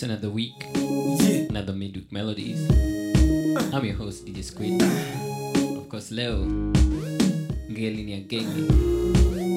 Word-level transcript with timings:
Yeah, 0.00 0.06
it's 0.06 0.22
another 0.22 0.30
week, 0.30 0.64
another 1.50 1.72
midweek 1.74 2.10
melodies. 2.10 2.66
Ah. 2.70 3.76
I'm 3.76 3.84
your 3.84 3.96
host 3.96 4.24
DJ 4.24 4.42
Squid. 4.42 4.80
Of 5.76 5.88
course, 5.90 6.10
leo 6.10 6.46
ngeli 7.70 8.04
ni 8.04 8.12
ya 8.12 8.20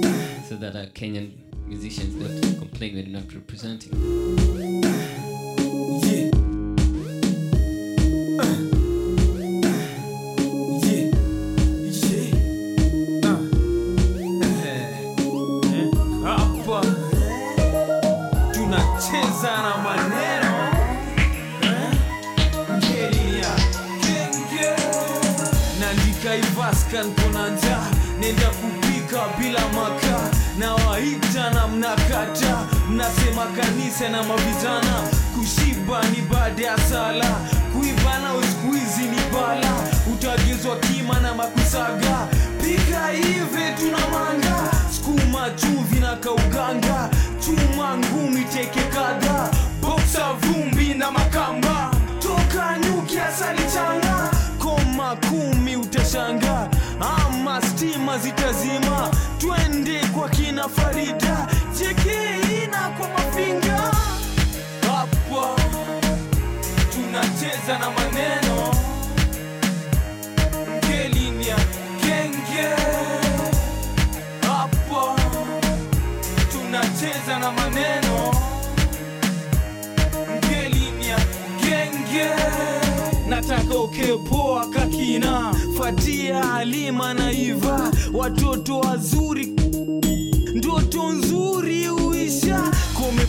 ah. 0.05 0.43
so 0.49 0.55
that 0.57 0.75
our 0.75 0.87
Kenyan 0.87 1.31
musicians 1.65 2.15
don't 2.15 2.59
complain 2.59 2.95
we're 2.95 3.07
not 3.07 3.33
representing. 3.33 4.72
Nataka 83.97 84.17
poa 84.29 84.65
kakina 84.69 85.53
fatia 85.77 86.43
halima 86.43 87.13
na 87.13 87.31
iva 87.31 87.91
watoto 88.13 88.79
wazuri. 88.79 89.45
Ndoto 90.55 91.11
nzuri 91.11 91.89
uisha 91.89 92.59
kome 92.93 93.27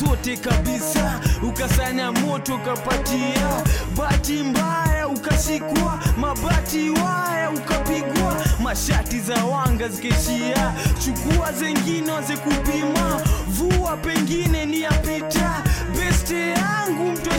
zote 0.00 0.36
kabisa 0.36 1.20
ukasanya 1.48 2.12
moto 2.12 2.54
ukapatia. 2.54 3.62
Bati 3.96 4.32
mbaya 4.32 5.08
ukashikwa 5.08 6.00
mabati 6.18 6.90
waya 6.90 7.50
ukapigwa. 7.50 8.36
Mashati 8.62 9.20
za 9.20 9.44
wanga 9.44 9.88
zikeshia 9.88 10.74
chukua 11.04 11.52
zengine 11.52 12.10
waze 12.12 12.36
kupima 12.36 13.22
vua 13.48 13.96
pengine 13.96 14.66
ni 14.66 14.80
yapita 14.80 15.62
beste 15.98 16.50
yangu 16.50 17.10
mtwa 17.12 17.38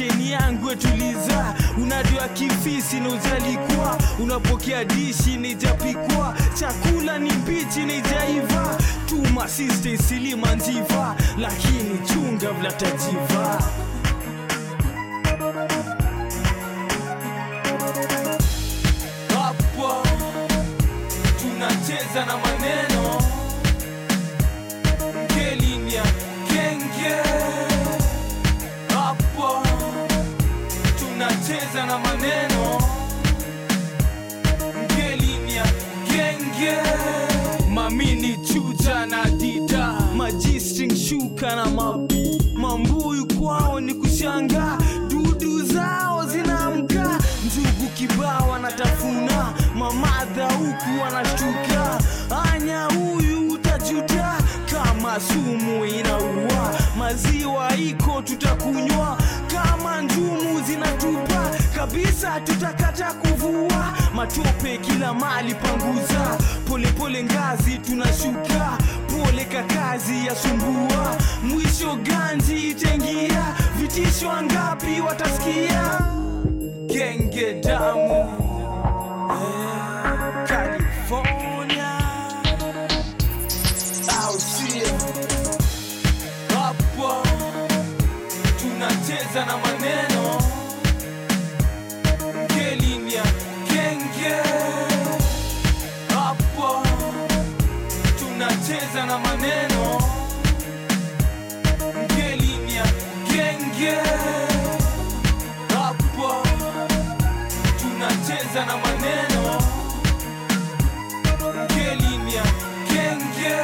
shida 0.00 0.30
yangu 0.30 0.70
etuliza 0.70 1.54
unajua 1.82 2.28
kifisi 2.28 3.00
ujalikwa 3.08 3.98
unapokea 4.22 4.84
dishi 4.84 5.36
nijapikwa 5.36 6.34
chakula 6.54 7.18
ni 7.18 7.32
mbichi 7.32 7.80
nijaiva 7.80 8.78
tuma 9.08 9.48
siste 9.48 9.98
silima 9.98 10.54
lakini 11.38 11.98
chunga 12.06 12.50
vlatajiva 12.52 13.60
hapo 19.34 20.02
tunacheza 21.40 22.26
na 22.26 22.36
maneno 22.38 22.89
shuka 41.10 41.56
na 41.56 41.66
mabi 41.66 42.42
mambuyu 42.54 43.26
kwao 43.26 43.80
ni 43.80 43.94
kushanga. 43.94 44.78
Dudu 45.08 45.62
zao 45.62 46.26
zinaamka 46.26 47.18
njugu 47.46 47.90
kibao 47.94 48.48
wanatafuna 48.50 49.52
mamadha 49.74 50.44
huku 50.52 51.02
wanashtuka. 51.04 52.00
Anya 52.52 52.84
huyu 52.84 53.48
utajuta. 53.52 54.34
Kama 54.72 55.20
sumu 55.20 55.84
inaua. 55.86 56.74
Maziwa 56.98 57.76
iko 57.76 58.22
tutakunywa. 58.22 59.18
Kama 59.54 60.02
njumu 60.02 60.60
zinatupa. 60.66 61.50
Kabisa 61.76 62.40
tutakata 62.40 63.12
kuvua. 63.12 63.92
Matope 64.14 64.78
kila 64.78 65.14
mali 65.14 65.54
panguza. 65.54 66.38
Polepole 66.68 67.24
ngazi 67.24 67.78
tunashuka 67.78 68.78
pole 69.22 69.44
kakazi 69.44 70.26
ya 70.26 70.36
sumbua. 70.36 71.16
Mwisho 71.42 71.96
ganji 71.96 72.68
itengia 72.70 73.54
vitisho 73.76 74.28
wangapi 74.28 75.00
watasikia? 75.00 76.00
Genge 76.86 77.54
damu. 77.54 78.30
Eh, 79.30 80.46
California. 80.48 82.00
Tunacheza 88.60 89.44
na 89.46 89.56
maneno 89.58 90.09
tunacheza 108.50 108.66
na 108.66 108.76
maneno. 108.76 109.58
Ngelinia 111.64 112.42
kenge. 112.88 113.56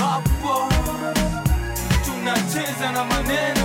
Hapo 0.00 0.68
tunacheza 2.04 2.92
na 2.92 3.04
maneno 3.04 3.55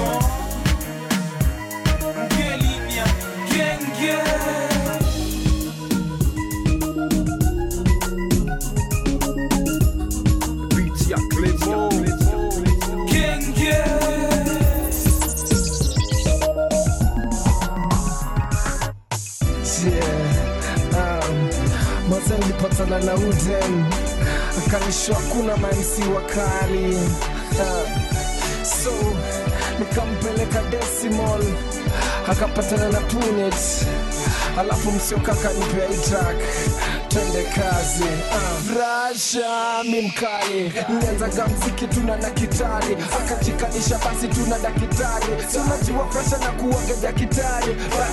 nilipatana 22.92 23.00
na 23.00 23.16
Uden 23.16 23.86
akanishwa 24.68 25.16
kuna 25.16 25.58
maMC 25.58 26.16
wakali. 26.16 26.96
Uh, 27.52 27.90
so 28.64 28.92
nikampeleka 29.80 30.62
Decimal 30.62 31.44
akapatana 32.32 32.90
na 32.90 33.00
Punet. 33.00 33.56
Alafu 34.60 34.92
msiokaka 34.92 35.50
nipea 35.54 35.88
hii 35.88 36.10
track. 36.10 36.38
Twende 37.08 37.44
kazi. 37.44 38.04
Uh. 38.04 38.78
rasha 38.80 39.84
mi 39.84 40.02
mkali. 40.02 40.74
Nilianzaga 40.90 41.48
mziki 41.48 41.88
tuna 41.88 42.18
na 42.18 42.30
kitari 42.30 42.98
akachikanisha 43.26 43.98
basi 43.98 44.28
tuna 44.28 44.60
daktari 44.60 45.26
sunajua 45.54 46.04
presha 46.06 46.38
na 46.38 46.52
kuwaga 46.52 46.96
dakitari. 47.02 47.74
Ba 47.74 48.08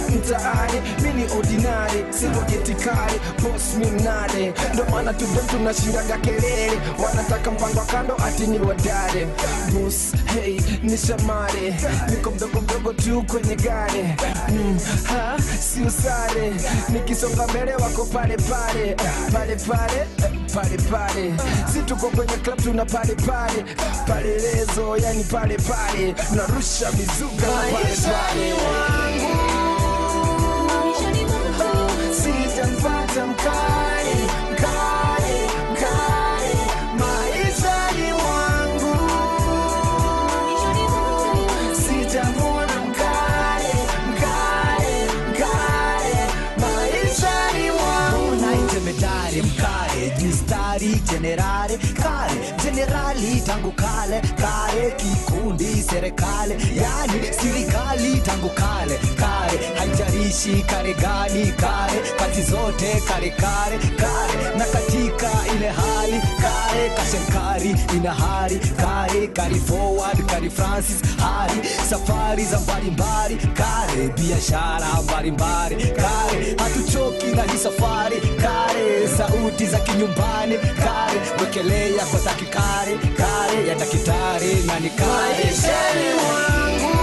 mi 1.03 1.13
ni 1.15 1.33
ordinary. 1.39 2.05
Sirogetikari 2.11 3.21
bos 3.43 3.63
mi 3.79 3.87
mnade 3.87 4.53
ndo 4.75 4.85
maana 4.91 5.13
tudem 5.15 5.47
tunashindaga 5.47 6.19
kelele. 6.19 6.81
Wanataka 7.05 7.51
mpango 7.51 7.81
kando 7.81 8.17
ati 8.27 8.47
ni 8.47 8.59
wadare. 8.59 9.29
Bus 9.73 10.13
hey 10.35 10.61
ni 10.83 10.97
shamare 10.99 11.75
niko 12.11 12.31
mdogo 12.31 12.61
mdogo 12.61 12.93
tu 12.93 13.23
kwenye 13.23 13.57
gari 13.69 14.03
mm, 14.49 14.79
ha 15.09 15.37
nikisonga 16.89 17.47
mbele 17.47 17.75
wako 17.75 18.05
pale 18.05 18.37
pale. 18.37 18.97
Pale 19.33 19.57
pale 19.57 20.07
pale 20.55 20.77
pale. 20.91 21.35
Si 21.73 21.83
tuko 21.83 22.11
kwenye 22.11 22.37
club 22.37 22.63
tuna 22.63 22.85
pale 22.85 23.15
pale. 23.15 23.65
Pale 24.07 24.39
lezo 24.39 24.97
yani 24.97 25.25
pale 25.25 25.57
pale. 25.57 26.15
Narusha 26.37 26.93
mizuka 26.93 27.47
pale 27.47 27.97
pale 27.97 28.55
mkale 50.49 50.79
mistari 50.79 51.01
jenerali 51.13 51.79
kale 51.79 52.55
jenerali 52.79 53.41
tangu 53.47 53.73
kale 53.73 54.21
kale 54.41 54.91
kikundi 54.97 55.83
serikali 55.83 56.55
yani 56.83 57.19
serikali 57.41 58.21
tangu 58.21 58.49
kale 58.49 58.99
kale 59.17 59.59
haijarishi 59.79 60.63
kale 60.71 60.95
gani 60.95 61.53
kale 61.53 61.99
kazi 62.19 62.43
zote 62.43 63.03
kale 63.09 63.31
kale 63.31 63.79
kale, 63.79 64.57
na 64.59 64.65
katika 64.65 65.31
ile 65.57 65.69
hali 65.69 66.21
kale, 66.43 66.91
kashenkari 66.97 67.75
ina 67.97 68.15
hari 68.15 68.59
kale, 68.59 69.27
kari 69.27 69.55
forward 69.55 70.27
kari 70.27 70.51
francis 70.51 71.03
hari 71.19 71.69
safari 71.91 72.45
za 72.45 72.61
mbalimbali 72.61 73.37
kale, 73.37 74.09
biashara 74.09 74.87
mbalimbali 75.05 75.77
kale, 75.77 76.57
hatuchoki 76.59 77.27
na 77.27 77.43
hii 77.43 77.59
safari 77.59 78.17
kale, 78.21 79.09
sauti 79.17 79.67
za 79.67 79.79
kinyumbani 79.79 80.59
kale, 80.59 81.21
wekelea 81.41 82.05
kwa 82.07 82.21
takikare 82.21 82.68
kare 82.73 83.67
ya 83.69 83.75
daktari 83.75 84.53
na 84.67 84.79
ni 84.81 84.91
kare. 84.91 85.45
Maishani 85.45 86.09
mwangu 86.21 86.95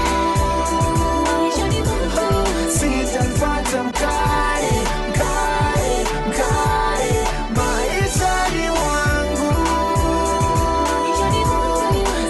sitampata 2.72 3.84
mkali 3.84 4.76
mkali 5.10 5.94
mkali 6.28 7.14
maishani 7.56 8.70
mwangu 8.78 9.54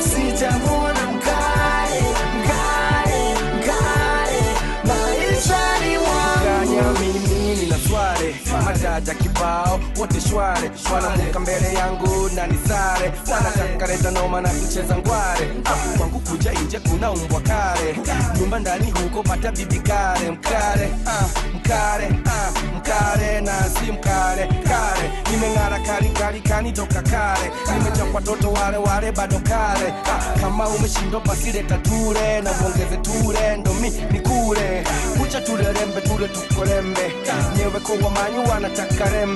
sitamwona 0.04 1.04
mkali 1.12 2.02
mkali 2.40 3.24
mkali 3.58 4.44
maishani 4.88 5.98
mwangu 5.98 6.46
Kanya 6.46 6.84
mimi 7.00 7.56
nina 7.56 7.78
sware 7.88 8.36
majaja 8.66 9.14
kibao 9.46 9.80
wote 10.00 10.22
shware 10.22 10.72
wanavuka 10.94 11.40
mbele 11.40 11.74
yangu 11.74 12.30
na 12.36 12.48
nisare 12.48 13.14
wanataka 13.32 13.88
leta 13.88 14.12
noma 14.12 14.42
na 14.42 14.50
kucheza 14.50 14.98
ngware. 14.98 15.48
Ah, 15.66 15.98
kwangu 15.98 16.20
kuja 16.20 16.52
nje 16.52 16.80
kuna 16.80 17.12
umbwa 17.12 17.42
kare. 17.42 17.96
Nyumba 18.40 18.60
ndani 18.60 18.92
huko 18.92 19.24
pata 19.24 19.52
bibi 19.52 19.80
kare. 19.80 20.32
Mkare 20.32 20.90
ah, 21.08 21.26
mkare 21.56 22.08
ah, 22.26 22.52
mkare 22.78 23.42
na 23.42 23.52
si 23.64 23.92
mkare 23.92 24.48
kare. 24.48 25.12
Nimeng'ara 25.32 25.80
kali 25.80 26.40
kanitoka 26.40 27.02
kare. 27.02 27.52
Nimechapwa 27.78 28.22
toto 28.22 28.52
wale 28.52 28.78
wale 28.78 29.12
bado 29.12 29.40
kare. 29.40 29.94
Kama 30.42 30.68
umeshindwa 30.70 31.22
basileta 31.22 31.78
ture 31.78 32.42
na 32.42 32.52
uongeze 32.52 32.98
ture. 32.98 33.58
Ndo 33.58 33.74
mi 33.74 33.90
nikule 34.12 34.84
kucha 35.20 35.42
tulerembe 35.42 36.02
tule 36.02 36.28
tukolembe 36.28 37.14
nyewe 37.58 37.80
kwa 37.80 38.10
manyu 38.12 38.50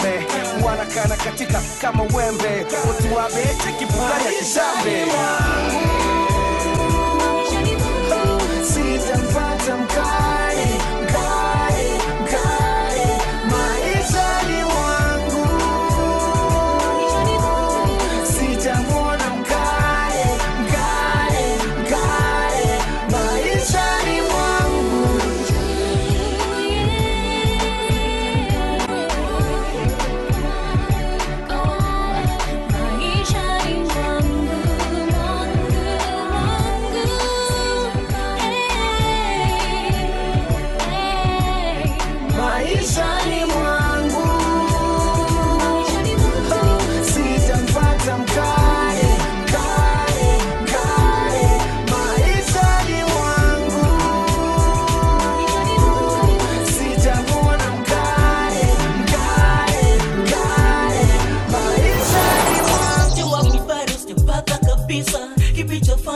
wanataka 0.06 0.66
wanakana 0.66 1.16
katika 1.18 1.62
kama 1.82 2.04
wembe. 2.04 2.66
Watu 2.88 3.16
wabeche 3.16 3.72
kibula 3.80 4.22
ya 4.26 4.32
kishambe 4.40 5.06
sitampata 8.64 9.78
mkali 9.78 10.19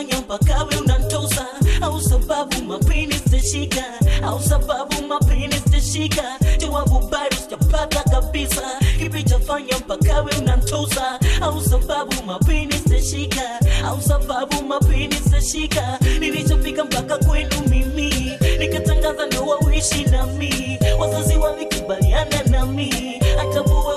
kilichofanya 0.03 0.21
mpaka 0.21 0.63
we 0.63 0.77
unantosa. 0.77 1.45
Au 1.81 2.01
sababu 2.01 2.63
mapini 2.63 3.13
sitashika. 3.13 3.83
Au 4.23 4.39
sababu 4.43 5.07
mapini 5.07 5.53
sitashika. 5.53 6.23
Jawabu 6.57 6.99
bado 6.99 7.35
sijapata 7.35 8.03
kabisa. 8.03 8.61
Kilichofanya 8.97 9.77
mpaka 9.77 10.21
we 10.21 10.31
unantosa? 10.41 11.19
Au 11.41 11.61
sababu 11.61 12.13
mapini 12.25 12.73
sitashika. 12.73 13.59
Au 13.85 14.01
sababu 14.01 14.63
mapini 14.67 15.15
sitashika. 15.15 15.99
Nilichofika 16.19 16.83
mpaka 16.83 17.17
kwenu 17.17 17.55
mimi. 17.69 18.31
Nikatangaza 18.59 19.25
ndoa 19.25 19.59
uishi 19.59 20.03
nami. 20.11 20.79
Wazazi 20.99 21.37
walikubaliana 21.37 22.43
nami. 22.49 23.19
Hata 23.37 23.61
wewe 23.61 23.95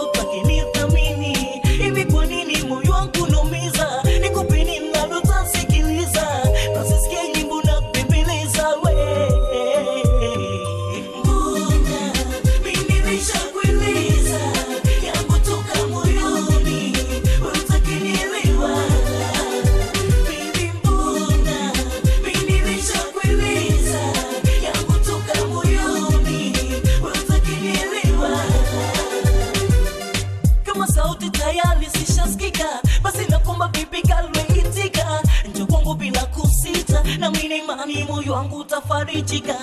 na 37.18 37.30
mimi 37.30 37.56
imani 37.58 38.04
moyo 38.04 38.32
wangu 38.32 38.56
utafarijika, 38.56 39.54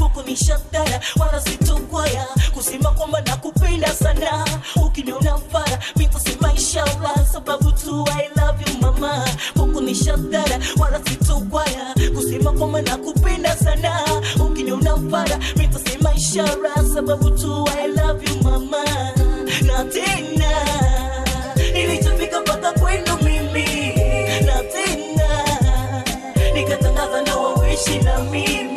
huku 0.00 0.22
ni 0.22 0.36
shadara 0.36 1.00
wala 1.16 1.40
sitokwaya, 1.40 2.26
kusema 2.54 2.90
kwamba 2.90 3.20
nakupenda 3.20 3.94
sana, 3.94 4.44
ukiniona 4.86 5.38
fara 5.52 5.78
mitasema 5.96 6.52
inshallah, 6.52 7.26
sababu 7.32 7.72
tu. 7.72 8.04
I 8.18 8.28
love 8.40 8.64
you 8.66 8.78
mama, 8.80 9.28
huku 9.56 9.80
ni 9.80 9.94
wala 10.78 11.00
sitokwaya, 11.04 11.94
kusema 12.14 12.52
kwamba 12.52 12.82
nakupenda 12.82 13.56
sana, 13.56 14.00
ukiniona 14.40 14.96
fara 15.10 15.38
mitasema 15.56 16.14
inshallah, 16.14 16.84
sababu 16.94 17.30
tu. 17.30 17.68
I 17.82 17.86
love 17.88 18.24
you 18.30 18.42
mama, 18.42 18.84
nothing 19.62 20.37
be 28.46 28.67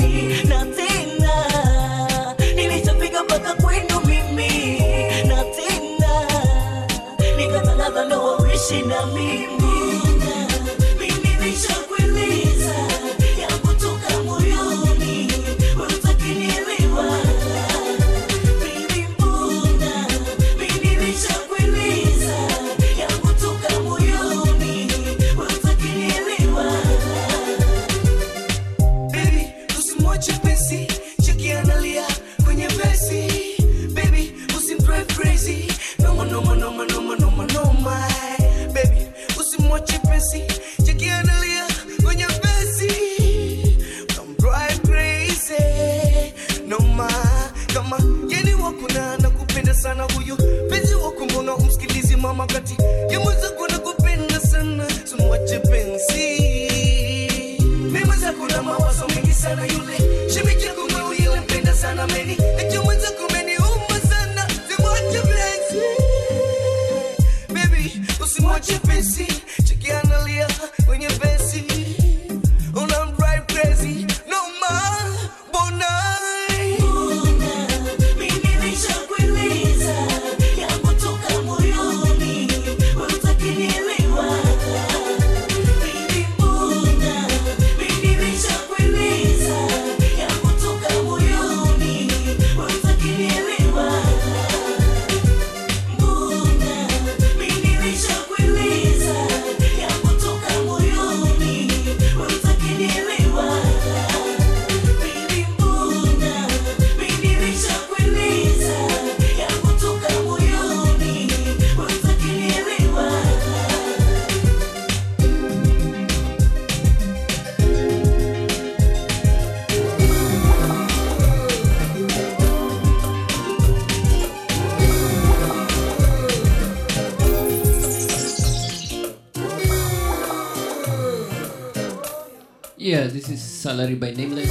Salary 133.62 133.94
by 133.94 134.10
Nameless. 134.10 134.50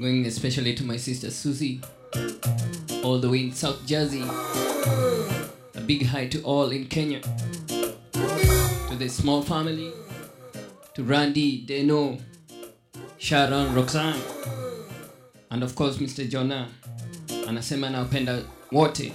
Going 0.00 0.24
especially 0.24 0.72
to 0.74 0.84
my 0.84 0.96
sister 0.96 1.30
Susie, 1.30 1.82
all 3.04 3.18
the 3.18 3.28
way 3.28 3.40
in 3.40 3.52
South 3.52 3.84
Jersey. 3.86 4.22
A 5.74 5.80
big 5.86 6.06
hi 6.06 6.26
to 6.28 6.40
all 6.40 6.70
in 6.70 6.86
Kenya, 6.86 7.20
to 7.68 8.96
the 8.98 9.06
small 9.06 9.42
family, 9.42 9.92
to 10.94 11.02
Randy, 11.02 11.66
Deno, 11.66 12.18
Sharon, 13.18 13.74
Roxanne, 13.74 14.18
and 15.50 15.62
of 15.62 15.74
course 15.74 15.98
Mr. 15.98 16.26
Jonah. 16.26 16.68
Anasema 17.48 17.86
anawapenda 17.88 18.42
wote 18.72 19.12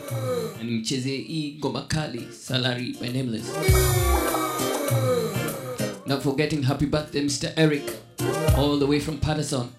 na 0.57 0.63
nimchezee 0.63 1.17
hii 1.17 1.55
ngoma 1.59 1.81
kali 1.81 2.27
Salary 2.41 2.95
by 3.01 3.07
Nameless. 3.09 3.45
Not 6.05 6.21
forgetting 6.21 6.61
happy 6.63 6.85
birthday 6.85 7.21
Mr. 7.21 7.51
Eric 7.55 8.04
all 8.57 8.77
the 8.77 8.87
way 8.87 8.99
from 8.99 9.17
Patterson. 9.19 9.69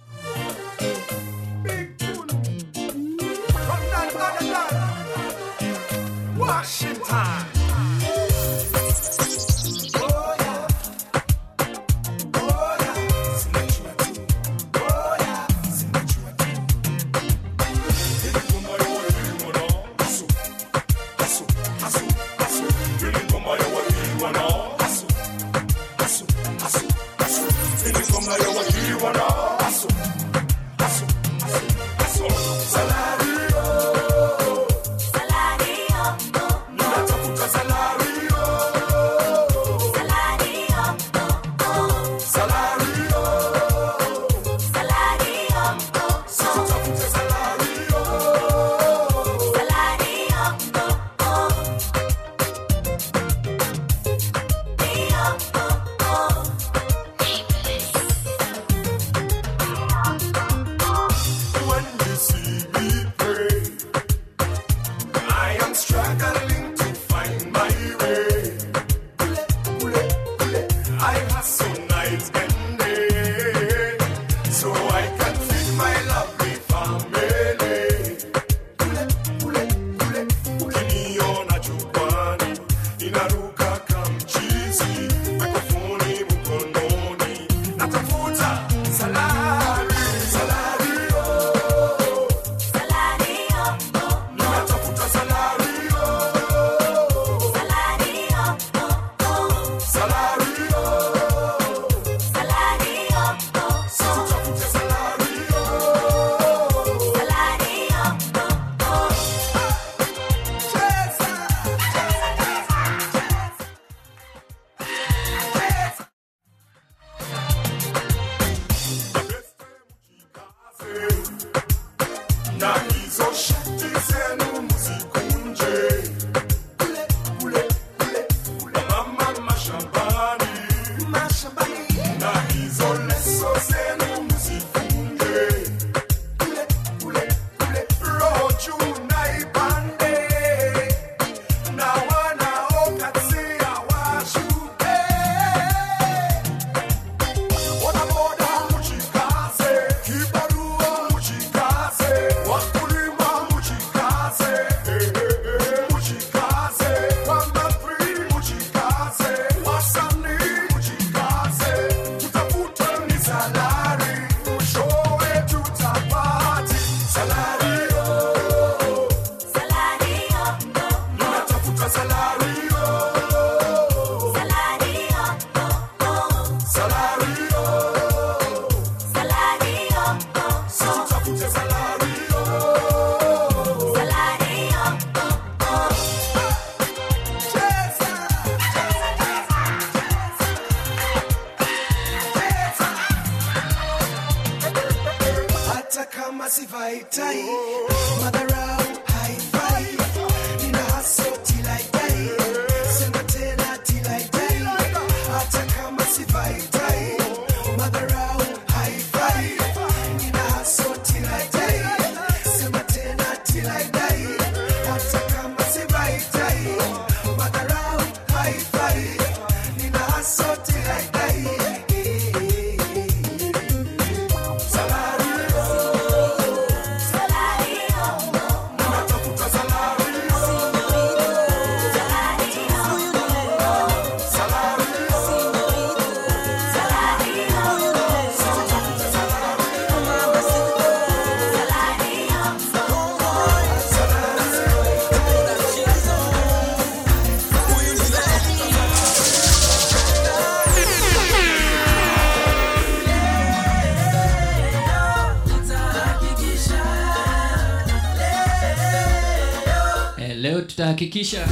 Leo 261.00 261.08
tutahakikisha 261.08 261.46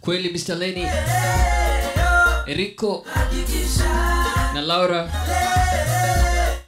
kweli 0.00 0.28
Mr. 0.32 0.54
Lenny. 0.56 0.86
Erico 2.46 3.04
na 4.54 4.60
Laura. 4.60 5.10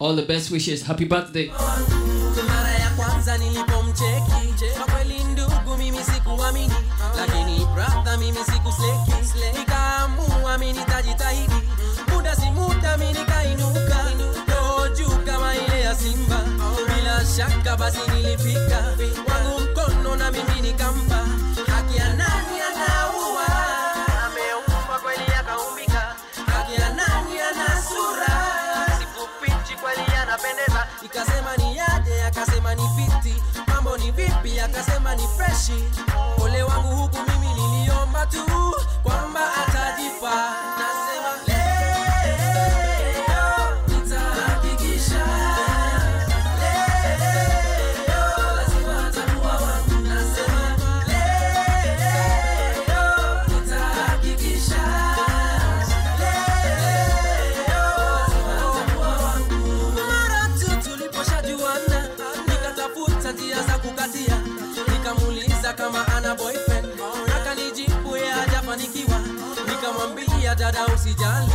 All 0.00 0.16
the 0.16 0.22
best 0.22 0.50
wishes. 0.50 0.82
Happy 0.84 1.04
birthday. 1.04 1.50
Mara 2.48 2.70
ya 2.70 2.90
kwanza 2.96 3.38
nilipomcheki. 3.38 4.64
Kwa 4.76 4.86
kweli 4.94 5.24
ndugu 5.24 5.76
mimi 5.78 5.98
sikuamini. 5.98 6.74
Lakini 7.16 7.66
brother 7.74 8.18
mimi 8.18 8.38
sikusleki 8.38 9.58
nikaamua 9.58 10.58
mimi 10.58 10.72
nitajitahidi. 10.72 11.54
Muda 12.14 12.36
si 12.36 12.50
muda 12.50 12.96
mimi 12.96 13.12
nikainuka. 13.12 13.78
Juu 14.96 15.18
kama 15.26 15.54
ile 15.54 15.80
ya 15.80 15.94
simba. 15.94 16.40
Bila 16.94 17.24
shaka 17.36 17.76
basi 17.76 17.98
nilifika 18.14 18.78
wangu 19.28 19.60
mkono 19.60 20.16
na 20.16 20.30
mimi 20.30 20.60
nikampa 20.62 21.27
haki 21.96 22.60
anaua? 22.60 23.46
Ameumba 24.26 24.98
kweli 25.02 25.24
akaumbika. 25.40 26.14
Haki 26.52 26.74
ya 26.80 26.88
nani 26.88 27.40
ana 27.40 27.82
sura? 27.82 28.36
Sikufichi 28.98 29.76
kweli 29.80 30.02
anapendeza. 30.22 30.86
Ikasema 31.02 31.56
ni 31.56 31.76
yaje 31.76 32.24
akasema 32.24 32.74
ni 32.74 32.82
fiti. 32.96 33.42
Mambo 33.66 33.96
ni 33.96 34.10
vipi 34.10 34.60
akasema 34.60 35.14
ni 35.14 35.28
freshi. 35.36 35.84
Ole 36.44 36.62
wangu 36.62 36.96
huku 36.96 37.16
mimi 37.30 37.54
niliomba 37.54 38.26
tu 38.26 38.44
dada 70.58 70.86
usijali. 70.86 71.52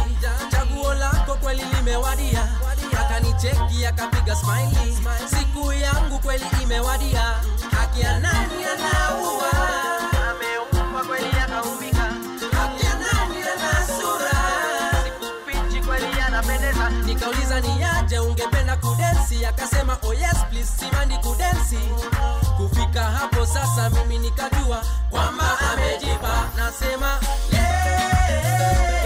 Chaguo 0.52 0.94
lako 0.94 1.36
kweli 1.36 1.64
limewadia. 1.76 2.48
Akanicheki 3.00 3.86
akapiga 3.86 4.36
smiley. 4.36 4.98
Siku 5.30 5.74
yangu 5.74 6.20
kweli 6.20 6.46
imewadia. 6.64 7.22
Haki 7.80 8.02
ya 8.02 8.20
nani 8.20 8.64
anaua? 8.66 9.52
Ameumba 10.30 11.04
kweli 11.08 11.28
akaumbika 11.44 12.02
haki 12.58 12.86
ya 12.86 12.94
nani 12.96 13.44
ana 13.44 13.88
sura? 13.88 14.42
Sikufichi 15.04 15.86
kweli 15.88 16.22
anapendeza. 16.28 16.90
Nikauliza 16.90 17.60
ni 17.62 17.84
aje 17.84 18.20
ungependa 18.20 18.78
kudensi? 18.78 19.46
Akasema 19.46 19.98
oh 20.04 20.14
yes 20.14 20.38
please 20.50 20.72
simandi 20.80 21.18
kudensi. 21.18 21.80
Kufika 22.58 23.04
hapo 23.04 23.46
sasa 23.46 23.90
mimi 23.90 24.20
nikajua 24.20 24.84
kwamba 25.10 25.60
amejipa. 25.74 26.50
Nasema 26.58 27.20
leo 27.52 27.63
yeah. 28.34 29.03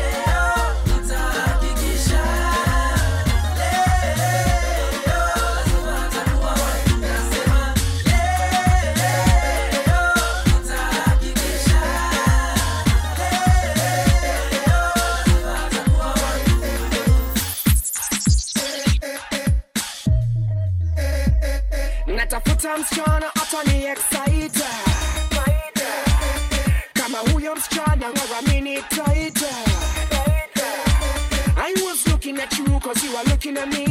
At 32.47 32.57
you 32.59 32.79
cause 32.79 33.03
you 33.03 33.15
are 33.15 33.23
looking 33.25 33.57
at 33.57 33.67
me 33.69 33.86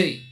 Happy 0.00 0.29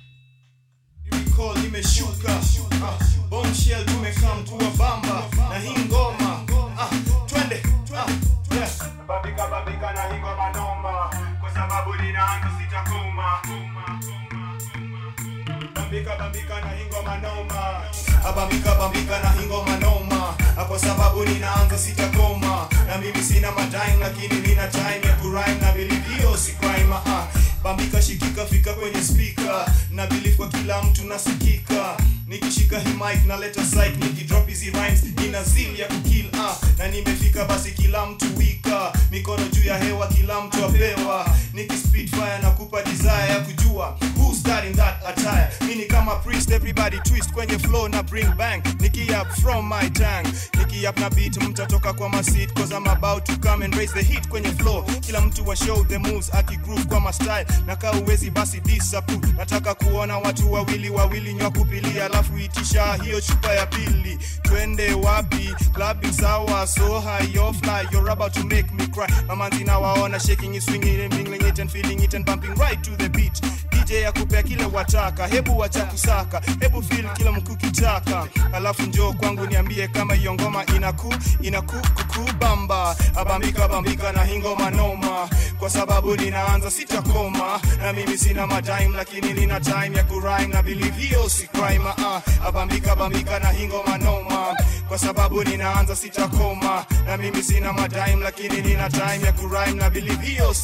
cry 69.50 69.64
na 69.64 69.78
waona 69.78 70.20
shaking 70.20 70.54
it 70.54 70.62
swinging 70.62 71.04
it 71.04 71.12
mingling 71.14 71.48
it 71.48 71.58
and 71.58 71.70
feeling 71.70 72.02
it 72.04 72.14
and 72.14 72.24
bumping 72.26 72.54
right 72.54 72.82
to 72.82 72.90
the 72.96 73.08
beat. 73.08 73.40
DJ 73.70 74.06
akupea 74.06 74.42
kile 74.42 74.64
wataka 74.64 75.26
hebu 75.26 75.58
wacha 75.58 75.84
kusaka, 75.84 76.40
hebu 76.60 76.82
feel 76.82 77.08
kila 77.16 77.32
mkukitaka 77.32 78.26
alafu 78.52 78.82
njoo 78.82 79.12
kwangu 79.12 79.46
niambie 79.46 79.88
kama 79.88 80.14
hiyo 80.14 80.34
ngoma 80.34 80.66
inaku 80.66 81.14
inaku 81.40 81.74
kukubamba. 81.94 82.96
Abambika 83.16 83.68
bambika 83.68 84.12
na 84.12 84.24
hingoma 84.24 84.70
noma. 84.70 85.28
Kwa 85.58 85.70
sababu 85.70 86.16
ninaanza 86.16 86.70
sitakoma. 86.70 87.60
Na 87.82 87.92
mimi 87.92 88.18
sina 88.18 88.46
madime 88.46 88.96
lakini 88.96 89.32
nina 89.34 89.60
time 89.60 89.96
ya 89.96 90.04
kurime 90.04 90.46
na 90.46 90.62
believe 90.62 91.02
hiyo 91.02 91.28
si 91.28 91.46
crime 91.46 91.78
uh, 91.84 92.46
abambika 92.46 92.96
bambika 92.96 93.38
na 93.38 93.48
hingoma 93.50 93.98
noma. 93.98 94.56
Kwa 94.88 94.98
sababu 94.98 95.44
ninaanza 95.44 95.96
sitakoma 95.96 96.84
na 97.08 97.16
mimi 97.16 97.42
sina 97.42 97.72
matime 97.72 98.16
lakini 98.24 98.60
nina 98.62 98.90
time 98.90 99.20
ya 99.26 99.32
kurime 99.32 99.72
na 99.72 99.90
believe 99.90 100.26
hiyo 100.26 100.54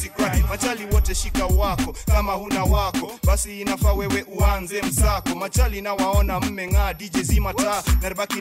machali 0.49 0.85
wote 0.91 1.15
shika 1.15 1.45
wako 1.45 1.95
kama 2.05 2.33
huna 2.33 2.63
wako 2.63 3.11
basi 3.23 3.61
inafaa 3.61 3.93
wewe 3.93 4.25
uanze 4.37 4.81
msako. 4.81 5.35
Machali 5.35 5.81
na 5.81 5.93
waona 5.93 6.39
mmeng'aa 6.39 6.93
DJ 6.93 7.17
zima 7.21 7.53
taa 7.53 7.83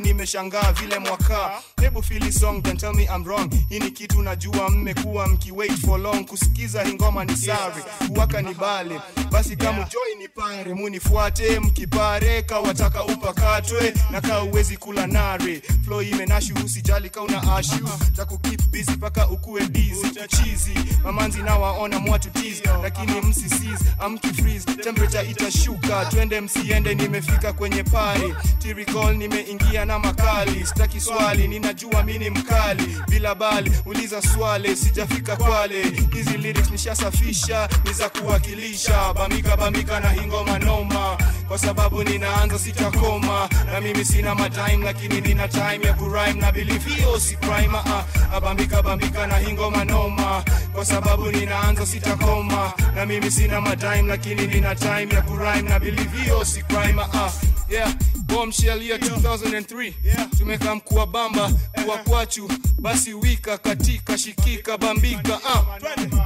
nimeshangaa 0.01 0.73
vile 0.73 0.99
mwaka. 0.99 1.51
Hebu 1.81 2.03
fili 2.03 2.33
song 2.33 2.63
then 2.63 2.77
tell 2.77 2.95
me 2.95 3.03
I'm 3.05 3.25
wrong. 3.25 3.51
Hii 3.69 3.79
ni 3.81 3.91
kitu 3.91 4.23
najua 4.23 4.71
mmekuwa 4.71 5.27
mkiwait 5.29 5.87
for 5.87 6.01
long. 6.01 6.25
Kusikiza 6.27 6.83
hii 6.83 6.93
ni 7.25 7.37
sari 7.37 7.83
kuwaka 8.09 8.43
ni 8.43 8.55
bale 8.55 9.01
basi 9.35 9.57
kama 9.57 9.79
joy 9.85 10.15
ni 10.19 10.29
pare 10.29 10.75
munifuate 10.75 11.61
mkipare 11.61 12.43
kawataka 12.43 13.05
upakatwe 13.05 13.95
na 14.11 14.21
ka 14.21 14.43
uwezi 14.43 14.77
kula 14.77 15.07
nare 15.07 15.63
flow 15.85 16.03
imenashu 16.03 16.55
usijali 16.65 17.11
kauna 17.11 17.57
ashu. 17.57 17.89
Za 18.17 18.25
kukip 18.25 18.63
busy 18.71 18.97
paka 19.01 19.29
ukue 19.29 19.67
busy 19.69 20.27
chizi 20.29 20.75
mamanzi 21.05 21.43
na 21.43 21.57
waona 21.57 21.99
mwatu 21.99 22.31
tease 22.31 22.63
lakini 22.83 23.21
msisiz 23.21 23.81
amki 23.99 24.29
freeze. 24.29 24.65
Temperature 24.75 25.31
itashuka 25.31 26.05
twende 26.07 26.41
msiende 26.41 26.95
nimefika 26.95 27.53
kwenye 27.53 27.83
pari. 27.83 28.35
Tiricol 28.59 29.17
nimeingia 29.17 29.85
na 29.85 29.99
makali. 29.99 30.67
Sitaki 30.67 31.01
swali 31.01 31.49
ninajua 31.49 32.03
mini 32.03 32.31
mkali. 32.31 32.97
Bila 33.09 33.35
bali 33.35 33.73
uliza 33.87 34.23
swale 34.23 34.77
sijafika 34.77 35.37
kwale. 35.37 35.83
Hizi 36.13 36.37
lyrics 36.39 36.71
nishasafisha 36.71 37.69
ni 37.85 37.93
za 37.93 38.09
kuwakilisha 38.09 39.15
bamika 39.29 39.57
bamika 39.57 40.01
na 40.01 40.11
hingoma 40.11 40.59
noma 40.59 41.17
kwa 41.49 41.59
sababu 41.59 42.05
ninaanza 42.05 42.59
sitakoma. 42.59 43.49
Na 43.73 43.81
mimi 43.81 44.05
sina 44.05 44.35
matime 44.35 44.85
lakini 44.85 45.21
nina 45.21 45.49
time 45.49 45.81
ya 45.87 45.93
kurime 45.95 46.33
na 46.33 46.53
believe 46.53 46.91
hiyo 46.95 47.21
si 47.21 47.37
crime 47.37 47.69
uh, 47.79 48.35
abambika 48.35 48.83
bambika 48.83 49.27
na 49.27 49.39
hingoma 49.39 49.85
noma. 49.85 50.45
Kwa 50.73 50.85
sababu 50.85 51.31
ninaanza 51.31 51.87
sitakoma. 51.87 52.73
Na 52.95 53.07
mimi 53.07 53.31
sina 53.31 53.61
matime 53.61 54.03
lakini 54.03 54.47
nina 54.47 54.75
time 54.75 55.09
ya 55.15 55.23
kurime 55.23 55.63
na 55.63 55.79
believe 55.79 56.19
hiyo 56.23 56.45
si 56.45 56.63
crime 56.63 57.03
uh, 57.03 57.31
yeah. 57.71 57.95
Bombshell 58.27 58.83
year 58.83 58.99
2003 58.99 59.93
yeah. 60.05 60.27
tumeka 60.39 60.75
mkuwa 60.75 61.07
bamba 61.07 61.51
kuwa 61.85 61.99
kwachu. 61.99 62.51
Basi 62.79 63.15
wika 63.15 63.59
katika 63.59 64.19
shikika 64.19 64.79
bambika 64.79 65.37
uh. 65.39 65.61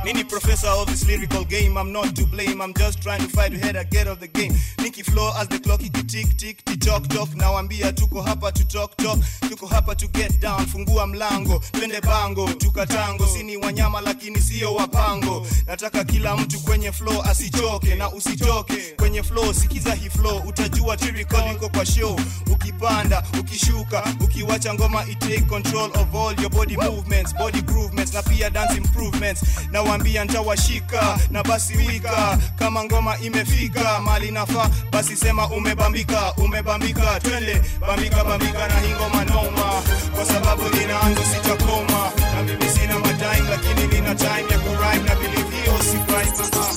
nini 0.04 0.24
professor 0.24 0.70
of 0.70 0.88
this 0.90 1.04
lyrical 1.06 1.44
game. 1.44 1.80
I'm 1.80 1.92
not 1.92 2.14
to 2.16 2.26
blame. 2.26 2.60
I'm 2.64 2.74
just 2.74 3.00
trying 3.02 3.18
to 3.20 3.28
fight 3.28 3.54
ahead 3.54 3.90
get 3.90 4.06
of 4.08 4.18
the 4.20 4.28
game. 4.28 4.54
Nicky 4.82 5.02
flow 5.10 5.32
as 5.40 5.48
the 5.48 5.58
clock 5.58 5.80
ikitik 5.82 6.36
tik 6.36 6.64
titok 6.64 7.08
tok 7.08 7.34
nawambia 7.34 7.92
tuko 7.92 8.22
hapa 8.22 8.52
to 8.52 8.64
talk 8.64 8.96
talk. 8.96 9.18
Tuko 9.48 9.66
hapa 9.66 9.94
to 9.94 10.06
get 10.08 10.40
down. 10.40 10.66
Fungua 10.66 11.06
mlango 11.06 11.58
twende 11.72 12.00
bango 12.00 12.48
tukatango. 12.52 13.26
Sini 13.26 13.56
wanyama 13.56 14.00
lakini 14.00 14.40
sio 14.40 14.74
wapango. 14.74 15.46
Nataka 15.66 16.04
kila 16.04 16.36
mtu 16.36 16.60
kwenye 16.60 16.92
flow 16.92 17.22
asichoke 17.22 17.94
na 17.94 18.10
usitoke. 18.12 18.76
Kwenye 18.96 19.22
flow 19.22 19.52
sikiza 19.54 19.94
hii 19.94 20.08
flow 20.10 20.38
utajua 20.46 20.96
lyrical 20.96 21.58
kwa 21.70 21.86
show. 21.86 22.20
Ukipanda 22.52 23.22
ukishuka 23.40 24.04
ukiwacha 24.20 24.74
ngoma 24.74 25.04
it 25.08 25.18
take 25.18 25.40
control 25.40 25.90
of 25.90 26.14
all 26.14 26.40
your 26.40 26.50
body 26.50 26.76
movements 26.76 27.34
body 27.34 27.58
improvements 27.58 28.14
na 28.14 28.22
pia 28.22 28.50
dance 28.50 28.76
improvements. 28.76 29.42
Nawambia 29.70 30.24
ntawashika 30.24 31.18
na 31.30 31.42
basi 31.42 31.76
wika. 31.76 32.38
Kama 32.58 32.84
ngoma 32.84 33.18
imefika 33.18 34.00
mali 34.00 34.30
nafaa 34.30 34.70
basi 34.98 35.16
sema 35.16 35.48
umebambika 35.48 36.32
umebambika 36.36 37.20
twende 37.20 37.62
bambika 37.80 38.24
bambika 38.24 38.68
na 38.68 38.80
hingoma 38.80 39.24
noma 39.24 39.82
kwa 40.14 40.24
sababu 40.24 40.62
linaanza 40.68 41.24
sitakoma 41.24 42.10
na 42.34 42.42
mimi 42.42 42.70
sina 42.70 42.98
matime 42.98 43.48
lakini 43.50 43.86
nina 43.94 44.14
time 44.14 44.46
ya 44.50 44.58
kurime 44.58 45.08
na 45.08 45.14
believe 45.14 45.56
hiyo 45.56 45.74
uh-uh. 45.74 46.68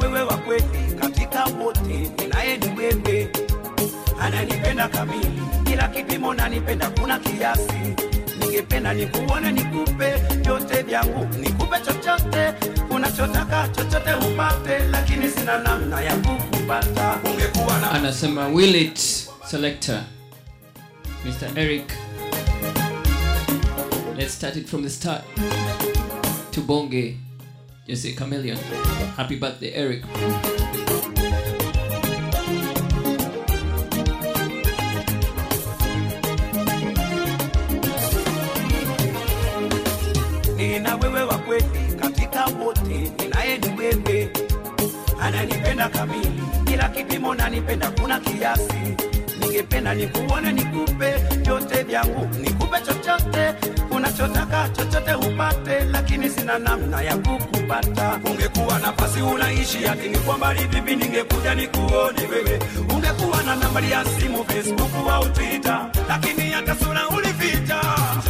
wewe 0.00 0.22
wa 0.22 0.36
kweli 0.36 0.94
katika 1.00 1.44
wote, 1.44 1.80
ninaye 2.18 2.56
ni 2.56 2.68
wewe, 2.78 3.28
ananipenda 4.20 4.88
kamili, 4.88 5.42
kila 5.64 5.88
kipimo 5.88 6.34
nanipenda, 6.34 6.90
kuna 6.90 7.18
kiasi. 7.18 7.72
Ningependa 8.52 8.94
nikuone, 8.94 9.52
nikupe 9.52 10.14
vyote 10.42 10.82
vyangu, 10.82 11.38
nikupe 11.40 11.76
chochote. 11.80 12.54
Unachotaka, 12.90 13.68
chochote 13.68 14.14
upate, 14.14 14.78
lakini 14.78 15.28
sina 15.30 15.58
namna 15.58 16.00
ya 16.00 16.16
kukupata. 16.16 17.18
Ungekuwa 17.24 17.78
na 17.80 17.90
anasema 17.90 18.48
will 18.48 18.74
it 18.76 18.98
selector 19.50 20.02
mr 21.24 21.58
eric? 21.58 21.92
Let's 24.18 24.34
start 24.34 24.56
it 24.56 24.66
from 24.68 24.82
the 24.82 24.90
start. 24.90 25.22
To 26.50 26.60
bonge 26.60 27.16
jose 27.88 28.12
chameleon. 28.12 28.58
Happy 29.16 29.36
birthday 29.36 29.70
eric 29.74 30.04
kamili, 46.06 46.42
kila 46.64 46.88
kipimo 46.88 47.34
nanipenda, 47.34 47.90
kuna 47.90 48.20
kiasi. 48.20 48.96
Ningependa 49.40 49.94
nikuone, 49.94 50.52
nikupe 50.52 51.14
vyote 51.42 51.82
vyangu, 51.82 52.28
nikupe 52.40 52.80
chochote 52.80 53.54
unachotaka, 53.90 54.68
chochote 54.68 55.14
upate, 55.14 55.84
lakini 55.84 56.30
sina 56.30 56.58
namna 56.58 57.02
ya 57.02 57.16
kukupata. 57.16 58.20
Ungekuwa 58.30 58.78
nafasi 58.78 59.20
unaishi 59.22 59.86
ati 59.86 60.08
kwa 60.18 60.36
mbali 60.38 60.64
vipi, 60.66 60.96
ningekuja 60.96 61.54
nikuone 61.54 62.20
wewe. 62.30 62.58
Ungekuwa 62.94 63.42
na 63.42 63.56
nambari 63.56 63.90
ya 63.90 64.04
simu, 64.04 64.44
Facebook 64.44 64.90
au 65.10 65.28
Twitter, 65.28 65.90
lakini 66.08 66.50
hata 66.50 66.74
sura 66.76 67.08
ulificha. 67.08 67.80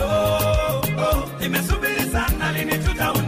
Oh, 0.05 0.81
oh, 1.03 1.29
nimesubiri 1.41 2.11
sana, 2.13 2.53
lini 2.53 2.79
tutaonana 2.79 3.22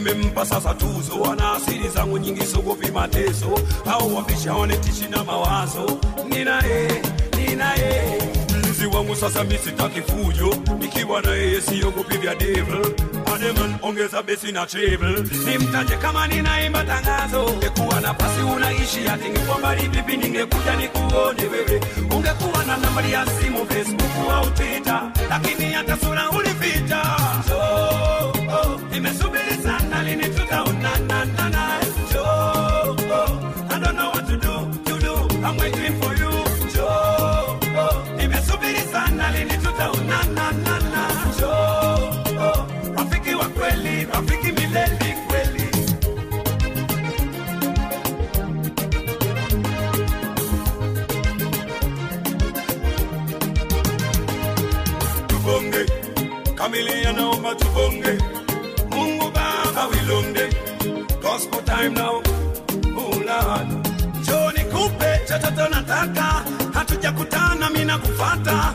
nimempa 0.00 0.46
sasa 0.46 0.74
tuzo, 0.74 1.20
wana 1.20 1.52
asili 1.52 1.88
zangu 1.88 2.18
nyingi, 2.18 2.46
sogopi 2.46 2.90
mateso 2.90 3.58
au 3.92 4.16
wameshaone 4.16 4.76
tishi 4.76 5.08
na 5.10 5.24
mawazo. 5.24 5.98
Ninaye, 6.28 7.02
ninaye 7.36 8.18
mlinzi 8.54 8.86
wangu 8.86 9.16
sasa, 9.16 9.44
mimi 9.44 9.58
sitaki 9.58 10.02
fujo, 10.02 10.54
nikiwa 10.78 11.22
na 11.22 11.30
yeye 11.30 11.60
siogopi 11.60 12.16
vya 12.16 12.34
devil. 12.34 12.86
Ademan, 13.34 13.76
ongeza 13.82 14.22
besi 14.22 14.52
na 14.52 14.66
treble, 14.66 15.24
nimtaje 15.46 15.96
kama 15.96 16.26
ninaimba 16.26 16.84
tangazo. 16.84 17.44
Ungekuwa 17.44 18.00
na 18.00 18.14
pasi 18.14 18.40
unaishi 18.40 19.08
ati 19.08 19.28
ningekuwa 19.28 19.74
vipi, 19.76 20.16
ningekuja 20.16 20.76
nikuone 20.76 21.42
wewe. 21.52 21.80
Ungekuwa 22.16 22.64
na 22.64 22.76
nambari 22.76 23.12
ya 23.12 23.26
simu, 23.26 23.66
Facebook 23.66 24.30
au 24.32 24.50
Twitter, 24.50 25.02
lakini 25.30 25.72
hata 25.72 25.96
sura 25.96 26.30
ulificha. 26.30 27.02
Oh, 27.54 28.32
Oh, 28.48 28.52
oh, 28.58 28.80
nimesubiri 28.90 29.56
sana, 29.62 30.02
lini 30.02 30.28
tutaonana 30.34 31.26
how 59.76 59.90
we 59.90 60.00
long 60.10 60.32
them. 60.32 60.50
Gospel 61.20 61.60
time 61.62 61.94
now, 61.94 62.22
oh 62.96 63.22
Lord. 63.28 63.68
Njoo 64.20 64.50
nikupe 64.52 65.20
chochote 65.28 65.68
nataka, 65.70 66.44
hatujakutana 66.72 67.70
mimi 67.70 67.84
nakufata. 67.84 68.74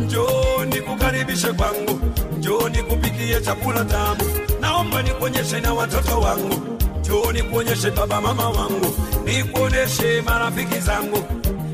Njoo 0.00 0.64
nikukaribishe 0.64 1.52
kwangu, 1.52 2.00
njoo 2.38 2.68
nikupikie 2.68 3.40
chakula 3.40 3.84
tamu. 3.84 4.20
Naomba 4.60 5.02
nikuonyeshe 5.02 5.60
na 5.60 5.74
watoto 5.74 6.20
wangu, 6.20 6.54
njoo 7.00 7.32
kuonyeshe 7.50 7.90
baba 7.90 8.20
mama 8.20 8.48
wangu, 8.48 8.94
nikuoneshe 9.24 10.22
marafiki 10.22 10.78
zangu 10.80 11.24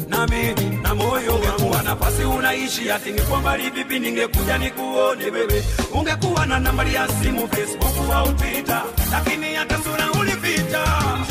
nami 0.09 0.55
na 0.83 0.95
moyo 0.95 1.35
ungekuwa 1.35 1.83
nafasi 1.83 2.23
unaishi 2.25 2.91
ati 2.91 3.13
ni 3.13 3.21
kwa 3.21 3.41
mbali 3.41 3.71
vipi, 3.71 3.99
ningekuja 3.99 4.59
nikuone 4.59 5.25
wewe. 5.25 5.65
Ungekuwa 5.95 6.47
na 6.47 6.59
nambari 6.59 6.95
ya 6.95 7.09
simu 7.09 7.49
Facebook 7.49 8.11
au 8.15 8.33
Twitter, 8.33 8.83
lakini 9.11 9.55
hata 9.55 9.79
sura 9.79 10.13
ulipita. 10.21 10.83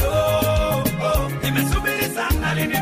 Oh, 0.07 0.83
oh, 1.05 1.31
nimesubiri 1.43 2.05
sana 2.15 2.53
lini 2.53 2.73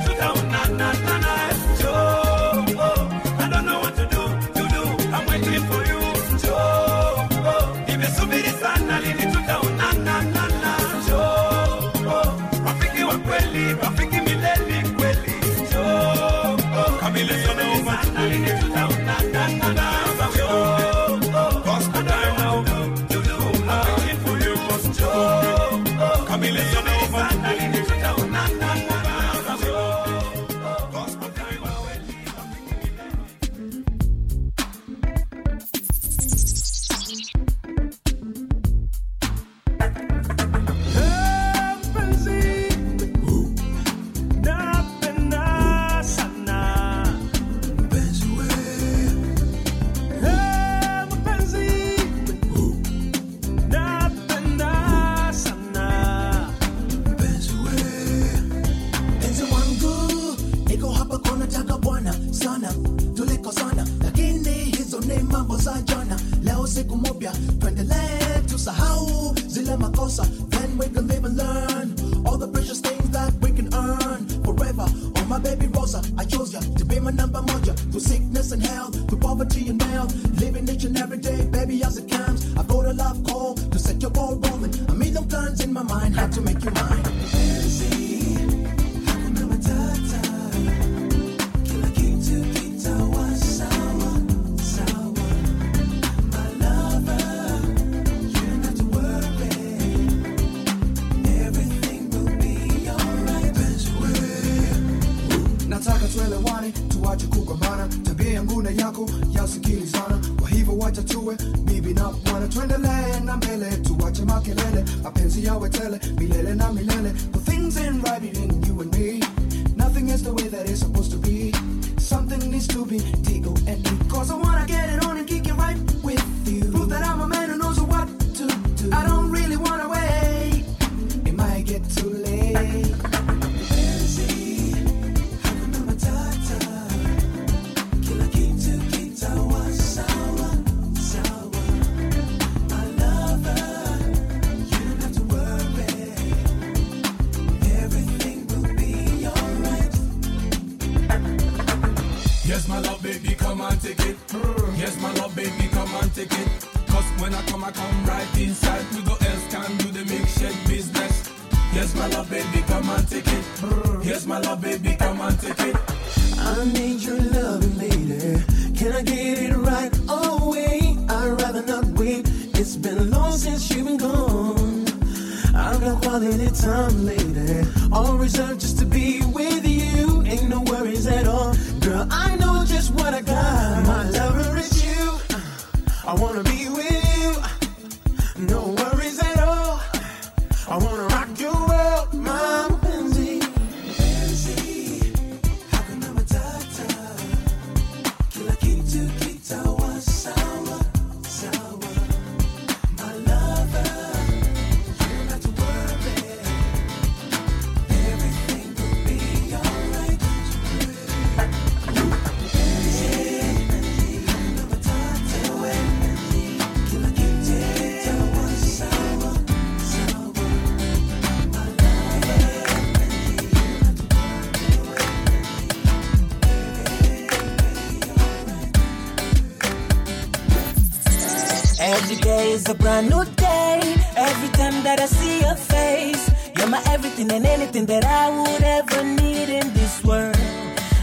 brand 232.84 233.10
new 233.10 233.24
day. 233.38 233.80
Every 234.18 234.50
time 234.60 234.84
that 234.84 235.00
I 235.00 235.06
see 235.06 235.40
your 235.40 235.56
face, 235.56 236.24
you're 236.58 236.68
my 236.68 236.84
everything 236.88 237.32
and 237.32 237.46
anything 237.46 237.86
that 237.86 238.04
I 238.04 238.26
would 238.38 238.62
ever 238.62 239.04
need 239.04 239.48
in 239.50 239.74
this 239.74 240.04
world. 240.04 240.38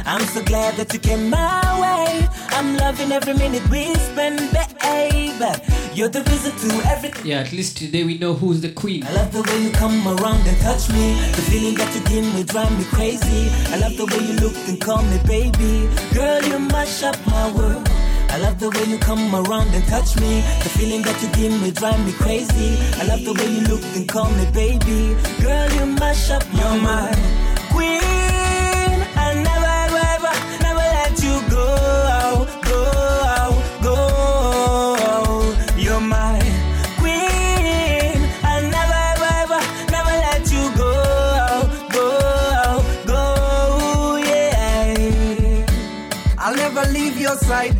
I'm 0.04 0.24
so 0.34 0.42
glad 0.42 0.76
that 0.76 0.92
you 0.92 1.00
came 1.00 1.30
my 1.30 1.62
way. 1.82 2.28
I'm 2.50 2.76
loving 2.76 3.10
every 3.12 3.34
minute 3.34 3.66
we 3.70 3.94
spend, 3.94 4.38
babe. 4.52 5.42
You're 5.94 6.10
the 6.10 6.22
reason 6.30 6.52
to 6.64 6.88
everything. 6.88 7.26
Yeah, 7.26 7.40
at 7.40 7.52
least 7.52 7.78
today 7.78 8.04
we 8.04 8.18
know 8.18 8.34
who's 8.34 8.60
the 8.60 8.72
queen. 8.72 9.02
I 9.04 9.12
love 9.14 9.32
the 9.32 9.42
way 9.42 9.58
you 9.64 9.70
come 9.70 10.06
around 10.06 10.46
and 10.46 10.58
touch 10.60 10.88
me. 10.90 11.14
The 11.36 11.42
feeling 11.50 11.74
that 11.76 11.90
you 11.94 12.02
give 12.12 12.26
me 12.34 12.44
drive 12.44 12.72
me 12.78 12.84
crazy. 12.84 13.42
I 13.72 13.78
love 13.78 13.96
the 13.96 14.06
way 14.12 14.22
you 14.28 14.34
look 14.44 14.56
and 14.68 14.78
call 14.80 15.02
me 15.02 15.18
baby. 15.26 15.88
Girl, 16.14 16.42
you 16.42 16.58
mash 16.58 17.02
up 17.02 17.16
my 17.26 17.50
world. 17.52 17.89
I 18.32 18.38
love 18.38 18.58
the 18.60 18.70
way 18.70 18.84
you 18.84 18.98
come 18.98 19.34
around 19.34 19.68
and 19.74 19.84
touch 19.86 20.18
me. 20.20 20.40
The 20.62 20.68
feeling 20.76 21.02
that 21.02 21.20
you 21.22 21.28
give 21.30 21.60
me 21.60 21.70
drive 21.72 22.04
me 22.06 22.12
crazy. 22.12 22.76
I 23.00 23.04
love 23.06 23.24
the 23.24 23.32
way 23.34 23.48
you 23.54 23.60
look 23.62 23.82
and 23.96 24.08
call 24.08 24.30
me 24.30 24.46
baby. 24.52 25.16
Girl, 25.42 25.70
you 25.72 25.86
mash 25.86 26.30
up 26.30 26.44
your 26.54 26.76
mind. 26.80 27.16
Queen, 27.74 28.00
I 29.26 29.34
never, 29.48 29.74
ever, 30.14 30.34
never 30.62 30.86
let 30.98 31.14
you 31.26 31.36
go 31.50 32.46
go 32.70 32.82
go. 33.82 33.96
You're 35.76 36.00
my 36.00 36.38
queen. 36.98 38.18
I 38.46 38.60
never, 38.76 39.00
ever, 39.42 39.60
never 39.90 40.14
let 40.26 40.44
you 40.54 40.64
go 40.78 40.92
go 41.96 42.06
go. 43.10 44.16
Yeah. 44.22 45.66
I'll 46.38 46.54
never 46.54 46.84
leave 46.92 47.18
your 47.20 47.36
side 47.36 47.76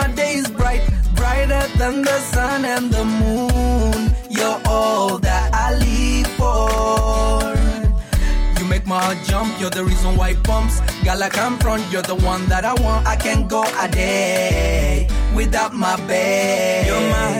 my 0.00 0.08
days 0.14 0.48
bright, 0.50 0.82
brighter 1.14 1.64
than 1.78 2.02
the 2.02 2.18
sun 2.32 2.64
and 2.64 2.90
the 2.90 3.04
moon. 3.04 4.14
You're 4.30 4.60
all 4.66 5.18
that 5.18 5.46
I 5.52 5.68
live 5.84 6.30
for. 6.38 7.52
You 8.58 8.64
make 8.68 8.86
my 8.86 9.00
heart 9.04 9.18
jump, 9.24 9.48
you're 9.60 9.70
the 9.70 9.84
reason 9.84 10.16
why 10.16 10.30
it 10.30 10.42
pumps. 10.42 10.80
Girl, 11.04 11.18
like 11.18 11.36
I'm 11.38 11.58
front, 11.58 11.82
you're 11.92 12.08
the 12.14 12.20
one 12.32 12.46
that 12.46 12.64
I 12.64 12.74
want. 12.82 13.06
I 13.06 13.16
can't 13.16 13.48
go 13.48 13.62
a 13.84 13.88
day 13.88 15.08
without 15.34 15.72
my 15.74 15.96
babe. 16.08 16.86
You're 16.86 17.06
my 17.16 17.39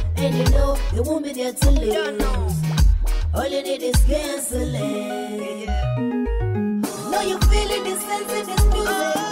And 0.23 0.37
you 0.37 0.43
know 0.53 0.77
it 0.93 1.03
won't 1.03 1.23
be 1.25 1.33
there 1.33 1.51
to 1.51 1.71
lose. 1.71 1.93
Don't. 1.95 2.21
All 3.33 3.47
you 3.47 3.63
need 3.63 3.81
is 3.81 3.95
canceling. 4.05 4.75
Yeah, 4.75 5.65
yeah. 5.65 5.97
Now 7.09 7.21
you're 7.23 7.41
feeling 7.41 7.83
this 7.83 8.01
sense, 8.01 8.27
this 8.27 8.65
music. 8.65 9.30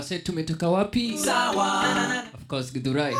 wase 0.00 0.18
tumetoka 0.18 0.68
wapi? 0.68 1.18
Sawa. 1.18 1.84
Of 2.34 2.46
course 2.48 2.72
githurai. 2.72 3.14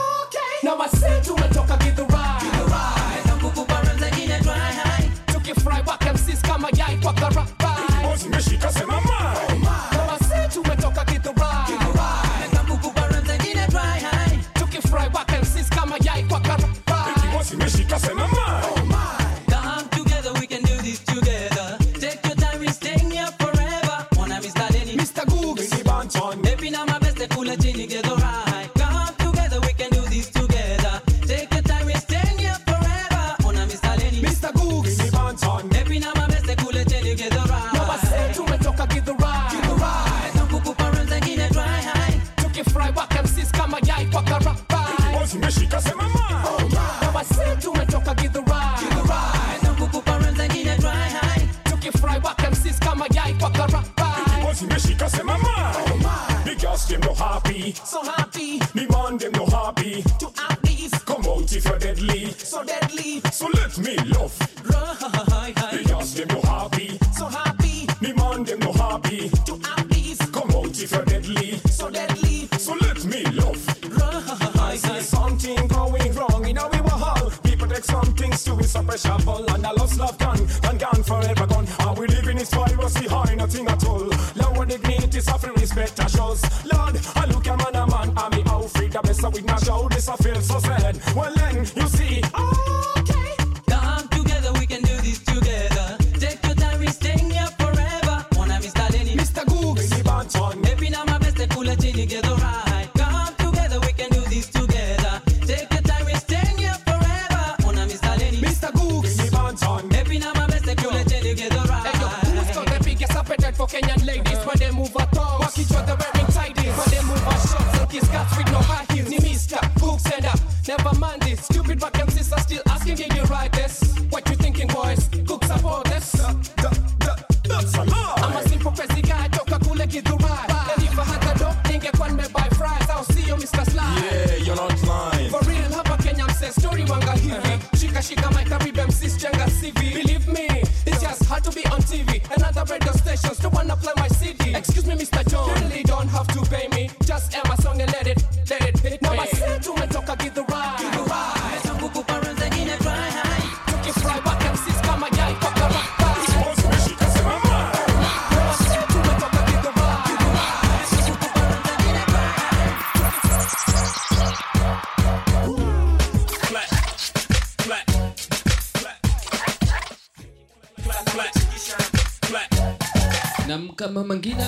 Kama 173.81 174.05
mangina. 174.05 174.47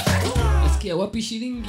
Nasikia 0.65 0.97
wapi 0.97 1.23
shilingi 1.23 1.69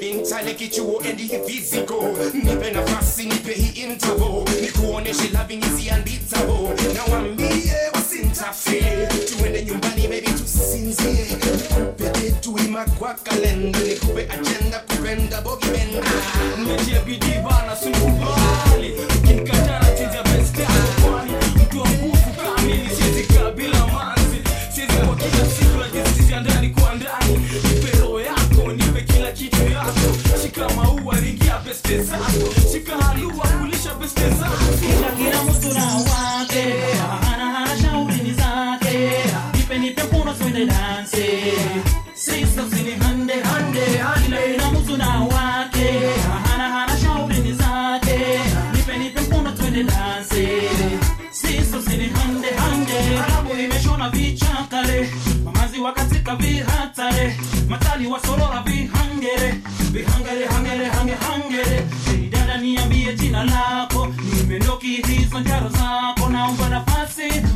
intale 0.00 0.54
kichuo 0.54 1.02
endi 1.10 1.28
physical. 1.46 2.02
Nipe 2.34 2.70
nafasi 2.70 3.24
nipe 3.26 3.52
hii 3.52 3.82
interval. 3.82 4.44
Nikuoneshe 4.60 5.28
loving 5.32 5.58
is 5.64 5.86
na 6.94 7.14
wambie 7.14 7.72
wasintafie 7.94 9.08
tuende 9.38 9.62
nyumbani 9.64 10.02
baby 10.08 10.26
tusinzie. 10.38 11.26
Nikupe 11.96 12.84
kwa 12.84 13.14
kalenda 13.14 13.78
nikupe 13.78 14.22
agenda 14.30 14.78
kupenda 14.78 15.40
bogi 15.40 15.66
benda. 15.66 16.08
Nimetia 16.58 17.00
bidii 17.00 17.38
bana 17.44 17.76
kwani 21.02 21.21
ringia 31.88 31.98
beste 31.98 32.02
zako 32.02 32.70
Shika 32.72 32.96
halua, 33.04 33.46
kulisha 33.60 33.94
beste 33.94 34.30
zako 34.30 34.56
Kila 34.80 35.10
kila 35.10 35.42
mtu 35.44 35.74
na 35.74 35.84
wake. 35.96 36.74
Hana 37.30 37.44
hana 37.52 37.82
shauri 37.82 38.14
ni 38.22 38.32
zake. 38.32 39.10
Nipe 39.56 39.78
nipe 39.78 40.02
mkono 40.02 40.34
twende 40.34 40.66
danse 40.66 41.52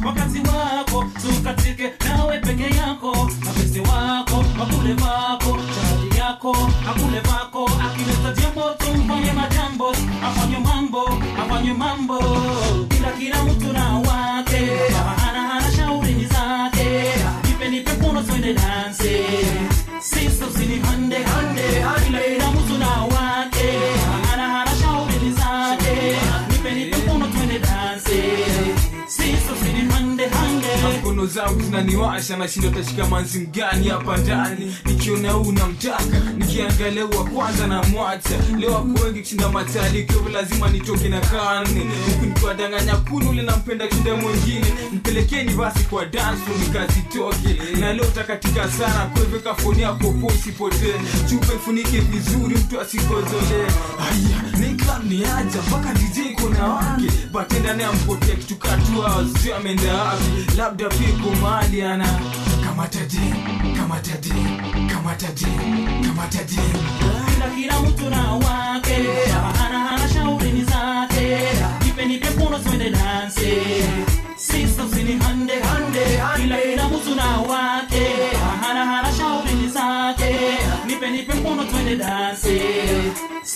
wakati 0.07 0.39
wako 0.41 1.05
tukatike 1.23 1.93
nawe 2.09 2.39
peke 2.39 2.77
yako. 2.77 3.31
Mapesi 3.45 3.81
wako 3.81 4.45
wakule 4.61 4.93
wako 4.95 5.59
chali 5.75 6.19
yako 6.19 6.57
akule 6.91 7.21
vako 7.21 7.71
akileta 7.87 8.43
jambo 8.43 8.63
tumfanye 8.79 9.33
majambo 9.33 9.91
afanye 10.27 10.59
mambo 10.59 11.09
afanye 11.43 11.73
mambo. 11.73 12.19
Kila 12.89 13.13
kila 13.19 13.45
mtu 13.45 13.73
na 13.73 13.95
wake 13.99 14.67
hana 15.21 15.41
hana 15.49 15.73
shauri 15.77 16.15
zake. 16.27 17.03
Nipe 17.49 17.69
nipe 17.69 17.91
kuno 17.93 18.23
twende 18.23 18.53
zangu 31.37 31.61
zinaniwasha 31.63 32.37
nashinda 32.37 32.71
tashika 32.71 33.07
manzi 33.07 33.39
mgani 33.39 33.89
hapa 33.89 34.17
ndani? 34.17 34.77
Nikiona 34.85 35.31
huu 35.33 35.53
namtaka 35.53 36.05
nikiangalia 36.39 37.05
wa 37.05 37.25
kwanza 37.25 37.67
na 37.67 37.83
mwacha. 37.83 38.37
Leo 38.59 38.73
wako 38.73 39.05
wengi 39.05 39.21
kushinda 39.21 39.49
matali 39.49 40.05
kiovo 40.05 40.29
lazima 40.29 40.69
nitoke 40.69 41.09
na 41.09 41.21
karne 41.21 41.81
huku 42.07 42.27
nikiwadanganya 42.27 42.97
kunu 42.97 43.31
ule 43.31 43.43
nampenda 43.43 43.87
kushinda 43.87 44.15
mwingine. 44.17 44.67
Mpelekeni 44.93 45.55
basi 45.55 45.85
kwa 45.85 46.05
dansu 46.07 46.51
nikazitoke. 46.61 47.79
Na 47.81 47.93
leo 47.93 48.05
takatika 48.05 48.71
sana 48.71 49.07
kwa 49.13 49.21
hivyo 49.23 49.41
kafoni 49.41 49.83
yako 49.83 50.13
po 50.13 50.27
usipotee. 50.27 50.95
Chupe 51.31 51.59
funike 51.65 52.01
vizuri 52.01 52.55
mtu 52.57 52.81
asikozole 52.81 53.67
aya 54.01 54.59
niklam 54.69 55.09
aja 55.39 55.63
mpaka 55.69 55.95
dj 55.95 56.19
kuna 56.43 56.65
wake. 56.67 57.11
Batendane 57.33 57.85
ampotea 57.85 58.35
kitu 58.37 58.57
katua 58.57 59.27
sijui 59.37 59.53
ameenda 59.53 59.95
wapi. 59.95 60.25
Labda 60.57 60.89
pia 60.89 61.09
iko 61.27 61.37
mahali 61.43 61.83
ana. 61.83 62.07
Kamataje 62.65 63.21
kamataje 63.77 64.35
kamataje 64.91 65.47
kamataje 66.07 66.61
kila 67.57 67.81
mtu 67.81 68.11
na 68.11 68.33
wake 68.33 68.97
ana 69.65 69.91
ana 69.91 70.09
shauri 70.09 70.65
zake. 70.65 71.39
Nipe 71.85 72.05
mkono 72.31 72.59
twende 72.59 72.91
danse 72.91 73.63
usini 74.87 75.19
hande 75.19 75.53
hande 75.61 76.01
kila 76.37 76.57
kila 76.59 76.89
mtu 76.89 77.15
na 77.15 77.37
wake. 77.41 78.07
Ana 78.71 78.99
ana 78.99 79.13
shauri 79.13 79.69
zake. 79.69 80.37
Nipe 80.87 81.11
nipe 81.11 81.35
mkono 81.35 81.65
twende 81.65 81.97
danse 81.97 82.61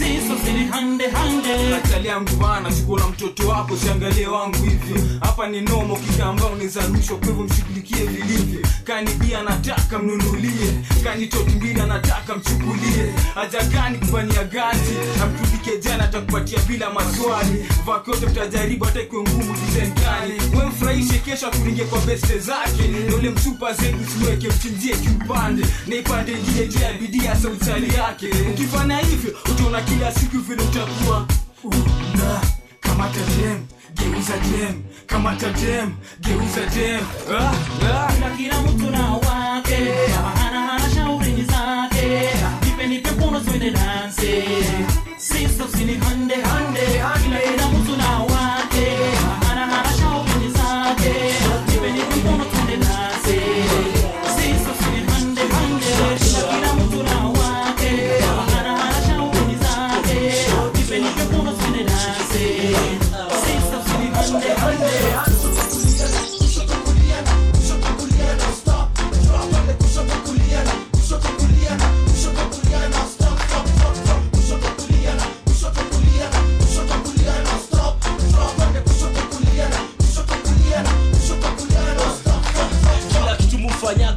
sisa 0.01 0.35
usini 0.35 0.65
hande 0.65 1.09
hande. 1.09 1.71
Natali 1.71 2.09
yangu 2.09 2.37
bana 2.37 2.73
sikuona 2.73 3.07
mtoto 3.09 3.49
wako 3.49 3.77
siangalie 3.77 4.27
wangu 4.27 4.65
hivyo 4.65 4.97
hapa 5.21 5.47
ni 5.49 5.61
nomo 5.61 5.97
kikamba 5.97 6.47
unaweza 6.47 6.81
rushwa 6.87 7.17
kwa 7.19 7.27
hivyo 7.27 7.45
mshughulikie 7.45 8.07
vilivyo. 8.07 8.61
Kani 8.85 9.11
bia 9.15 9.43
nataka 9.43 9.99
mnunulie 9.99 10.73
kani 11.05 11.27
toti 11.27 11.51
mbili 11.51 11.81
anataka 11.81 12.35
mchukulie. 12.37 13.13
Haja 13.35 13.63
gani 13.63 13.99
kufanyia 13.99 14.45
gazi 14.45 14.95
amtudike 15.23 15.79
jana 15.79 16.05
atakupatia 16.05 16.59
bila 16.69 16.91
maswali. 16.91 17.67
Vakyote 17.87 18.27
mtajaribu 18.27 18.85
hata 18.85 19.01
ikiwe 19.01 19.23
ngumu 19.23 19.55
dizenkani 19.67 20.33
we 20.59 20.67
mfurahishe 20.67 21.19
kesho 21.19 21.47
akuringie 21.47 21.85
kwa 21.85 22.01
beste 22.01 22.39
zake. 22.39 22.89
Na 23.09 23.17
ule 23.17 23.31
msupa 23.31 23.73
zengu 23.73 24.05
siweke 24.19 24.49
mchinjie 24.49 24.97
kiupande. 24.97 25.67
Na 25.87 25.95
ipande 25.97 26.33
ingine 26.33 26.67
juu 26.67 26.81
ya 26.81 26.93
bidii 26.93 27.27
hasa 27.27 27.49
uchali 27.49 27.95
yake. 27.95 28.29
Ukifanya 28.51 28.99
hivyo 28.99 29.31
utaona 29.51 29.81
kila 29.91 30.13
siku 30.13 30.39
vile 30.39 30.63
utakuwa 30.63 31.27
una 31.65 32.41
kamata 32.81 33.21
dem 33.21 33.67
geuza 33.95 34.37
dem 34.39 34.83
kamata 35.07 35.51
dem 35.51 35.95
geuza 36.21 36.67
dem 36.75 37.01
ah, 37.39 37.53
ah. 37.83 38.13
na 38.21 38.31
kila 38.37 38.63
mtu 38.63 38.91
na 38.91 39.13
wake 39.15 39.77
ana 40.47 40.81
shauri 40.95 41.45
zake. 41.45 42.29
Nipe 42.67 42.87
nipe 42.87 43.11
mkono 43.11 43.41
twende 43.41 43.71
danse 43.71 44.45
sister 45.19 45.67
hande 46.09 46.35
hande 46.35 46.99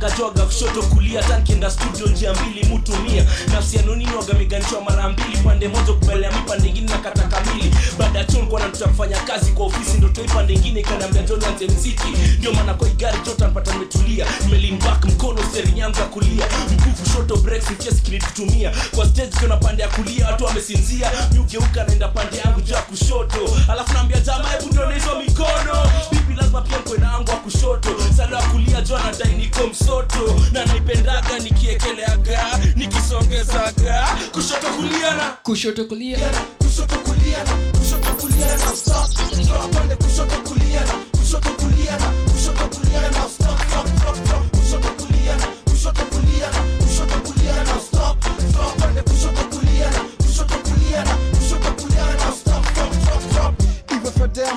mufanyaga 0.03 0.17
joga 0.17 0.45
kushoto 0.45 0.81
kulia 0.83 1.23
tankienda 1.23 1.71
studio 1.71 2.07
njia 2.07 2.33
mbili 2.33 2.65
mutumia 2.67 3.25
nafsi 3.53 3.77
yanonini 3.77 4.11
wagameganishwa 4.15 4.81
mara 4.81 5.09
mbili 5.09 5.37
pande 5.37 5.67
moja 5.67 5.93
kubelea 5.93 6.31
mi 6.31 6.37
pande 6.47 6.69
ingine 6.69 6.87
na 6.87 6.97
kamili. 7.23 7.75
Baada 7.97 8.19
ya 8.19 8.25
chon 8.25 8.47
kwana 8.47 8.69
tutafanya 8.69 9.17
kazi 9.17 9.51
kwa 9.51 9.65
ofisi 9.65 9.97
ndo 9.97 10.07
toi 10.09 10.25
pande 10.27 10.53
ingine 10.53 10.79
ikaniambia 10.79 11.23
anze 11.47 11.67
mziki. 11.67 12.07
Ndio 12.39 12.53
maana 12.53 12.73
kwa 12.73 12.87
igari 12.89 13.17
jota 13.25 13.47
npata 13.47 13.73
nimetulia. 13.73 14.25
Nimelimbak 14.45 15.05
mkono 15.05 15.43
stering 15.43 15.79
kulia. 16.03 16.45
Mkufu 16.71 17.09
shoto 17.13 17.35
breaks 17.35 17.71
mchesi 17.71 18.01
kinitutumia 18.01 18.71
kwa 18.95 19.05
stage 19.05 19.31
kiona 19.39 19.57
pande 19.57 19.81
ya 19.83 19.89
kulia 19.89 20.27
watu 20.27 20.45
wamesinzia. 20.45 21.11
Mi 21.33 21.39
naenda 21.83 22.07
pande 22.07 22.37
yangu 22.37 22.61
juu 22.61 22.73
kushoto. 22.81 23.39
Alafu 23.71 23.93
naambia 23.93 24.19
jamaa 24.19 24.49
hebu 24.49 24.73
nione 24.73 24.93
hizo 24.93 25.15
mikono 25.27 25.91
bibi 26.33 26.41
lazima 26.41 26.61
pia 26.61 26.79
mkwe 26.79 26.97
nangu 26.97 27.29
wa 27.31 27.35
kushoto. 27.37 27.89
Sala 28.17 28.41
kulia 28.41 28.81
jua 28.81 29.03
anadai 29.03 29.33
niko 29.35 29.67
msoto. 29.67 30.41
Na 30.51 30.65
naipendaga 30.65 31.39
nikiekeleaga 31.39 32.59
nikisongezaga. 32.75 34.07
Kushoto 34.31 34.67
kulia 34.67 35.13
na 35.15 35.29
kushoto 35.43 35.85
kulia. 35.85 36.17
Kushoto 36.57 36.95
kulia 36.95 37.37
kushoto 37.79 38.09
kulia 38.21 38.57
na 38.57 38.75
stop. 38.75 39.45
Drop 39.45 39.73
pande 39.73 39.95
kushoto 39.95 40.35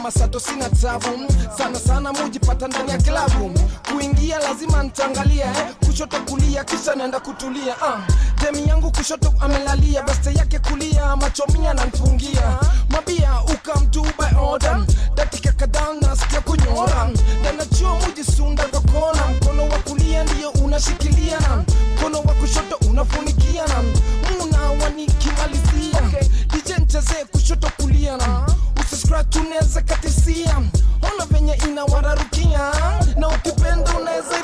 fedea 0.07 0.29
masato 0.29 0.41
sina 0.41 0.69
tabu 0.71 1.29
sana 1.59 1.79
sana 1.79 2.13
mujipata 2.13 2.69
ndani 2.69 2.91
ya 2.91 2.99
klabu 2.99 3.51
kuingia 3.93 4.39
lazima 4.39 4.83
ntangalia 4.83 5.45
eh? 5.47 5.75
kushoto 5.87 6.21
kulia 6.21 6.65
kisha 6.65 6.95
naenda 6.95 7.21
kutulia 7.21 7.77
uh. 7.77 8.01
demi 8.45 8.69
yangu 8.69 8.91
kushoto 8.91 9.35
amelalia 9.41 10.03
beste 10.03 10.35
yake 10.35 10.59
kulia 10.59 11.17
machomia 11.17 11.75
nanfungia 11.75 12.59
mabia 12.89 13.33
ukamtu 13.55 14.03
by 14.03 14.39
order 14.41 14.85
dakika 15.15 15.53
kadhaa 15.53 15.95
nasikia 16.01 16.41
kunyora 16.41 17.11
ndanachua 17.41 17.95
mujisunda 17.95 18.65
kokona, 18.65 19.27
mkono 19.27 19.63
wa 19.69 19.79
kulia 19.79 20.25
ndiyo 20.25 20.51
unashikilia 20.51 21.41
na 21.41 21.65
mkono 21.97 22.19
wa 22.19 22.35
kushoto 22.35 22.77
unafunikia 22.91 23.65
muna 24.39 24.61
wanikimalizia 24.85 25.99
okay. 26.07 26.29
dj 26.49 26.97
kushoto 27.33 27.71
usiscratch 29.61 29.77
unaweza 29.77 29.83
katisia 29.83 30.57
ona 31.03 31.27
venye 31.31 31.55
inawararukia 31.55 32.73
na 33.17 33.29
ukipenda 33.29 33.95
unaweza 34.01 34.37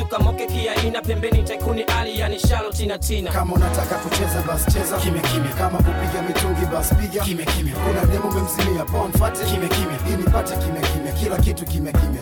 tukamoke 0.00 0.46
kiaina 0.46 1.02
pembeni 1.02 1.42
tekuni 1.42 1.82
ali 1.82 2.18
yani 2.18 2.38
shalo 2.38 2.70
na 2.86 2.98
tina. 2.98 3.30
Kama 3.32 3.54
unataka 3.54 3.94
kucheza 3.96 4.42
basi 4.46 4.70
cheza. 4.72 4.96
Kimya 4.98 5.20
kimya. 5.22 5.48
Kama 5.58 5.78
kupiga 5.78 6.22
mitungi 6.28 6.66
bas 6.72 6.94
piga. 6.94 7.22
Kimya 7.24 7.44
kimya. 7.44 7.74
Kuna 7.74 8.04
demo 8.12 8.30
memzimia 8.30 8.84
pon 8.84 9.12
fate 9.12 9.44
kimya 9.44 9.68
kimya. 9.68 9.98
Hii 10.06 10.16
nipate 10.16 10.56
kimya 10.56 10.80
kimya. 10.80 11.12
Kila 11.12 11.36
kitu 11.38 11.64
kimya 11.64 11.92
kimya. 11.92 12.20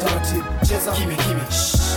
Taratibu. 0.00 0.44
Cheza. 0.68 0.92
Kimya 0.92 1.16
kimya. 1.16 1.44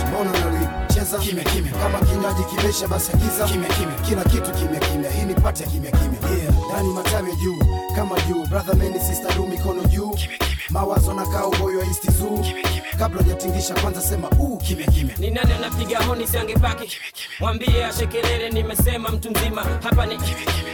Mbona 0.08 0.30
unali 0.30 0.68
cheza 0.94 1.18
kimya 1.18 1.44
kimya. 1.44 1.72
Kama 1.72 1.98
kinywaji 1.98 2.44
kimesha 2.44 2.88
basi 2.88 3.12
agiza 3.12 3.44
kimya 3.44 3.68
kimya. 3.68 3.94
Kila 4.08 4.24
kitu 4.24 4.50
kimya 4.58 4.80
kimya. 4.80 5.10
Hii 5.10 5.24
nipate 5.24 5.64
kimya 5.64 5.90
kimya. 5.90 6.18
Yeah. 6.38 6.54
Ndani 6.70 6.88
matawi 6.88 7.36
juu. 7.36 7.58
Kama 7.96 8.20
juu. 8.20 8.46
Brother 8.46 8.76
man 8.76 9.00
sister 9.00 9.34
do 9.36 9.46
mikono 9.46 9.84
juu 9.84 10.14
mawazo 10.74 11.14
na 11.14 11.26
kaa 11.26 11.44
uboyo 11.46 11.84
zoo 12.18 12.44
kabla 12.98 13.22
hujatingisha 13.22 13.74
kwanza 13.74 14.00
sema 14.02 14.28
uu 14.40 14.56
kimya 14.56 14.86
kimya. 14.86 15.14
Ni 15.18 15.30
nani 15.30 15.52
anapiga 15.52 15.98
honi 16.02 16.26
siangepaki 16.26 16.96
mwambie 17.40 17.84
ashekelele 17.84 18.50
nimesema 18.50 19.08
mtu 19.08 19.30
mzima. 19.30 19.62
Hapa 19.82 20.06
ni 20.06 20.18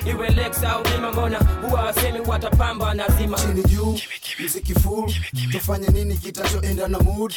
iwe 0.07 0.28
lex 0.30 0.64
au 0.64 0.82
bima 0.82 1.12
mbona. 1.12 1.38
Huwa 1.68 1.82
wasemi 1.82 2.20
watapamba 2.20 2.94
nazima 2.94 3.38
chini 3.38 3.62
juu 3.62 3.98
mziki 4.44 4.74
full. 4.74 5.12
Tufanye 5.53 5.88
nini 5.88 6.16
kitachoenda 6.16 6.88
na 6.88 6.98
mood? 6.98 7.34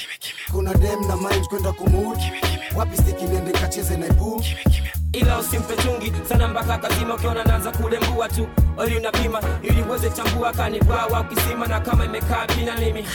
Kuna 0.52 0.74
dem 0.74 1.08
na 1.08 1.16
mind 1.18 1.48
kwenda 1.48 1.72
kumud 1.72 2.18
wapi 2.76 2.98
stiki 2.98 3.24
nende 3.26 3.52
kacheze 3.52 3.98
na 3.98 4.08
ibu? 4.08 4.44
Ila 5.14 5.40
usimpe 5.40 5.76
chungi 5.84 6.14
sana 6.30 6.48
mpaka 6.48 6.78
kazima 6.78 7.16
ukiona 7.16 7.44
naanza 7.44 7.72
kulembua 7.72 8.30
tu 8.30 8.48
oli 8.78 8.98
unapima 8.98 9.42
ili 9.64 9.82
uweze 9.84 10.10
chambua 10.10 10.54
kanibwawa 10.54 11.20
ukisima 11.22 11.68
na 11.68 11.80
kama 11.80 12.06
imekaa 12.06 12.48
pina 12.48 12.76
nimi 12.76 13.06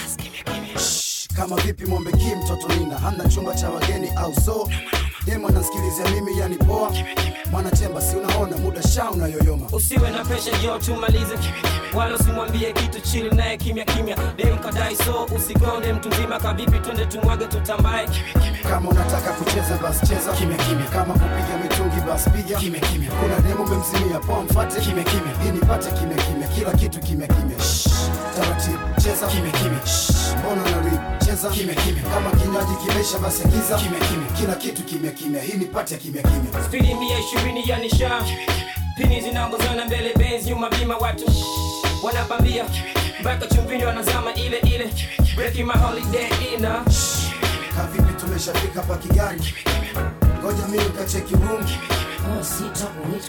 kama 1.36 1.56
vipi 1.56 1.86
mombe 1.86 2.12
ki 2.12 2.26
mtoto 2.44 2.68
nina. 2.74 2.98
Hamna 2.98 3.28
chumba 3.28 3.54
cha 3.54 3.70
wageni 3.70 4.08
au 4.16 4.34
so 4.40 4.68
demo 5.28 5.48
nasikilizia 5.50 6.08
mimi 6.08 6.38
yani 6.38 6.56
poa. 6.56 6.92
Mwanachemba 7.50 8.00
si 8.00 8.16
unaona 8.16 8.56
muda 8.56 8.82
sha 8.82 9.10
unayoyoma. 9.10 9.66
Usiwe 9.72 10.10
na 10.10 10.24
pesha 10.24 10.50
yo 10.64 10.78
tumalize 10.78 11.34
wala 11.94 12.14
usimwambie 12.16 12.72
kitu 12.72 13.00
chili 13.00 13.30
naye 13.30 13.56
kimya 13.56 13.84
kimya. 13.84 14.16
Dem 14.36 14.58
kadai 14.58 14.96
so 14.96 15.26
usigonde 15.36 15.92
mtu 15.92 16.08
mzima. 16.08 16.38
Kabibi 16.38 16.78
twende 16.78 17.06
tumwage 17.06 17.46
tutambae 17.46 18.08
kama 18.70 18.90
unataka 18.90 19.30
kucheza 19.32 19.78
basi 19.82 20.06
cheza. 20.06 20.32
Kimya 20.32 20.56
kimya. 20.56 20.84
Kama 20.92 21.14
kupiga 21.14 21.58
mitungi 21.62 22.00
basi 22.06 22.30
piga. 22.30 22.58
Kimya 22.58 22.80
kimya. 22.80 23.10
Kuna 23.10 23.40
demo 23.40 23.66
memzimia 23.66 24.18
poa 24.18 24.42
mfate 24.42 24.80
kimya 24.80 25.04
kimya. 25.04 25.32
Hii 25.42 25.50
nipate 25.50 25.90
kimya 25.90 26.16
kimya. 26.16 26.48
Kila 26.48 26.72
kitu 26.72 27.00
kimya 27.00 27.26
kimya. 27.26 27.56
Taratibu 28.36 29.00
cheza. 29.02 29.26
Kimya 29.26 29.50
kimya. 29.52 29.80
Mbona 30.40 30.70
na 30.70 30.78
unarip 30.78 31.17
cheza 31.38 31.50
kimya 31.50 31.74
kimya 31.74 32.02
kama 32.02 32.30
kinywaji 32.30 32.74
kimesha 32.86 33.18
basi 33.18 33.48
giza 33.48 33.76
kimya 33.76 33.98
kimya 34.00 34.26
kila 34.38 34.54
kitu 34.54 34.82
kimya 34.82 35.10
kimya 35.10 35.42
hii 35.42 35.52
nipate 35.58 35.96
kimya 35.96 36.22
kimya 36.22 36.64
spidi 36.64 36.94
mia 36.94 37.18
ishirini 37.18 37.68
ya 37.68 37.78
nisha. 37.78 38.22
Pini 38.96 39.20
zinaongozana 39.20 39.84
mbele 39.84 40.14
benz 40.16 40.46
nyuma 40.46 40.70
bima 40.70 40.96
watu. 40.96 41.24
Wanapambia. 42.02 42.64
Mpaka 43.20 43.46
chumvini 43.46 43.84
wanazama 43.84 44.34
ile 44.34 44.58
ile. 44.58 44.90
Breaking 45.36 45.66
my 45.66 45.72
holiday 45.78 46.28
ina. 46.54 46.84
Kavipi 47.76 48.12
tumeshafika 48.20 48.82
pa 48.82 48.96
kigari 48.96 49.54
ngoja 50.42 50.66
mimi 50.68 50.84
nikacheki 50.84 51.34
room 51.34 51.64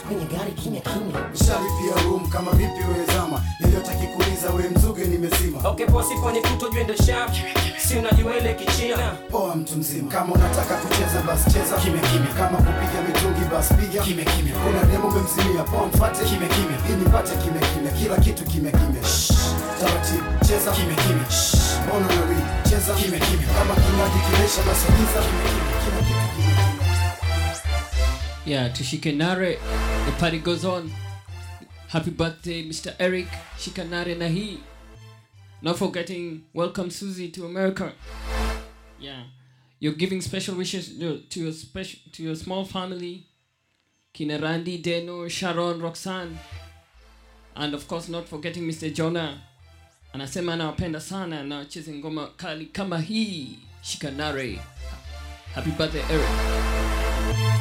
kwenye 0.08 0.26
gari 0.26 0.52
kimya 0.52 0.82
kimya. 0.82 1.20
Nishalipia 1.32 2.04
room 2.04 2.30
kama 2.30 2.52
vipi 2.52 2.80
wewe 2.92 3.06
zama? 3.16 3.42
Yeyote 3.66 3.92
akikuuliza 3.92 4.50
we 4.50 4.70
mzuge 4.70 5.06
nimezima. 5.06 5.60
Okay 5.70 5.86
posi 5.86 6.14
kuto 6.16 6.70
jwende 6.70 6.98
sharp 6.98 7.32
si 7.78 7.98
unajua 7.98 8.38
ile 8.38 8.54
kichina? 8.54 9.12
Poa 9.32 9.56
mtu 9.56 9.78
mzima. 9.78 10.12
Kama 10.12 10.34
unataka 10.34 10.76
kucheza 10.76 11.22
basi 11.28 11.44
cheza 11.52 11.76
kimya 11.78 12.02
kimya. 12.02 12.28
Kama 12.38 12.58
kupiga 12.58 13.00
mitungi 13.08 13.46
basi 13.52 13.74
piga 13.74 14.02
kimya 14.04 14.26
kimya. 14.26 14.54
Kuna 14.56 14.84
demo 14.92 15.08
umemzimia, 15.08 15.64
poa 15.64 15.86
mfuate 15.88 16.26
kimya 16.26 16.48
kimya. 16.48 16.78
Ili 16.90 16.96
nipate 16.98 17.32
kimya 17.42 17.62
kimya. 17.70 17.92
Kila 17.92 18.16
kitu 18.18 18.44
kimya 18.44 18.72
kimya. 18.72 19.02
Taratibu 19.80 20.28
cheza 20.48 20.72
kimya 20.72 20.96
kimya. 21.04 21.26
Mbona 21.86 22.06
unarip 22.08 22.48
cheza 22.70 22.94
kimya 23.00 23.20
kimya. 23.20 23.48
Kama 23.58 23.74
kinywaji 23.82 24.20
kimesha 24.26 24.62
basi 24.68 24.86
kitu 24.86 25.20
kimya 25.26 25.44
kimya 25.50 25.79
Yeah, 28.50 28.70
to 28.70 28.84
Shikanare, 28.84 29.60
the 30.08 30.12
party 30.14 30.40
goes 30.40 30.66
on. 30.66 30.92
Happy 31.88 32.10
birthday, 32.10 32.68
Mr. 32.68 32.96
Eric 33.00 33.28
Shikanare 33.60 34.18
Nahi. 34.18 34.58
Not 35.62 35.78
forgetting, 35.78 36.46
welcome 36.52 36.90
Susie 36.90 37.30
to 37.30 37.46
America. 37.46 37.94
Yeah, 39.00 39.22
you're 39.80 39.94
giving 39.94 40.20
special 40.22 40.56
wishes 40.56 40.98
to 40.98 41.40
your 41.40 41.52
special 41.52 42.00
to 42.14 42.24
your 42.24 42.34
small 42.36 42.66
family, 42.66 43.28
Kinarandi, 44.16 44.82
Deno, 44.82 45.30
Sharon, 45.30 45.80
Roxanne, 45.80 46.40
and 47.56 47.76
of 47.76 47.88
course 47.88 48.10
not 48.10 48.28
forgetting 48.28 48.64
Mr. 48.64 48.92
Jonah. 48.92 49.42
Anasema 50.14 50.54
anawapenda 50.54 51.02
sana 51.02 51.44
na 51.44 51.56
wacheze 51.58 51.94
ngoma 51.94 52.28
kali 52.28 52.66
kama 52.66 53.00
hii 53.00 53.60
Shikanare. 53.82 54.60
Happy 55.56 55.70
birthday, 55.72 56.02
Eric. 56.10 57.59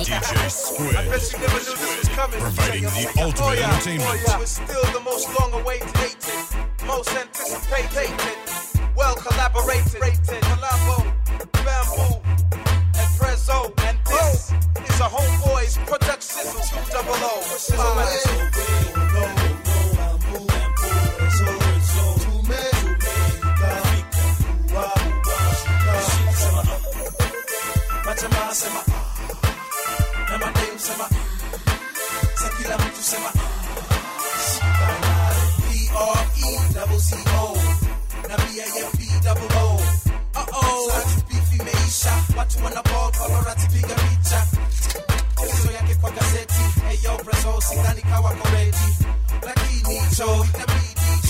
DJ 0.00 0.50
Squid. 0.50 0.96
I 0.96 1.08
bet 1.08 1.32
you 1.32 1.38
never 1.38 1.58
knew 1.58 1.76
this 1.76 1.98
was 1.98 2.08
coming. 2.08 2.40
Providing 2.40 2.82
the 2.84 3.12
oh, 3.18 3.24
ultimate 3.24 3.46
oh, 3.46 3.52
yeah. 3.52 3.70
entertainment. 3.70 4.10
Oh, 4.10 4.24
yeah. 4.26 4.40
It's 4.40 4.52
still 4.52 4.84
the 4.92 5.00
most 5.00 5.28
long-awaited, 5.38 6.16
most 6.86 7.10
anticipated, 7.10 8.10
well 8.96 9.14
collaborated, 9.14 10.00
collabo, 10.48 11.04
bamboo, 11.64 12.20
and 12.96 13.08
prezzo, 13.18 13.72
and 13.86 13.98
this 14.06 14.52
is 14.52 15.00
a 15.00 15.08
homeboys 15.08 15.76
production. 15.86 16.48
Two 16.64 16.92
double 16.92 17.14
O. 17.14 18.99
Majamaa 28.50 28.54
sema 28.54 28.82
na 30.30 30.38
madem 30.38 30.78
sema 30.78 31.08
sa 32.34 32.48
kila 32.48 32.78
mtu 32.78 33.02
sema 33.02 33.30
P-R-E-double-C-O 35.70 37.56
na 38.28 38.36
B-A-M-B-double-O 38.36 39.80
Uh-oh. 40.34 40.90
Sasa 40.90 41.20
beef 41.28 41.52
imeisha. 41.60 42.12
Watu 42.36 42.64
wana 42.64 42.82
ball 42.82 43.12
paparazzi 43.12 43.66
picha. 43.68 44.46
Kesho 45.36 45.70
yake 45.72 45.94
kwa 45.94 46.10
gazeti. 46.10 46.54
Eyo 46.90 47.18
preso 47.18 47.60
sidhani 47.60 48.02
kawa 48.02 48.30
koreti 48.32 48.96
lakini 49.42 50.00
cho 50.16 50.44
itabidi 50.44 50.99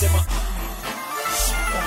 Sa 0.00 0.06
kila 0.08 0.12
mtu 0.12 0.18
sema 0.18 0.18
ah. 0.18 0.26
Shika. 1.46 1.82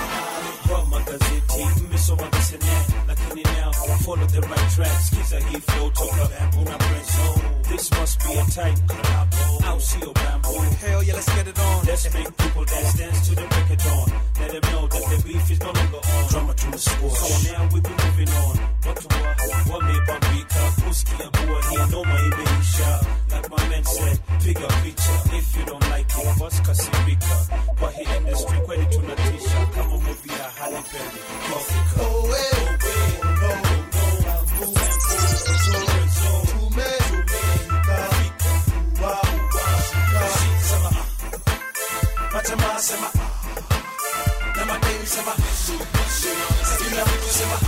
Kwa 0.68 0.86
magazeti 0.86 1.64
mmesoma 1.88 2.22
visene 2.32 2.86
lakini 3.08 3.42
now 3.42 3.72
follow 4.04 4.26
the 4.26 4.40
right 4.40 4.74
track 4.74 5.00
skiza 5.00 5.38
hii 5.38 5.60
flow 5.60 5.90
toka 5.90 6.28
una 6.60 6.78
prezo 6.78 7.40
this 7.76 7.90
must 7.90 8.20
be 8.24 8.32
a 8.32 8.44
tight 8.56 8.78
collabo 8.88 9.68
au 9.68 9.78
sio 9.80 10.12
bamboo 10.12 10.62
Hell 10.80 11.02
yeah, 11.02 11.14
let's 11.14 11.34
get 11.34 11.46
it 11.48 11.58
on. 11.58 11.84
Let's 11.86 12.04
make 12.14 12.36
people 12.36 12.64
dance, 12.64 12.94
dance 12.98 13.28
to 13.28 13.34
the 13.34 13.46
break 13.52 13.70
of 13.70 13.78
dawn. 13.84 14.08
Let 14.40 14.50
them 14.52 14.64
know 14.72 14.86
that 14.88 15.04
the 15.10 15.18
beef 15.26 15.50
is 15.50 15.60
no 15.60 15.70
longer 15.72 16.00
on. 16.14 16.28
Drama 16.30 16.54
to 16.54 16.66
the 16.70 16.78
squash. 16.78 17.18
So 17.20 17.52
now 17.52 17.62
we 17.72 17.80
be 17.80 17.90
moving 18.04 18.30
on. 18.44 18.56
What 18.84 18.96
to 19.02 19.08
what? 19.16 19.36
What 19.68 19.80
me 19.88 19.94
bambika? 20.08 20.62
Puski 20.84 21.14
and 21.24 21.32
boy 21.36 21.60
here, 21.70 21.86
no 21.92 22.00
my 22.04 22.20
imeisha. 22.28 22.90
Like 23.32 23.50
my 23.50 23.68
man 23.68 23.84
said, 23.84 24.18
pick 24.44 24.58
a 24.60 24.68
picture. 24.84 25.18
If 25.38 25.56
you 25.56 25.64
don't 25.66 25.86
like 25.90 26.08
it, 26.20 26.38
bust 26.38 26.62
kasirika. 26.62 27.36
Kwa 27.78 27.90
hii 27.90 28.16
industry 28.16 28.58
kweli 28.66 28.86
tunatisha. 28.86 29.58
Kama 29.74 29.96
movie 29.96 30.32
ya 30.38 30.48
Halle 30.58 30.82
Berry. 30.92 31.20
Oh, 31.52 31.62
way. 31.96 32.06
Oh, 32.06 32.30
way. 32.30 32.75
Majamaa 42.46 42.78
sema 42.82 43.06
ah. 43.06 44.56
na 44.56 44.64
madem 44.64 45.06
sema 45.06 45.32
kila 46.78 47.04
mtu 47.04 47.32
sema 47.38 47.58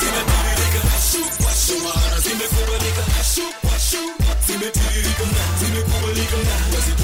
zimetiririka 0.00 0.80
zimekubalika 2.22 3.02
zimetiririka 4.46 5.24
zimekubalika 5.60 6.36
wazipende 6.74 7.03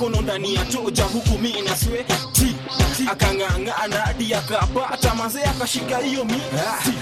mkono 0.00 0.20
ndani 0.22 0.54
ya 0.54 0.64
toja 0.64 1.04
huku 1.04 1.38
mi 1.38 1.52
na 1.62 1.76
sweti 1.76 2.14
akang'ang'ana 3.10 4.04
akapata 4.34 5.14
mazee 5.14 5.42
akashika 5.44 5.98
hiyo 5.98 6.24
miti 6.24 6.92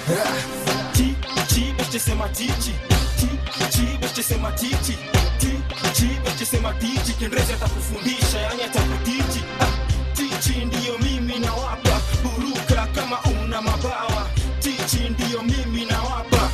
Ti, 0.93 1.15
ti, 1.55 1.75
beste 1.79 1.99
sema 1.99 2.29
tichi 2.29 2.75
Ti, 3.21 3.29
ti, 3.71 3.99
beste 4.01 4.23
sema 4.23 4.53
tichi 4.53 4.99
Ti, 5.39 5.51
ti, 5.95 6.07
beste 6.25 6.47
sema 6.47 6.73
tichi 6.75 7.13
Kendrezi 7.13 7.53
atakufundisha 7.53 8.39
yani 8.41 8.63
atakutiji 8.63 9.43
Ah, 9.61 9.67
Tichi 10.15 10.65
ndiyo 10.65 10.99
mimi 10.99 11.39
nawapa. 11.39 12.01
Buruka 12.23 12.87
kama 12.95 13.19
una 13.23 13.63
mabawa. 13.63 14.29
Tichi 14.59 15.09
ndiyo 15.09 15.43
mimi 15.43 15.85
nawapa. 15.85 16.51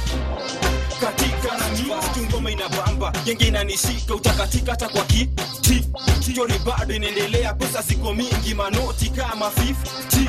Katika 1.01 1.59
na 1.59 1.69
mimi 1.71 2.21
ngoma 2.31 2.51
inabamba. 2.51 3.12
Genge 3.25 3.45
inanishika 3.47 4.15
utakatika 4.15 4.71
hata 4.71 4.89
kwa 4.89 5.05
kiti 5.05 5.34
stori 6.35 6.59
bado 6.59 6.94
inaendelea 6.94 7.55
pesa 7.55 7.82
ziko 7.82 8.15
mingi 8.15 8.55
manoti 8.55 9.11
kama 9.11 9.47
50 9.48 10.28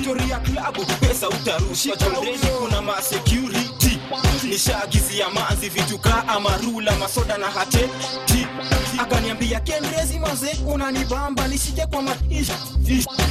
stori 0.00 0.30
ya 0.30 0.38
klabu 0.38 0.84
pesa 0.86 1.28
utarusha 1.28 1.96
jondeni 1.96 2.38
kuna 2.38 2.82
masecurity 2.82 3.98
nishaagizia 4.48 5.28
manzi 5.30 5.68
vitu 5.68 5.98
kaa 5.98 6.24
amarula 6.28 6.92
masoda 6.96 7.38
na 7.38 7.46
hateti. 7.46 8.46
Akaniambia 8.98 9.60
kendrezi 9.60 10.18
maze 10.18 10.56
unanibamba 10.66 11.48
nisije 11.48 11.86
kwa 11.86 12.02
maish 12.02 12.48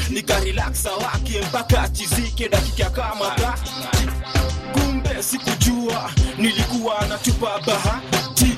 nikarelaksa 0.10 0.91
wake 0.91 1.41
mpaka 1.49 1.89
chizike 1.89 2.49
dakika 2.49 2.89
kama 2.89 3.30
ka 3.31 3.56
kumbe 4.73 5.23
sikujua 5.23 6.11
nilikuwa 6.38 7.06
natupa 7.07 7.60
bahati. 7.68 8.57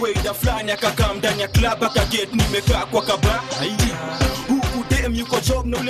Weida 0.00 0.34
fulani 0.34 0.72
akakaa 0.72 1.12
ndani 1.14 1.42
ya 1.42 1.48
klab 1.48 1.84
akaget 1.84 2.32
nimekaa 2.34 2.86
kwa 2.86 3.02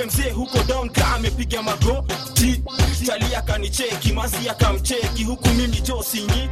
mzee 0.07 0.29
huko 0.29 0.63
down 0.63 0.89
ka 0.89 1.07
amepiga 1.15 1.61
magoti 1.61 2.61
tali 3.05 3.35
akanicheki 3.35 4.13
mazi 4.13 4.49
akamcheki. 4.49 5.23
Huku 5.23 5.47
mimi 5.49 5.81
josinyi 5.81 6.49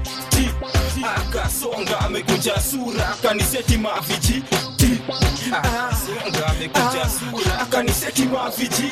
akasonga 1.17 1.99
amekunja 1.99 2.61
sura 2.61 3.09
akaniseti 3.09 3.77
maviji. 3.77 4.43
Akaniseti 7.61 8.25
maviji 8.25 8.91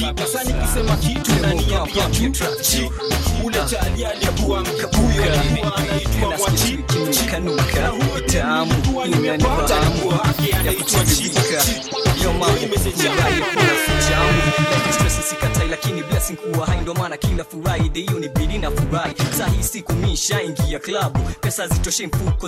sasa 0.00 0.44
nikisema 0.44 0.96
kitu 0.96 1.32
na 1.42 1.54
niambia 1.70 2.30
tu 2.30 2.44
chi 2.62 2.90
ule 3.44 3.58
chali 3.70 4.04
alikuwa 4.04 4.60
mkabuyo 4.60 5.24
anaitwa 5.76 6.36
mwachi 6.38 6.78
kanuka 7.30 7.92
ya 8.36 8.46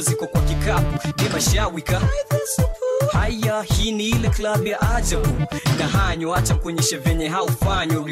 ziko 0.01 0.27
kwa 0.27 0.41
kikapu 0.41 1.09
demashawika 1.23 2.01
ajabu 4.95 5.29
na 5.79 5.89
hanyo 5.89 6.35
acha 6.35 6.55
kuonyeshe 6.55 6.97
venye 6.97 7.29
haufanywa 7.29 8.03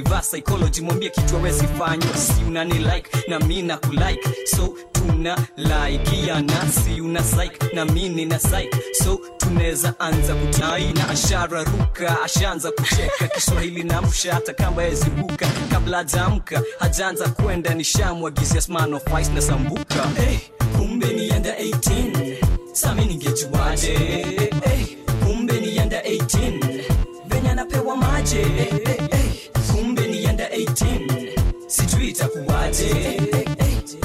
mwambie 1.01 1.10
kitu 1.24 1.36
awezi 1.36 1.66
fanywa 1.66 2.16
si 2.16 2.44
unani 2.48 2.74
like 2.74 3.10
na 3.28 3.39
mi 3.40 3.62
na 3.62 3.77
kulike 3.77 4.28
so 4.56 4.74
tuna 4.93 5.39
laikiana 5.56 6.66
si 6.72 7.01
una 7.01 7.22
psych 7.22 7.72
na 7.74 7.85
mi 7.85 8.09
nina 8.09 8.39
psych. 8.39 8.74
So 9.05 9.20
tunaweza 9.39 9.94
anza 10.01 10.35
kutai 10.35 10.94
ashara 11.10 11.64
ruka 11.64 12.22
ashaanza 12.22 12.70
kucheka. 12.72 13.28
Kiswahili 13.35 13.82
na 13.85 14.02
msha 14.02 14.35
hata 14.35 14.55
kama 14.55 14.82
yezibuka 14.82 15.47
kabla 15.70 15.97
hajaamka 15.97 16.62
hajaanza 16.78 17.28
kwenda 17.28 17.74
nishamwagizia 17.74 18.60
sman 18.60 18.90
na 19.35 19.40
sambuka. 19.43 20.06
Hey, 20.16 20.39
kumbe 20.77 21.06
nienda 21.06 21.55
18 21.55 22.36
sami 22.72 23.05
ningejuaje? 23.06 23.97
Hey, 23.97 24.97
kumbe 25.27 25.60
nienda 25.60 26.01
18 26.02 26.82
venye 27.27 27.51
anapewa 27.51 27.97
maje 27.97 28.36
hey, 28.44 28.85
hey, 28.85 28.99
18 30.74 31.38
sijui 31.66 32.09
itakuwaje. 32.09 33.20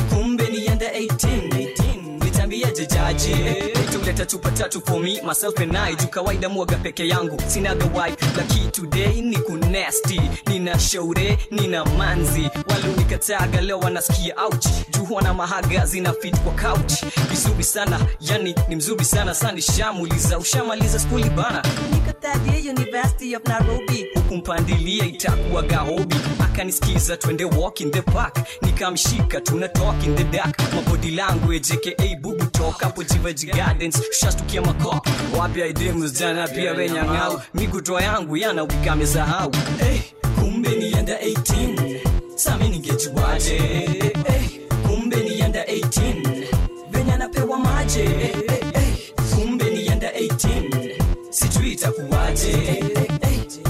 Kumbe 0.10 0.48
ni 0.48 0.66
yanda 0.66 0.86
18 0.92 2.24
nitambieje 2.24 2.86
jaji? 2.86 3.36
Tuleta 3.92 4.26
chupa 4.26 4.52
tatu 4.52 4.82
for 4.86 5.00
me 5.00 5.22
myself 5.28 5.60
and 5.60 5.78
I. 5.78 5.96
Juu 5.96 6.08
kawaida 6.08 6.50
mwaga 6.50 6.78
peke 6.78 7.08
yangu 7.08 7.42
sinaga 7.48 7.86
wife 7.86 8.26
laki 8.38 8.60
today 8.72 9.22
ni 9.22 9.38
kunesti 9.38 10.22
nina 10.48 10.80
shaure 10.80 11.38
nina 11.52 11.86
manzi. 11.86 12.50
Walunikataga 12.70 13.62
leo 13.62 13.80
wanasikia 13.80 14.36
ouch. 14.46 14.66
Juu 14.92 15.14
wana 15.16 15.34
mahaga 15.34 15.86
zina 15.86 16.14
fit 16.14 16.36
kwa 16.40 16.54
couch. 16.72 16.94
Vizuri 17.30 17.64
sana 17.64 18.00
yani 18.22 18.56
ni 18.68 18.76
mzuri 18.76 19.06
sana. 19.06 19.34
Sani 19.36 19.62
shamuliza 19.62 20.38
ushamaliza 20.40 21.00
skuli 21.00 21.30
bana 21.30 21.64
nikatadia 22.22 22.72
university 22.72 23.36
of 23.36 23.44
nairobi. 23.46 24.06
Hukumpandilia 24.16 25.06
itakuwa 25.06 25.62
gahobi 25.64 26.16
akanisikiza 26.44 27.18
twende 27.18 27.46
walk 27.46 27.80
in 27.82 27.92
the 27.92 28.02
park. 28.02 28.38
Nikamshika 28.62 29.42
tuna 29.42 29.68
talk 29.68 30.04
in 30.06 30.16
the 30.16 30.24
dark. 30.24 30.58
Mabody 30.76 31.12
language 31.12 31.74
aka 31.74 32.16
bubu 32.22 32.46
talk 32.46 32.80
hapo 32.82 33.04
jivaji 33.04 33.46
gardens 33.46 34.02
shastukia 34.20 34.62
makop 34.62 35.08
wapi 35.40 35.60
idemu 35.70 36.10
jana 36.10 36.48
pia 36.48 36.72
wenyang'au 36.74 37.42
migutoa 37.54 38.02
yangu 38.02 38.38
yana 38.38 38.64
wikamesahau 38.64 39.52
hey, 39.80 40.00
kumbe 40.40 40.70
nienda 40.70 41.14
18 41.18 42.00
sami 42.36 42.70
ningejuaje? 42.70 43.58
Hey, 43.58 44.60
kumbe 44.88 45.16
nienda 45.16 45.64
18 45.64 46.48
venya 46.92 47.18
napewa 47.18 47.60
maje 47.60 48.10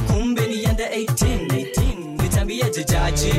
kumbe 0.07 0.47
nienda 0.47 0.89
18 0.89 2.21
nitambieje 2.23 2.83
jaji 2.83 3.33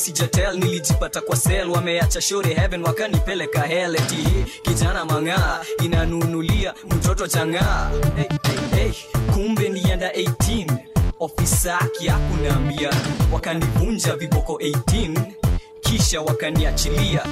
sijatel 0.00 0.58
nilijipata 0.58 1.20
kwa 1.20 1.36
sel 1.36 1.68
wameacha 1.70 2.20
shore 2.20 2.54
heaven 2.54 2.82
wakanipeleka 2.82 3.60
heleti 3.62 4.16
kijana 4.62 5.04
mang'aa 5.04 5.60
inanunulia 5.84 6.74
mtoto 6.90 7.26
chang'aa. 7.26 7.90
Hey, 8.16 8.24
hey, 8.74 8.82
hey. 8.84 8.92
kumbe 9.34 9.68
nienda 9.68 10.10
18 10.12 10.66
ofisa 11.20 11.78
kiakunaambia 11.98 12.90
wakanivunja 13.32 14.16
viboko 14.16 14.52
18 14.52 15.20
kisha 15.80 16.20
wakaniachilia 16.20 17.22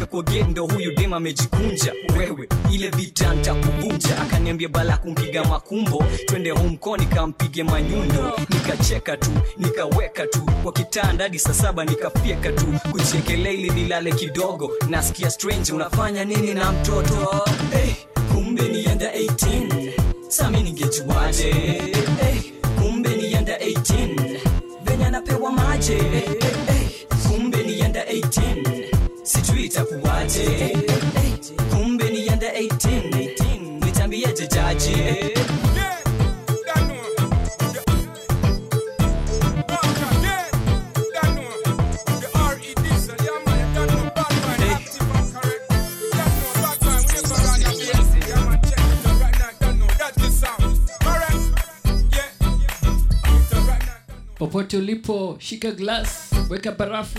kufika 0.00 0.06
kwa 0.06 0.22
gendo 0.22 0.66
huyu 0.66 0.94
dem 0.94 1.12
amejikunja. 1.12 1.92
Wewe 2.18 2.48
ile 2.72 2.88
vita 2.90 3.34
ntakuvunja 3.34 4.18
akaniambia 4.22 4.68
bala 4.68 4.96
kumpiga 4.96 5.44
makumbo 5.44 6.04
twende 6.26 6.50
homko 6.50 6.96
nikampige 6.96 7.62
manyundo. 7.64 8.32
Nikacheka 8.50 9.16
tu 9.16 9.30
nikaweka 9.58 10.26
tu. 10.26 10.40
Kwa 10.62 10.72
kitanda 10.72 11.24
hadi 11.24 11.38
saa 11.38 11.52
saba 11.54 11.84
nikafyeka 11.84 12.52
tu. 12.52 12.66
Kuchekelea 12.92 13.52
ili 13.52 13.70
nilale 13.70 14.12
kidogo. 14.12 14.70
Nasikia 14.88 15.30
strange 15.30 15.72
unafanya 15.72 16.24
nini 16.24 16.54
na 16.54 16.72
mtoto? 16.72 17.44
Hey, 17.72 17.92
kumbe 18.32 18.62
nienda 18.62 19.12
18 19.12 19.92
sami 20.28 20.62
ningejuaje? 20.62 21.52
Hey, 21.52 22.40
kumbe 22.78 23.08
nienda 23.16 23.56
18 23.58 24.40
venye 24.84 25.04
anapewa 25.06 25.52
maje 25.52 25.94
hey, 25.94 26.20
hey, 26.66 26.88
kumbe 27.28 27.62
nienda 27.62 28.04
18 28.04 28.64
sijui 28.64 28.79
itakuwaje 29.70 30.42
hey, 30.42 30.74
kumbe 31.70 32.04
nienda 32.10 32.46
18 32.52 33.84
nitambieje 33.84 34.46
jaji. 34.46 34.96
Popote 54.38 54.76
ulipo 54.76 55.36
shika 55.38 55.70
glass 55.70 56.30
weka 56.50 56.72
barafu 56.72 57.18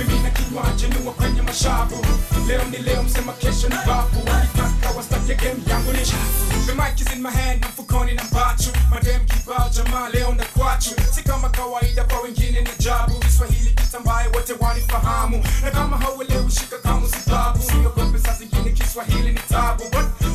niwa 0.55 1.13
kwenye 1.13 1.41
mashavu. 1.41 2.05
Leo 2.47 2.63
ni 2.71 2.77
leo 2.77 3.03
msema 3.03 3.33
kesho 3.33 3.69
ni 3.69 3.75
bafu 3.75 4.17
walitaka 4.27 4.97
wastake 4.97 5.35
game 5.35 5.59
yangu 5.67 5.91
ni 5.93 6.05
shafu 6.05 6.65
the 6.65 6.73
mic 6.73 7.01
is 7.01 7.13
in 7.15 7.21
my 7.21 7.31
hand 7.31 7.65
mfukoni 7.65 8.13
na 8.13 8.23
mbachu 8.23 8.69
madem 8.89 9.25
kibao 9.25 9.69
jamaa 9.69 10.09
leo 10.09 10.33
na 10.35 10.45
kwachu 10.45 10.89
si 11.15 11.23
kama 11.23 11.49
kawaida 11.49 12.03
kwa 12.03 12.19
wengine 12.21 12.61
ni 12.61 12.69
ajabu. 12.79 13.13
Kiswahili 13.19 13.69
kitambaye 13.69 14.27
wote 14.27 14.53
wanifahamu. 14.59 15.43
Na 15.63 15.71
kama 15.71 15.97
hauelewi 15.97 16.51
shika 16.51 16.77
kama 16.77 17.07
sababu 17.07 17.63
siogope 17.63 18.19
saa 18.19 18.33
zingine 18.33 18.69
kiswahili 18.71 19.31
ni 19.31 19.39
tabu. 19.49 19.83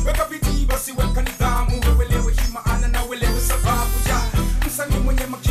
Weka 0.05 0.25
bidii 0.25 0.65
basi 0.65 0.91
weka 0.91 1.21
nidhamu. 1.21 1.81
Uelewe 1.99 2.33
hii 2.33 2.53
maana 2.53 2.87
na 2.87 3.05
uelewe 3.05 3.41
sababu. 3.41 3.91
Ya 4.09 4.21
msanii 4.67 4.97
mwenye 4.97 5.21
nikirap 5.25 5.46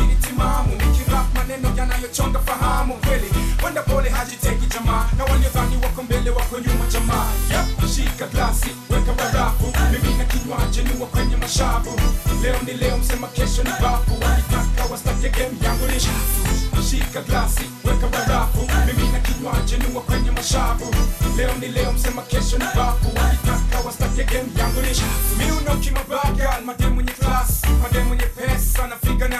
maneno 1.61 1.77
yanayochonga 1.77 2.39
fahamu 2.39 2.93
kweli. 2.93 3.29
Wenda 3.63 3.81
pole 3.81 4.09
hajiteki 4.09 4.65
jamaa. 4.65 5.09
Na 5.17 5.23
waliodhani 5.23 5.75
wako 5.83 6.03
mbele 6.03 6.29
wako 6.29 6.59
nyuma 6.59 6.85
jamaa. 6.91 7.25
Yep. 7.51 7.89
shika 7.95 8.27
glasi 8.27 8.69
weka 8.89 9.13
barafu. 9.13 9.73
Mimi 9.91 10.17
na 10.17 10.25
kinywaji 10.25 10.81
niwa 10.83 11.07
kwenye 11.07 11.35
mashavu. 11.37 11.99
Leo 12.43 12.55
ni 12.65 12.73
leo 12.73 12.97
msema 12.97 13.27
kesho 13.27 13.63
ni 13.63 13.69
bafu. 13.69 14.11
Walitaka 14.23 14.85
wastake 14.91 15.29
game 15.29 15.57
yangu 15.63 15.85
ni 15.87 15.99
shafu. 15.99 16.47
Shika 16.89 17.21
glasi 17.21 17.63
weka 17.83 18.07
barafu. 18.07 18.59
Mimi 18.87 19.07
na 19.11 19.19
kinywaji 19.19 19.77
niwa 19.77 20.01
kwenye 20.01 20.31
mashavu. 20.31 20.95
Leo 21.37 21.53
ni 21.59 21.67
leo 21.67 21.91
msema 21.91 22.21
kesho 22.21 22.57
ni 22.57 22.65
bafu. 22.75 23.07
Walitaka 23.17 23.79
wastake 23.85 24.23
game 24.23 24.49
yangu 24.59 24.81
ni 24.81 24.95
shafu. 24.95 25.35
Miuno 25.37 25.81
kimabaga 25.81 26.61
mademu 26.65 26.95
mwenye 26.95 27.11
class 27.11 27.61
mademu 27.83 28.05
mwenye 28.07 28.23
pesa 28.23 28.87
na 28.87 28.95
figa 28.95 29.27
na 29.27 29.37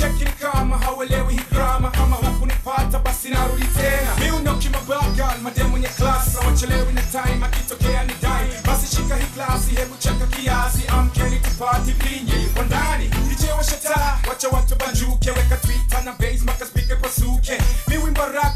usicheki 0.00 0.24
nikama 0.24 0.78
hauelewi 0.78 1.32
hii 1.34 1.40
drama. 1.52 1.90
Kama 1.90 2.16
hukunipata 2.16 2.98
basi 2.98 3.28
narudi 3.28 3.64
tena. 3.66 4.16
Miuno 4.18 4.54
kimabaga 4.54 5.34
mademu 5.42 5.78
nye 5.78 5.88
klasi 5.88 6.30
hawachelewi 6.40 6.92
na 6.92 7.02
time 7.02 7.44
akitokea 7.46 8.04
ni 8.04 8.12
dai 8.22 8.46
basi 8.66 8.96
shika 8.96 9.16
hii 9.16 9.26
klasi 9.34 9.74
hebu 9.74 9.96
cheka 9.98 10.26
kiasi. 10.26 10.82
Amkeni 10.88 11.36
tupati 11.38 11.92
vinye 11.92 12.42
yuko 12.42 12.62
ndani. 12.62 13.08
DJ 13.08 13.44
taa 13.82 14.18
wacha 14.28 14.48
watu 14.48 14.76
banjuke. 14.76 15.30
Weka 15.30 15.56
twita 15.56 16.00
na 16.02 16.12
bas 16.12 16.42
maka 16.44 16.66
spike 16.66 16.94
pasuke. 16.96 17.56
Suke 17.56 17.58
mi 17.88 17.96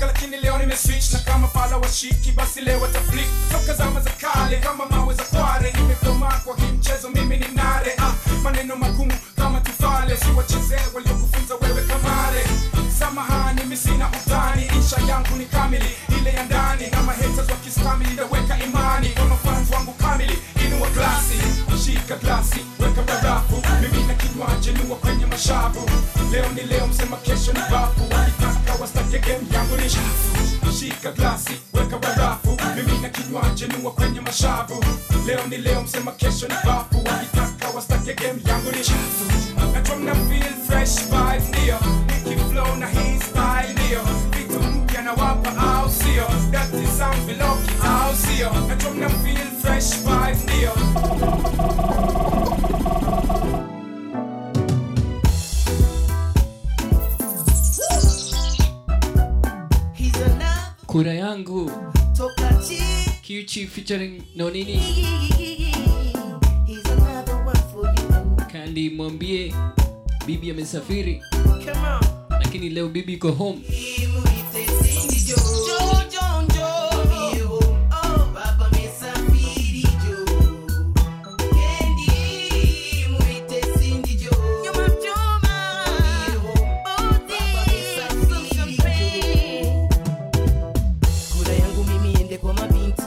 lakini 0.07 0.37
leo 0.37 0.59
nimeswitch. 0.59 1.13
Na 1.13 1.19
kama 1.19 1.49
fala 1.49 1.77
washiki 1.77 2.33
basi 2.33 2.61
leo 2.61 2.81
wataflik 2.81 3.27
toka 3.53 3.75
zama 3.75 4.01
za 4.01 4.11
kale 4.11 4.57
kama 4.57 4.87
mawe 4.87 5.15
za 5.15 5.23
kware. 5.23 5.75
Imekomaa 5.79 6.41
kwa 6.45 6.57
hii 6.57 6.73
mchezo 6.79 7.09
mimi 7.11 7.37
ni 7.37 7.47
nare. 7.55 7.95
Ah, 7.99 8.13
maneno 8.43 8.77
magumu 8.77 9.13
kama 9.37 9.61
tufale. 9.61 10.17
Siwachezee 10.17 10.81
kamare 10.95 11.14
samahani 13.75 13.75
mi 13.75 13.77
sina 13.77 14.09
udhani 14.09 14.63
insha 14.77 14.97
yangu 15.09 15.37
ni 15.39 15.45
kamili. 15.47 15.91
Ile 16.19 16.31
ya 16.33 16.45
ndani 16.45 16.87
na 16.91 17.03
mahaters 17.03 17.51
wakistamili 17.51 18.15
naweka 18.15 18.59
imani. 18.65 19.09
Kwa 19.09 19.25
mafans 19.25 19.71
wangu 19.71 19.93
kamili 19.93 20.39
inua 20.67 20.89
glasi. 20.91 21.39
Shika 21.85 22.17
glasi 22.17 22.61
weka 22.81 23.03
barafu. 23.03 23.63
Mimi 23.83 24.03
na 24.07 24.15
kinywaji 24.15 24.73
niwa 24.73 24.97
kwenye 24.97 25.27
mashavu. 25.27 25.91
Leo 26.33 26.49
ni 26.55 26.63
leo 26.63 26.87
msema 26.87 27.17
kesho 27.17 27.53
ni 27.53 27.61
bafu. 27.71 28.01
Wakitaka 28.13 28.81
wastake 28.81 29.19
game 29.19 29.45
yangu 29.55 29.77
ni 29.77 29.91
shafu. 29.91 30.73
Shika 30.79 31.13
glasi 31.13 31.53
weka 31.73 31.99
barafu. 31.99 32.57
Mimi 32.77 32.99
na 33.03 33.09
kinywaji 33.09 33.65
niwa 33.67 33.93
kwenye 33.93 34.21
mashavu. 34.21 34.85
Leo 35.27 35.47
ni 35.49 35.57
leo 35.57 35.83
msema 35.83 36.13
kesho 36.13 36.49
ni 36.49 36.55
bafu. 36.65 36.97
Wakitaka 37.11 37.69
wastake 37.75 38.15
game 38.15 38.41
yangu 38.49 38.71
ni 38.73 38.85
shafu. 38.85 39.25
Najua 39.75 39.97
mna 39.97 40.15
feel 40.15 40.55
fresh 40.69 40.95
vibes 41.05 41.49
ndio 41.49 41.79
nikiflow 42.55 42.77
na 42.77 42.87
hii 42.87 43.19
style 43.19 43.73
ndio. 43.73 44.01
Vitu 44.31 44.61
mpya 44.63 45.03
na 45.03 45.13
wapa 45.13 45.57
au 45.57 45.91
sio? 45.91 46.51
Dati 46.51 46.87
sound 46.99 47.27
viloki 47.27 47.73
au 47.89 48.15
sio? 48.17 48.51
Najua 48.69 48.91
mna 48.91 49.09
feel 49.09 49.47
fresh 49.63 49.95
vibe 49.99 50.43
ndio. 50.45 50.73
Kura 60.87 61.13
yangu. 61.15 61.71
Kiuchi 63.23 63.67
featuring 63.67 64.23
nonini 64.37 64.77
He's 66.67 66.85
another 66.91 67.37
one 67.45 67.63
for 67.73 67.87
you. 67.87 68.47
kandi 68.53 68.91
mwambie 68.91 69.55
bibi 70.27 70.51
amesafiri. 70.51 71.23
Come 71.33 71.89
on. 71.89 72.14
Lakini 72.55 72.71
leo 72.75 72.89
bibi 72.89 73.13
iko 73.13 73.31
home. 73.33 73.61
Mabinti 92.55 93.03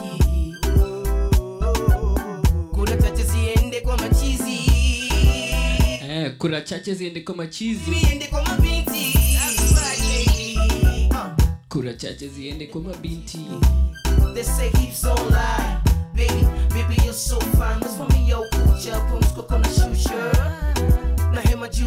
kura 6.38 6.60
chache 6.60 6.94
ziende 6.94 7.20
kwa 7.20 7.34
machizi 7.36 7.90
kura 11.78 11.94
chache 11.94 12.28
ziende 12.28 12.66
kwa 12.66 12.80
mabinti. 12.80 13.38
They 14.34 14.42
Baby, 16.14 16.46
baby 16.70 16.96
you're 17.04 17.12
so 17.12 17.38
fine. 17.40 17.78
What's 17.80 17.96
for 17.96 18.06
me 18.12 18.28
yo 18.28 18.42
kucha 18.50 19.00
Pumsko 19.08 19.42
kona 19.42 19.68
shusha 19.68 20.32
Na 21.34 21.40
hema 21.40 21.68
juu 21.68 21.86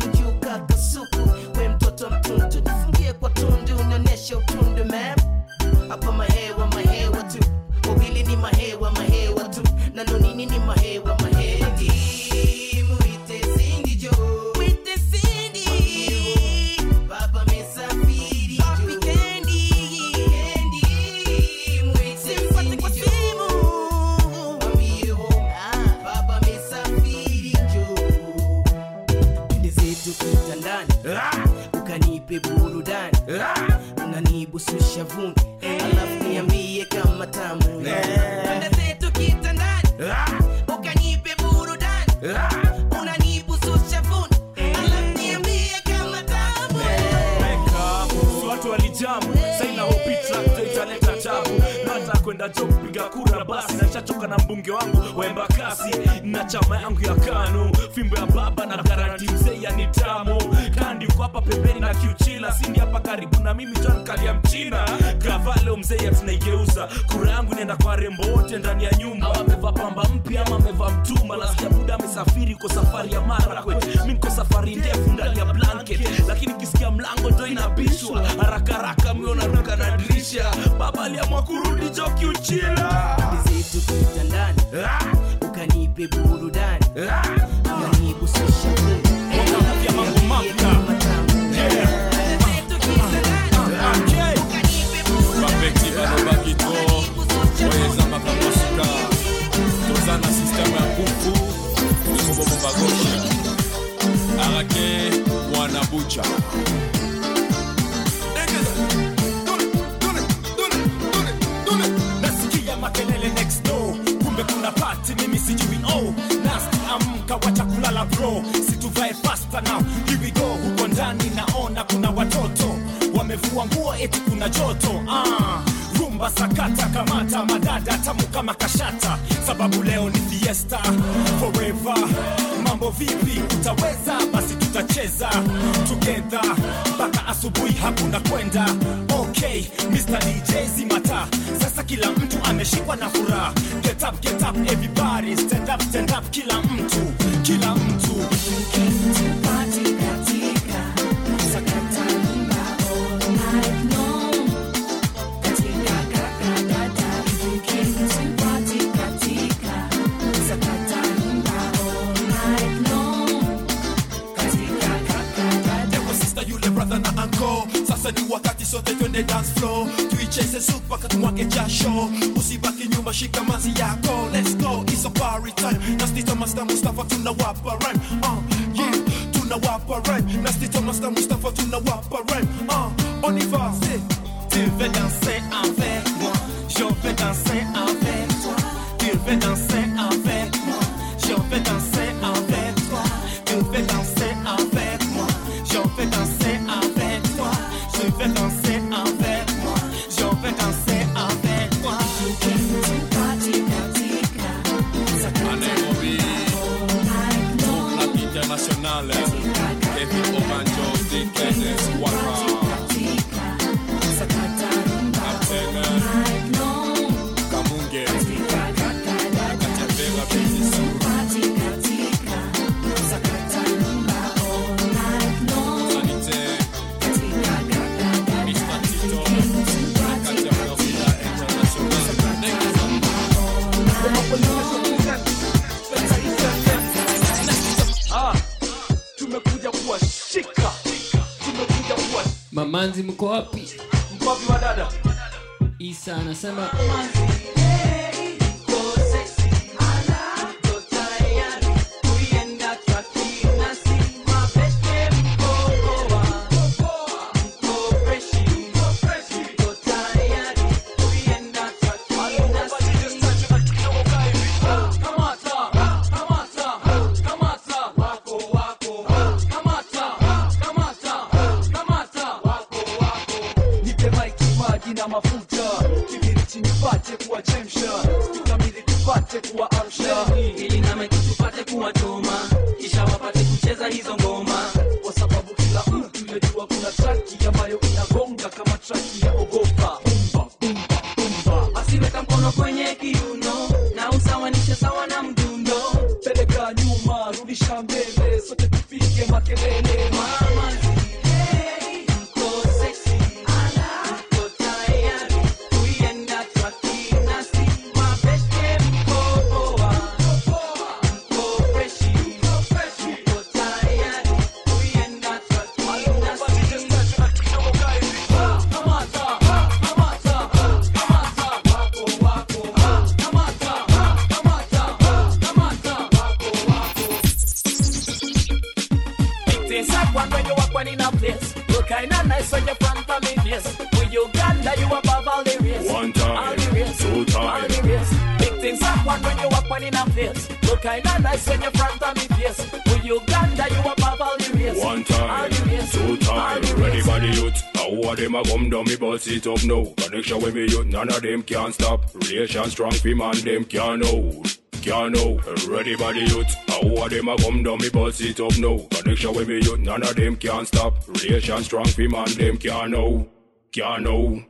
it 349.41 349.47
up 349.47 349.63
now. 349.65 349.85
Connection 349.97 350.41
with 350.41 350.55
me 350.55 350.61
youth, 350.61 350.87
none 350.87 351.09
of 351.09 351.21
them 351.21 351.43
can 351.43 351.71
stop. 351.71 352.13
Relation 352.13 352.69
strong, 352.69 352.91
fi 352.91 353.13
man, 353.13 353.35
them 353.41 353.65
can 353.65 354.01
hold. 354.01 354.57
Can 354.81 355.13
hold, 355.15 355.45
ready 355.67 355.95
for 355.95 356.13
the 356.13 356.21
youth. 356.21 356.55
How 356.67 357.03
are 357.03 357.09
them 357.09 357.27
a 357.27 357.37
come 357.37 357.63
down, 357.63 357.77
me 357.79 357.89
bust 357.89 358.21
it 358.21 358.39
up 358.39 358.57
now. 358.57 358.79
Connection 358.89 359.33
with 359.33 359.47
me 359.47 359.55
youth, 359.55 359.79
none 359.79 360.03
of 360.03 360.15
them 360.15 360.35
can 360.35 360.65
stop. 360.65 361.07
Relation 361.07 361.63
strong, 361.63 361.85
fi 361.85 362.07
man, 362.07 362.27
them 362.33 362.57
can 362.57 362.93
hold. 362.93 363.29
Can 363.71 364.05
hold. 364.05 364.43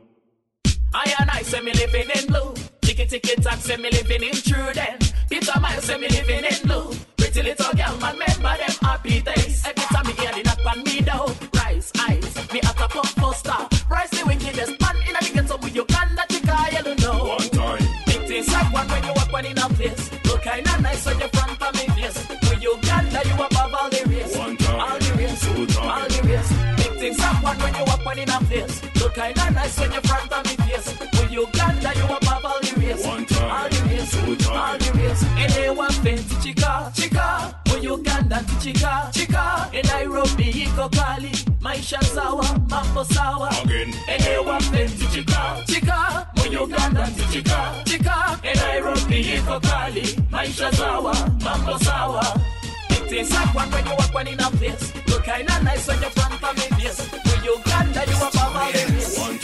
I 0.94 1.14
and 1.20 1.30
I 1.30 1.42
say 1.42 1.60
me 1.60 1.72
living 1.72 2.10
in 2.14 2.26
blue. 2.26 2.54
Ticky 2.82 3.06
ticky 3.06 3.36
tack 3.36 3.58
say 3.58 3.76
me 3.76 3.90
living 3.90 4.22
in 4.22 4.32
true 4.32 4.72
then. 4.74 4.98
Peter 5.30 5.58
Miles 5.60 5.84
say 5.84 5.98
me 5.98 6.08
living 6.08 6.44
in 6.44 6.66
blue. 6.66 6.92
Pretty 7.16 7.42
little 7.42 7.72
girl 7.72 7.96
man 7.98 8.12
remember 8.18 8.56
them 8.58 8.71
kinda 29.72 29.80
when 29.80 29.92
you 29.92 30.08
front 30.08 30.32
of 30.32 30.44
me 30.44 30.56
face. 30.66 30.98
With 30.98 31.32
Uganda 31.32 31.92
you 31.96 32.04
above 32.04 32.44
all 32.44 32.60
the 32.60 32.80
race. 32.80 33.06
One 33.06 33.24
time. 33.26 33.50
All 33.50 33.68
the 33.68 33.88
race, 33.88 34.10
Two 34.12 34.36
time. 34.36 34.56
all 34.56 34.78
the 34.78 34.98
race. 34.98 35.22
And 35.38 35.52
they 35.52 35.70
want 35.70 35.92
fancy 35.94 36.36
chica, 36.42 36.92
chica. 36.94 37.54
With 37.66 37.84
Uganda 37.84 38.44
to 38.46 38.60
chica, 38.60 39.10
chica. 39.12 39.70
In 39.72 39.86
Nairobi 39.86 40.66
kali. 40.90 41.30
Maisha 41.60 42.02
sawa, 42.02 42.44
mambo 42.68 43.04
sawa. 43.04 43.48
Again. 43.64 43.94
And 44.08 44.22
they 44.22 44.38
want 44.38 44.64
fancy 44.64 45.06
chica, 45.06 45.64
chica. 45.66 46.28
With 46.36 46.52
Uganda 46.52 47.06
to 47.06 47.32
chica, 47.32 47.82
chica. 47.86 48.40
In 48.44 48.56
Nairobi 48.58 49.22
iko 49.36 49.60
kali. 49.62 50.02
Maisha 50.30 50.72
sawa, 50.74 51.12
mambo 51.42 51.78
sawa. 51.78 52.22
It 52.90 53.08
tastes 53.08 53.34
like 53.34 53.54
one 53.54 53.70
when 53.70 53.86
you 53.86 53.92
walk 53.92 54.14
one 54.14 54.26
in 54.28 54.40
a 54.40 54.50
place. 54.50 54.92
Look 55.08 55.24
kinda 55.24 55.62
nice 55.62 55.86
when 55.88 56.00
you're 56.00 56.10
front 56.10 56.42
of 56.42 56.56
me 56.56 56.66
face. 56.80 57.00
With 57.12 57.44
Uganda 57.44 58.04
you 58.06 58.16
above 58.16 58.56
all 58.56 58.72
the 58.72 58.92
race. 58.92 59.41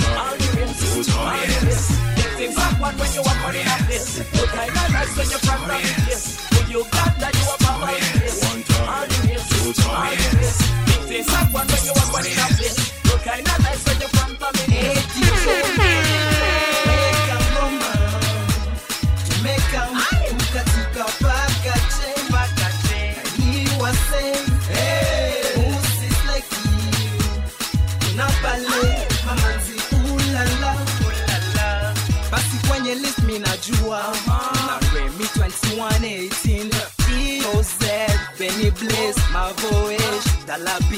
One 0.99 1.07
time. 1.07 1.15
All 1.15 1.31
the 1.31 1.47
race, 1.47 1.55
all 1.55 1.63
the 1.63 1.67
race. 1.69 1.91
It 2.19 2.37
tastes 2.39 2.59
like 2.59 2.81
one 2.81 2.99
when 2.99 3.13
you 3.15 3.23
walk 3.23 3.39
one 3.45 3.55
in 3.55 3.63
a 3.63 3.77
place. 3.87 4.19
Look 4.19 4.51
kinda 4.51 4.83
nice 4.91 5.17
when 5.17 5.31
you're 5.31 5.39
front 5.47 5.63
of 5.63 5.69
me 5.69 5.91
face. 6.03 6.27
With 6.51 6.71
Uganda 6.75 7.29
you 7.39 7.47
above 7.55 7.71
all 7.71 7.87
the 7.87 8.19
race. 8.19 8.43
One 8.43 8.63
time. 8.67 8.89
All 8.89 9.07
the 9.07 9.19
race, 9.31 9.47
Two 9.49 9.73
time. 9.79 9.95
all 9.95 10.11
the 10.11 10.37
race. 10.43 10.59
It 10.91 11.07
tastes 11.07 11.33
like 11.33 11.55
one 11.55 11.67
when 11.69 11.83
you 11.87 11.93
walk 11.95 12.13
one 12.13 12.27
in 12.27 12.33
a 12.35 12.58
usual. 33.69 33.93
Uh-huh. 33.93 34.79
2118. 34.89 36.71
EOZ, 37.09 37.81
Benny 38.39 38.71
Blaze, 38.71 39.19
my 39.33 39.53
voyage, 39.57 40.27
B, 40.91 40.93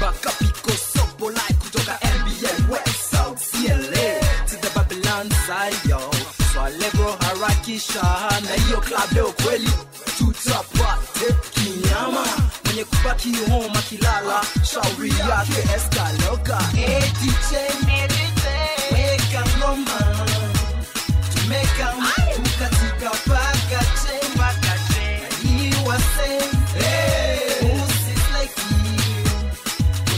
Baka 0.00 0.30
Pico, 0.38 0.72
Sopo, 0.72 1.26
like 1.32 1.58
Kutoka, 1.60 1.96
NBA, 2.00 2.68
West, 2.70 3.10
South, 3.10 3.38
CLA, 3.52 4.08
to 4.48 4.56
the 4.60 4.70
Babylon, 4.74 5.28
Zion. 5.46 6.10
Swalebro, 6.50 7.10
Haraki, 7.22 7.78
Shaha, 7.78 8.40
na 8.40 8.54
hiyo 8.64 8.80
club 8.80 9.12
leo 9.14 9.32
kweli, 9.44 9.70
tutapa 10.18 10.98
tape 11.14 11.48
kinyama, 11.54 12.24
mwenye 12.64 12.84
kubaki 12.84 13.36
home 13.50 13.78
akilala, 13.78 14.40
shauri 14.64 15.10
yake 15.10 15.74
eskaloka, 15.76 16.58
hey 16.74 17.00
DJ, 17.00 17.56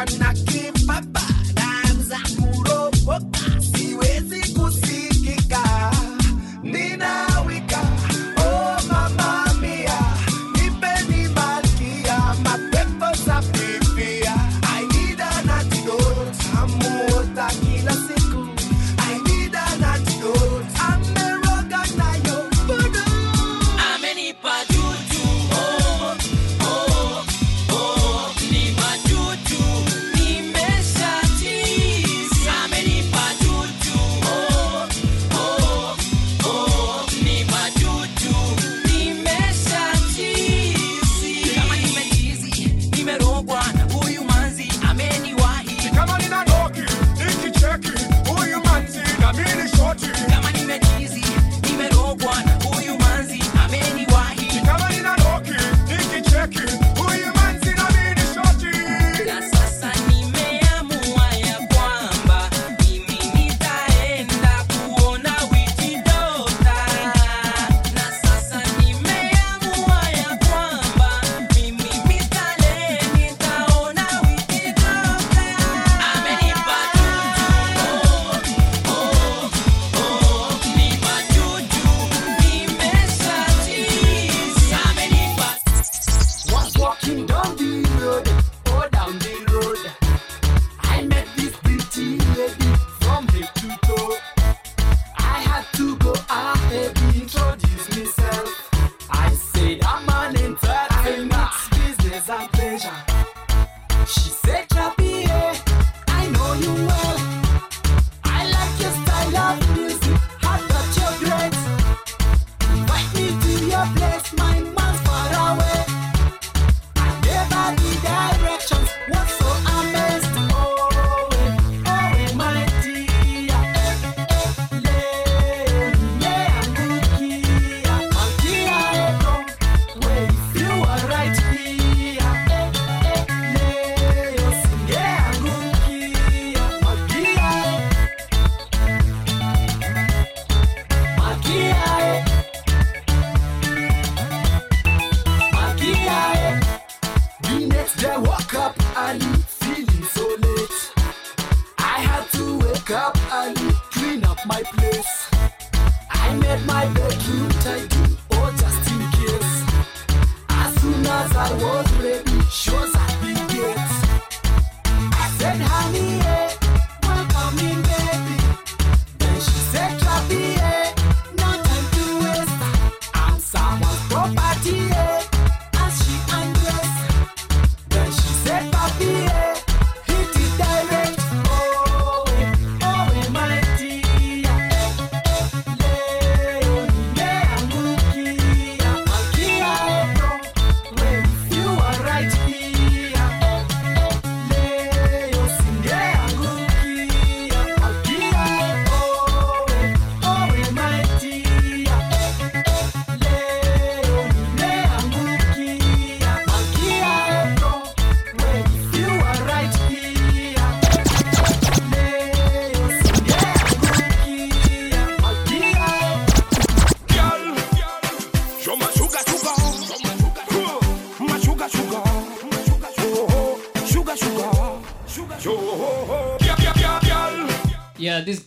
I'm 0.00 0.18
not 0.18 0.49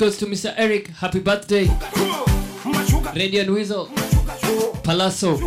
goes 0.03 0.17
to 0.17 0.25
Mr. 0.25 0.53
Eric. 0.57 0.89
Happy 0.89 1.21
birthday. 1.21 1.65
Radio 3.15 3.43
and 3.43 3.53
Weasel. 3.53 3.89
Palazzo. 4.83 5.37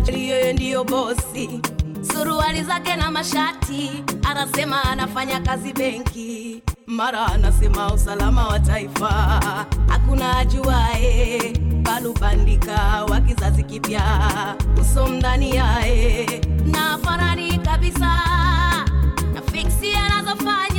Ajili 0.00 0.28
yeye 0.28 0.52
ndiyo 0.52 0.84
bosi. 0.84 1.60
Suruali 2.12 2.62
zake 2.64 2.96
na 2.96 3.10
mashati 3.10 4.04
anasema 4.24 4.84
anafanya 4.84 5.40
kazi 5.40 5.72
benki. 5.72 6.62
Mara 6.86 7.26
anasema 7.26 7.92
usalama 7.94 8.46
wa 8.48 8.60
taifa 8.60 9.08
hakuna 9.88 10.38
ajuae 10.38 11.52
balubandika 11.82 13.04
wa 13.10 13.20
kizazi 13.20 13.62
kipya 13.64 14.02
uso 14.80 15.06
mndani 15.06 15.56
yae 15.56 16.40
na 16.66 16.98
farani 16.98 17.58
kabisa 17.58 18.10
na 19.34 19.42
fiksi 19.52 19.92
anazofanya 19.96 20.69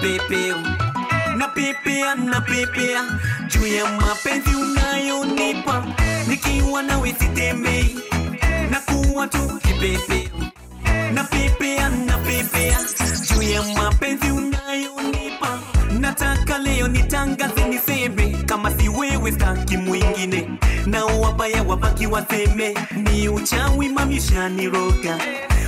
kipepeo 0.00 0.56
na 1.36 1.48
pepea 1.48 2.14
na 2.14 2.40
pepea 2.40 3.04
juu 3.48 3.66
ya 3.66 3.86
mapenzi 3.86 4.50
unayonipa 4.56 5.84
nikiwa 6.28 6.82
nawe 6.82 7.14
sitembei. 7.18 7.96
Na 8.70 8.80
kuwa 8.80 9.26
tu 9.28 9.60
kipepeo 9.62 10.30
na 11.14 11.24
pepea 11.24 11.88
na 11.88 12.18
pepea 12.18 12.78
juu 13.34 13.42
ya 13.42 13.62
mapenzi 13.62 14.30
unayonipa 14.30 15.58
nataka 16.00 16.58
leo 16.58 16.88
nitangaze 16.88 17.64
niseme 17.68 18.37
wewe 19.28 19.40
staki 19.40 19.76
mwingine 19.76 20.48
na 20.86 21.04
wabaya 21.04 21.62
wabaki 21.62 22.06
waseme 22.06 22.74
ni 22.96 23.28
uchawi 23.28 23.88
mamishaniroga 23.88 25.18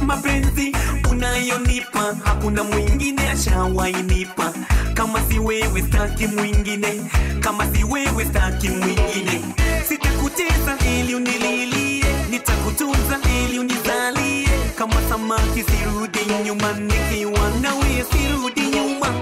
mapenzi 0.07 0.77
unayonipa 1.11 2.17
hakuna 2.25 2.65
mwingine 2.65 3.29
ashawainipa. 3.31 4.53
Kama 4.95 5.21
si 5.29 5.39
wewe 5.39 5.83
staki 5.83 6.27
mwingine. 6.27 7.03
Kama 7.41 7.67
si 7.67 7.85
wewe 7.85 8.25
staki 8.25 8.69
mwingine. 8.69 9.43
Sitakutesa 9.89 10.79
ili 10.99 11.15
unililie. 11.15 12.05
Nitakutunza 12.31 13.19
ili 13.45 13.59
unizalie. 13.59 14.49
Kama 14.79 14.95
samaki 15.09 15.63
sirudi 15.65 16.19
nyuma. 16.45 16.73
Nikiwa 16.73 17.51
nawe 17.63 18.05
sirudi 18.13 18.61
nyuma. 18.77 19.15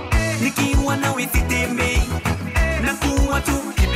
Nikiwa 0.43 0.97
nawe 0.97 1.27
kuwa 1.27 1.48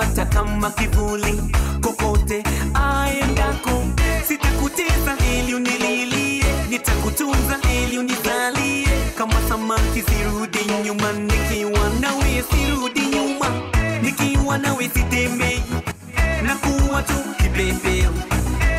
nitamfuata 0.00 0.26
kama 0.26 0.70
kivuli 0.70 1.42
kokote. 1.80 2.42
Aendako 2.74 3.84
sitakuteza 4.28 5.16
ili 5.34 5.54
unililie. 5.54 6.44
Nitakutunza 6.70 7.58
ili 7.84 7.98
unizalie 7.98 8.88
kama 9.18 9.34
samaki 9.48 10.02
sirudi 10.02 10.58
nyuma 10.84 11.12
nikiwa 11.12 11.90
nawe 12.00 12.44
sirudi 12.50 13.00
nyuma. 13.00 13.46
Nikiwa 14.02 14.58
nawe 14.58 14.90
sitembei. 14.94 15.62
Na 16.42 16.54
kuwa 16.56 17.02
tu 17.02 17.14
kipepeo 17.36 18.10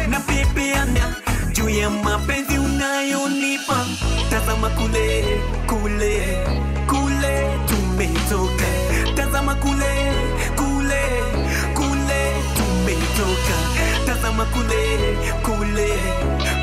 na 0.10 0.20
pepeana. 0.20 1.16
Juu 1.52 1.70
ya 1.70 1.90
mapenzi 1.90 2.58
unayonipa 2.58 3.86
tazama 4.30 4.70
kule 4.70 5.41
tazama 14.32 14.46
kule 14.46 15.18
kule 15.44 15.90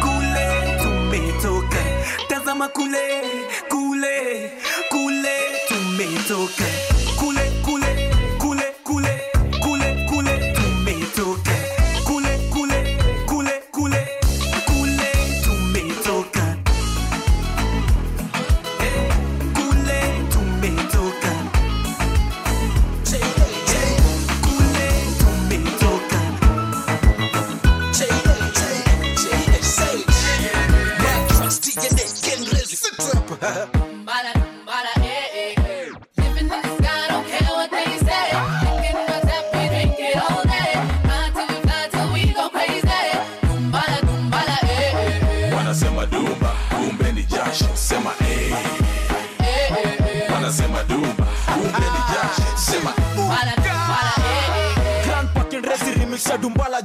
kule 0.01 0.79
tumetoka 0.83 1.85
tazama 2.29 2.69
kule 2.69 3.23
kule 3.69 4.51
kule 4.89 5.37
tumetoka 5.69 6.65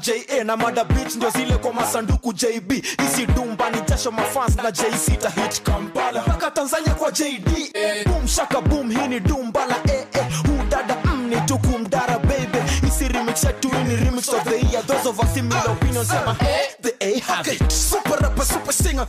ja 0.03 0.43
na 0.43 0.57
mada 0.57 0.84
beat 0.84 1.15
ndio 1.15 1.30
zile 1.30 1.57
kwa 1.57 1.73
masanduku 1.73 2.34
jb 2.34 2.71
isi 2.71 3.25
dumba 3.25 3.69
ni 3.69 3.81
jasho 3.81 4.11
mafans 4.11 4.55
na 4.55 4.71
jc 4.71 5.19
ta 5.19 5.30
hit 5.30 5.61
kampala. 5.63 6.21
Mpaka 6.21 6.51
tanzania 6.51 6.93
kwa 6.93 7.11
jd 7.11 7.73
boom 8.05 8.27
shaka 8.27 8.61
boom 8.61 8.91
hii 8.91 9.07
ni 9.07 9.19
dumba 9.19 9.65
la 9.65 9.75
ee 9.89 10.05
hu 10.47 10.63
dada 10.69 10.95
mm, 11.05 11.34
tukumdara 11.45 12.19
baby. 12.19 12.59
Isi 12.88 13.07
remix 13.07 13.43
yetu 13.43 13.71
ni 13.88 13.95
remix 13.95 14.30
of 14.30 14.43
the 14.43 14.55
year. 14.71 14.84
Those 14.88 15.09
of 15.09 15.19
us 15.19 15.34
similar 15.34 15.71
opinions 15.71 16.07
sema 16.07 16.35
eh, 16.41 16.75
the 16.81 16.93
a 17.01 17.19
have 17.19 17.47
it. 17.53 17.71
Super 17.71 18.17
rapper, 18.21 18.45
super 18.45 18.73
singer. 18.73 19.05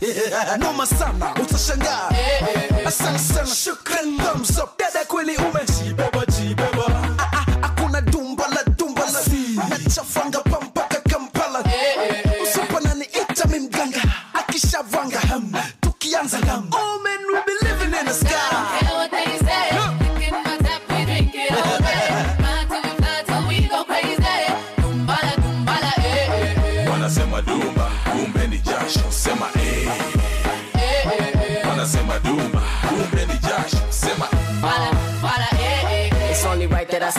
Noma 0.59 0.85
sana, 0.85 1.33
utashangaa. 1.41 2.09
Asante 2.85 3.19
sana, 3.19 3.47
shukran, 3.55 4.17
thumbs 4.17 4.57
up. 4.59 4.77
Dada 4.79 5.05
kweli 5.05 5.35
umejibeba, 5.37 5.94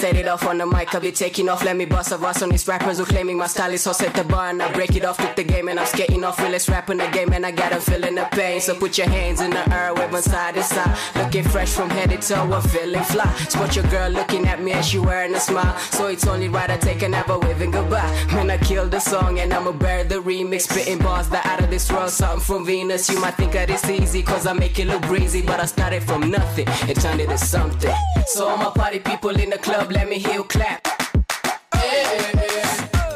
set 0.06 0.16
it 0.16 0.28
off 0.28 0.46
on 0.46 0.58
the 0.58 0.66
mic. 0.66 0.94
I'll 0.94 1.00
be 1.00 1.10
taking 1.10 1.48
off. 1.48 1.64
Let 1.64 1.76
me 1.76 1.84
bust 1.84 2.12
a 2.12 2.16
verse 2.16 2.40
on 2.40 2.50
these 2.50 2.68
rappers 2.68 2.98
who 2.98 3.04
claiming 3.04 3.36
my 3.36 3.48
style 3.48 3.72
is 3.72 3.82
so 3.82 3.92
set 3.92 4.14
the 4.14 4.22
bar 4.22 4.50
and 4.50 4.62
I 4.62 4.70
break 4.72 4.94
it 4.94 5.04
off. 5.04 5.18
with 5.18 5.34
the 5.34 5.42
game 5.42 5.66
and 5.68 5.80
I'm 5.80 5.86
skating 5.86 6.22
off. 6.22 6.38
Realest 6.38 6.68
rap 6.68 6.90
in 6.90 6.98
the 6.98 7.08
game 7.08 7.32
and 7.32 7.44
I 7.44 7.50
got 7.50 7.72
'em 7.72 7.80
feeling 7.80 8.14
the 8.14 8.26
pain. 8.30 8.60
So 8.60 8.74
put 8.74 8.98
your 8.98 9.08
hands 9.08 9.40
in 9.40 9.50
the 9.50 9.64
air, 9.74 9.92
waving 9.94 10.22
side 10.22 10.54
to 10.54 10.62
side. 10.62 10.96
Looking 11.16 11.44
fresh 11.44 11.70
from 11.70 11.90
head 11.90 12.10
to 12.10 12.18
toe, 12.18 12.52
I'm 12.56 12.62
feeling 12.62 13.02
fly. 13.12 13.28
Spot 13.48 13.74
your 13.74 13.86
girl 13.86 14.10
looking 14.10 14.46
at 14.46 14.62
me 14.62 14.72
as 14.72 14.86
she 14.86 14.98
wearing 14.98 15.34
a 15.34 15.40
smile. 15.40 15.74
So 15.90 16.06
it's 16.06 16.26
only 16.26 16.48
right 16.48 16.70
I 16.70 16.76
take 16.76 17.02
another 17.02 17.38
waving 17.38 17.72
goodbye. 17.72 18.10
When 18.34 18.48
I 18.50 18.58
kill 18.58 18.86
the 18.88 19.00
song 19.00 19.40
and 19.40 19.52
I'ma 19.52 19.72
bear 19.72 20.04
the 20.04 20.20
remix. 20.30 20.62
Spitting 20.68 20.98
bars 20.98 21.28
that 21.30 21.44
out 21.46 21.60
of 21.64 21.70
this 21.70 21.90
world, 21.90 22.10
something 22.10 22.40
from 22.40 22.64
Venus. 22.64 23.08
You 23.10 23.18
might 23.20 23.36
think 23.36 23.52
that 23.52 23.70
it's 23.70 23.88
easy 23.88 24.22
cause 24.22 24.46
I 24.46 24.52
make 24.52 24.78
it 24.78 24.86
look 24.86 25.02
breezy. 25.02 25.42
But 25.42 25.58
I 25.58 25.66
started 25.66 26.02
from 26.04 26.30
nothing 26.30 26.68
and 26.88 26.96
turned 27.00 27.20
it 27.20 27.30
something. 27.38 27.94
So 28.26 28.48
all 28.48 28.56
my 28.56 28.70
party 28.70 28.98
people 28.98 29.34
in 29.44 29.50
the 29.50 29.58
club, 29.58 29.90
let 29.97 30.09
me 30.10 30.18
hear 30.18 30.35
you 30.35 30.44
clap. 30.44 30.86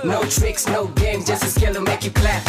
No 0.03 0.23
tricks, 0.25 0.67
no 0.67 0.87
games, 1.03 1.27
just 1.27 1.45
a 1.45 1.47
skill 1.47 1.75
to 1.75 1.81
make 1.81 2.05
you 2.05 2.11
clap. 2.11 2.43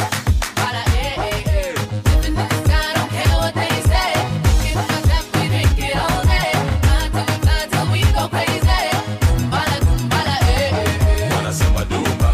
wanasema 11.36 11.86
dumba 11.86 12.32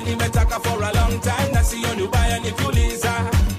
kuna 0.00 0.10
nimetaka 0.10 0.60
for 0.60 0.82
a 0.82 0.92
long 0.94 1.20
time 1.20 1.52
na 1.52 1.64
sioni 1.64 2.02
ubaya 2.02 2.38
nikiuliza. 2.38 3.12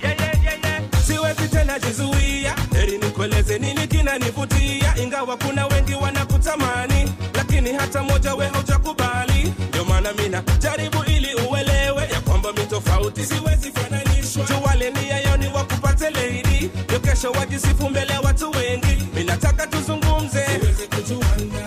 Yeah, 0.03 0.19
yeah, 0.19 0.43
yeah, 0.43 0.57
yeah. 0.63 0.81
siwezi 1.05 1.47
tena 1.47 1.79
jizuia 1.79 2.55
heri 2.73 2.97
nikueleze 2.97 3.59
nini 3.59 3.87
kinanivutia. 3.87 4.93
Ingawa 5.03 5.37
kuna 5.37 5.67
wengi 5.67 5.93
wanakutamani 5.93 7.11
lakini 7.33 7.73
hata 7.73 8.03
moja 8.03 8.33
we 8.35 8.47
haujakubali. 8.47 9.53
Ndio 9.69 9.85
maana 9.85 10.13
mina 10.13 10.43
jaribu 10.59 11.03
ili 11.07 11.35
uelewe 11.35 12.03
ya 12.13 12.21
kwamba 12.21 12.53
mi 12.53 12.65
tofauti 12.65 13.25
siwezi 13.25 13.71
fananishwa. 13.71 14.45
Juwale 14.45 14.91
nia 14.91 15.19
yao 15.19 15.37
ni 15.37 15.47
wakupate 15.47 16.09
lady. 16.09 16.69
Ndio 16.83 16.99
kesho 16.99 17.31
wajisifu 17.31 17.89
mbele 17.89 18.17
watu 18.23 18.51
wengi. 18.51 19.03
Minataka 19.13 19.67
tuzungumze. 19.67 20.45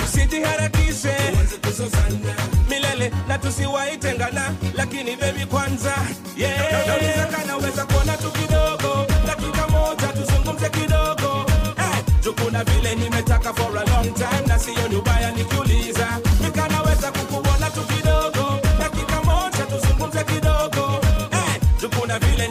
Usijiharakishe 0.05 1.15
milele 2.71 3.13
na 3.29 3.39
tusiwaitengana 3.39 4.24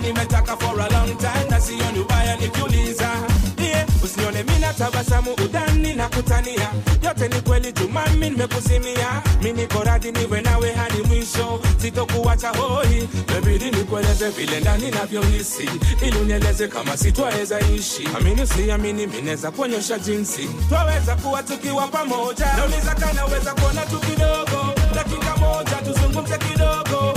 nimetaka 0.04 0.58
for 0.60 0.80
a 0.80 0.90
long 0.90 1.18
time 1.18 1.50
na 1.50 1.60
sioni 1.62 2.00
ubaya 2.00 2.36
nikiuliza. 2.36 3.10
Yeah, 3.58 3.86
usinione 4.04 4.44
mina 4.44 4.74
tabasamu 4.74 5.32
udani 5.34 5.94
na 5.94 6.10
kutania 6.10 6.70
yote 7.04 7.28
ni 7.28 7.42
kweli 7.42 7.72
jumami 7.74 8.30
nimekuzimia 8.30 9.22
mi 9.42 9.54
niko 9.54 9.84
radhi 9.84 10.12
niwe 10.12 10.42
nawe 10.42 10.72
hadi 10.72 11.02
mwisho. 11.04 11.60
Sitokuwacha 11.78 12.50
hoi 12.50 13.10
mebidi 13.34 13.72
nikueleze 13.72 14.30
vile 14.30 14.60
ndani 14.60 14.92
navyohisi 14.92 15.70
ili 16.02 16.18
unieleze 16.18 16.68
kama 16.68 16.98
sitwaweza 16.98 17.60
ishi. 17.60 18.10
Amini 18.18 18.48
siamini 18.48 19.08
mineza 19.08 19.52
kuonyesha 19.52 20.00
jinsi. 20.00 20.50
Twaweza 20.70 21.16
kuwa 21.16 21.44
tukiwa 21.44 21.88
pamoja. 21.88 22.46
Nauliza 22.58 22.96
kanaweza 22.96 23.54
kuona 23.54 23.82
tu 23.86 24.00
kidogo. 24.00 24.74
Dakika 24.96 25.38
moja 25.38 25.76
tuzungumze 25.76 26.38
kidogo 26.38 27.13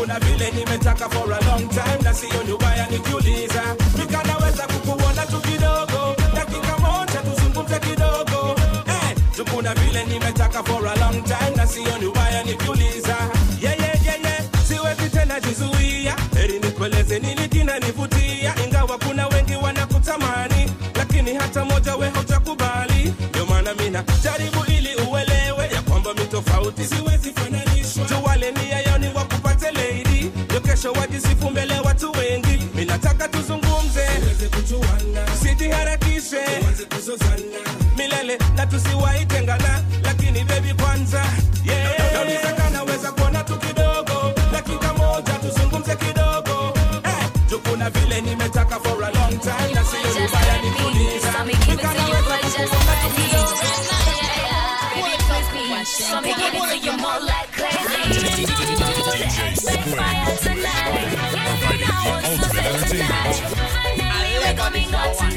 kuna 0.00 0.18
vile 0.20 0.50
nimetaka 0.50 1.08
for 1.10 1.32
a 1.32 1.38
long 1.46 1.68
time 1.68 2.02
na 2.02 2.14
sio 2.14 2.42
ni 2.46 2.52
ubaya 2.52 2.86
nikiuliza. 2.90 3.62
Mikanaweza 3.98 4.66
kukuona 4.66 5.26
tu 5.26 5.40
kidogo 5.40 6.16
dakika 6.34 6.78
moja 6.78 7.20
tuzungumze 7.22 7.78
kidogo. 7.80 8.56
Eh, 8.86 9.16
tukuna 9.36 9.74
vile 9.74 10.04
nimetaka 10.04 10.62
for 10.62 10.86
a 10.88 10.94
long 11.00 11.24
time 11.24 11.56
na 11.56 11.66
sio 11.66 11.98
ni 11.98 12.06
ubaya 12.06 12.42
nikiuliza 12.44 13.16
kesho 30.80 30.92
wajisifu 30.92 31.50
mbele 31.50 31.74
ya 31.74 31.82
watu 31.82 32.12
wengi 32.12 32.58
mi 32.74 32.84
nataka 32.84 33.28
tuzungumze. 33.28 34.06
Sijiharakishe 35.42 36.40
milele 37.96 38.38
na 38.56 38.66
tusiwaitengana 38.66 39.82
lakini 40.04 40.44
baby 40.44 40.74
kwanza. 40.82 41.24
Yeah. 41.64 42.12
nauliza 42.12 42.52
kanaweza 42.52 43.12
kuona 43.12 43.44
tu 43.44 43.58
kidogo. 43.58 44.32
Dakika 44.52 44.92
moja 44.94 45.32
tuzungumze 45.32 45.96
kidogo. 45.96 46.74
Eh, 47.04 47.26
juu 47.50 47.58
kuna 47.58 47.90
vile 47.90 48.20
nimetaka 48.20 48.80
for 48.80 49.04
a 49.04 49.10
long 49.10 49.40
time 49.40 49.74
na 49.74 49.84
siyo 49.84 50.26
vibaya 50.26 50.62
nikuuliza. 50.62 51.44
Nikanaweza 51.70 52.38
kukuona 52.38 52.94
tu 53.02 53.10
kidogo. 53.16 53.56
So 55.84 56.20
give 56.20 56.36
it 56.38 56.52
to 56.52 56.76
you 56.76 56.92
more 56.98 57.20
like 57.20 57.52
crazy. 57.52 58.42
Expect 59.22 59.84
fire 59.84 60.36
tonight. 60.36 60.49
Yes, 62.02 62.56
I 64.98 65.14
want 65.14 65.29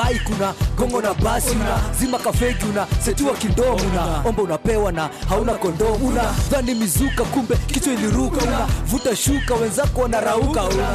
hepa 0.00 0.18
kuna 0.18 0.54
gongo 0.76 1.00
na 1.02 1.14
basi 1.14 1.50
una 1.50 1.80
zima 1.98 2.18
kafegi 2.18 2.64
una 2.64 2.86
setiwa 3.04 3.32
kindomu 3.34 3.84
una 3.92 4.22
omba 4.28 4.42
unapewa 4.42 4.92
na 4.92 5.08
hauna 5.28 5.52
kondomu 5.54 6.08
una. 6.08 6.22
Dhani 6.50 6.74
mizuka 6.74 7.24
kumbe 7.24 7.56
kichwa 7.56 7.92
iliruka 7.92 8.44
una 8.44 8.66
vuta 8.86 9.16
shuka 9.16 9.54
wenzako 9.54 10.00
wanarauka 10.00 10.62
una. 10.64 10.88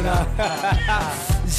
Una. 0.00 0.26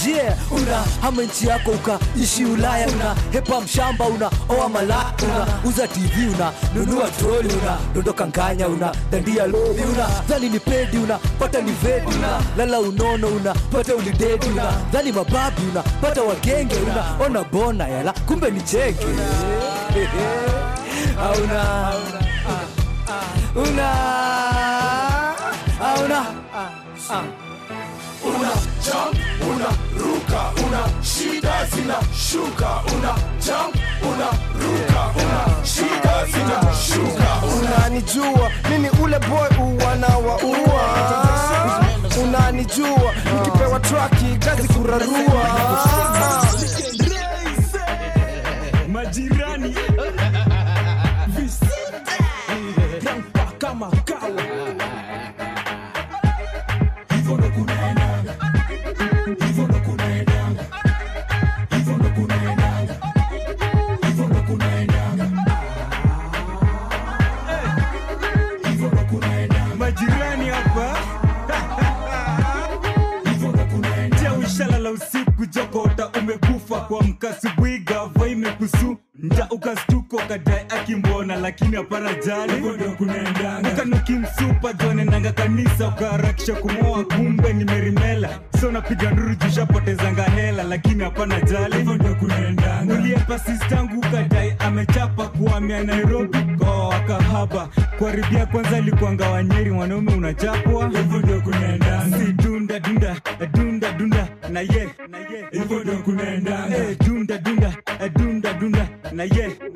Yeah 0.06 0.35
una 0.52 0.84
hama 1.02 1.23
nchi 1.23 1.47
yako 1.47 1.72
ukaishi 1.72 2.45
ulaya 2.45 2.88
una. 2.88 3.15
Hepa 3.31 3.61
mshamba 3.61 4.06
una 4.06 4.31
oa 4.49 4.69
mala 4.69 5.06
una 5.23 5.47
uza 5.69 5.88
tv 6.16 6.34
una 6.34 6.52
nunua 6.74 7.10
troli 7.10 7.54
una 7.54 7.78
dondoka 7.94 8.28
nganya 8.28 8.68
una. 8.68 8.92
Dandia 9.12 9.46
lodi 9.46 9.82
una 9.82 10.08
dhani 10.28 10.50
ni 10.50 10.60
pedi 10.60 10.98
una 10.98 11.20
pata 11.38 11.62
ni 11.62 11.72
vedi 11.82 12.16
una 12.16 12.40
lala 12.56 12.80
unono 12.80 13.28
una. 13.28 13.54
Pata 13.72 13.96
ulidedi 13.96 14.48
una 14.48 14.72
dhani 14.92 15.12
mababi 15.12 15.62
una. 15.72 15.82
Pata 15.82 16.22
wagenge 16.24 16.76
una. 16.76 17.16
Ona 17.20 17.44
bona 17.44 17.88
yala. 17.88 18.14
Kumbe 18.26 18.52
ni 18.52 18.62
cheke. 18.62 19.06
Una 28.26 28.52
jump 28.82 29.16
una 29.48 29.70
ruka 29.98 30.52
una 30.66 30.82
shida 31.02 31.66
zina 31.70 32.00
shuka. 32.14 32.82
Una 32.96 33.14
jump 33.40 33.76
una 34.02 34.30
ruka 34.60 35.12
una 35.16 35.64
shida 35.64 35.95
zina 36.31 36.73
shuka 36.88 37.41
unanijua 37.57 38.52
mimi 38.69 38.89
ule 39.03 39.19
boy 39.19 39.65
uwanawaua 39.65 41.06
unanijua 42.23 43.14
nikipewa 43.34 43.80
traki 43.80 44.26
kazi 44.39 44.68
kurarua. 44.68 45.65
Majirani. 48.88 49.76
Kama 53.57 53.91
kawa 53.91 54.41
jokota 75.56 76.10
umekufa 76.19 76.82
kwa 76.82 77.03
mkasubuhi 77.03 77.80
gava 77.80 78.27
imekusu 78.27 78.98
nja 79.23 79.48
ukastuko 79.52 80.18
kadai 80.27 80.65
akimbona 80.69 81.36
lakini 81.36 81.76
hapana 81.76 82.14
jali. 82.14 82.53
Ukanukimsupa 83.73 84.73
jonenanga 84.73 85.32
kanisa 85.32 85.88
ukaharakisha 85.88 86.53
kumoa 86.56 87.03
kumbe 87.03 87.53
ni 87.53 87.64
merimela 87.64 88.30
so 88.61 88.72
napiga 88.72 89.11
nduru 89.11 89.36
jushapotezanga 89.36 90.23
hela 90.23 90.64
lakini 90.64 91.03
hapana 91.03 91.41
jali. 91.41 91.76
Uliepa 92.91 93.40
sistangu 93.40 93.98
ukadai 93.98 94.56
amechapa 94.60 95.27
kuamia 95.27 95.84
nairobi. 95.84 96.38
Kwa 96.57 96.88
wakahaba 96.88 97.69
kuharibia 97.98 98.45
kwanza 98.45 98.80
likuanga 98.82 99.30
wanyeri 99.30 99.72
mwanaume 99.72 100.14
unachapwa. 100.14 100.91
Si 102.26 102.34
dunda 102.34 102.80
dunda 102.80 103.15
dunda 103.53 103.91
dunda 103.91 104.27
na 104.49 104.60
ye 104.60 104.90
na 105.10 105.19
ndio 105.19 105.35
dunda 109.16 109.74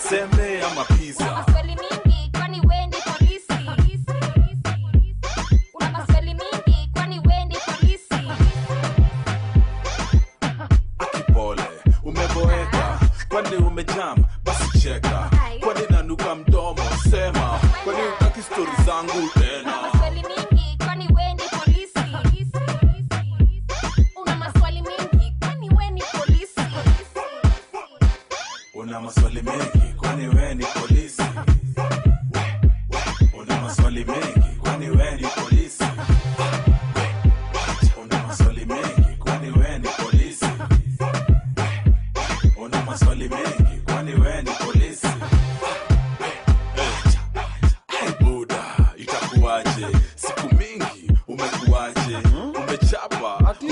unapenda 0.00 0.28
sembe 0.30 0.62
ama 0.64 0.84
pizza? 0.84 1.24
maswali 1.24 1.49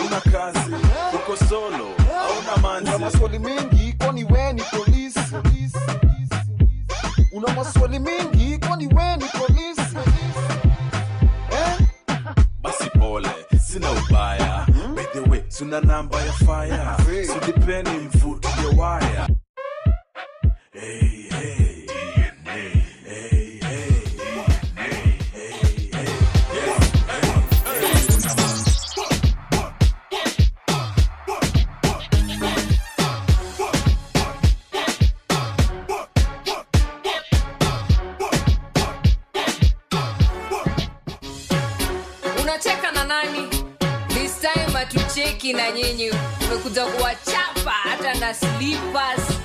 hauna 0.08 0.20
kazi, 0.20 0.74
uko 1.14 1.36
solo, 1.36 1.94
hauna 2.14 2.62
manzi. 2.62 2.88
Una 2.90 2.98
maswali 2.98 3.38
mengi, 3.38 3.92
kwani 3.98 4.24
we 4.24 4.52
ni 4.52 4.62
polisi? 4.62 5.20
Una 7.32 7.54
maswali 7.54 7.98
mengi, 7.98 8.58
kwani 8.58 8.86
we 8.86 9.16
ni 9.16 9.24
polisi? 9.24 9.96
Eh? 11.50 11.86
Basi 12.62 12.90
pole, 12.90 13.28
sina 13.66 13.90
ubaya. 13.92 14.66
By 14.94 15.04
the 15.12 15.30
way, 15.30 15.42
sina 15.48 15.80
namba 15.80 16.20
ya 16.20 16.32
fire, 16.32 17.26
so 17.26 17.40
dipeni 17.46 18.08
ya 18.62 18.78
waya 18.82 19.27
Trocas 48.40 49.37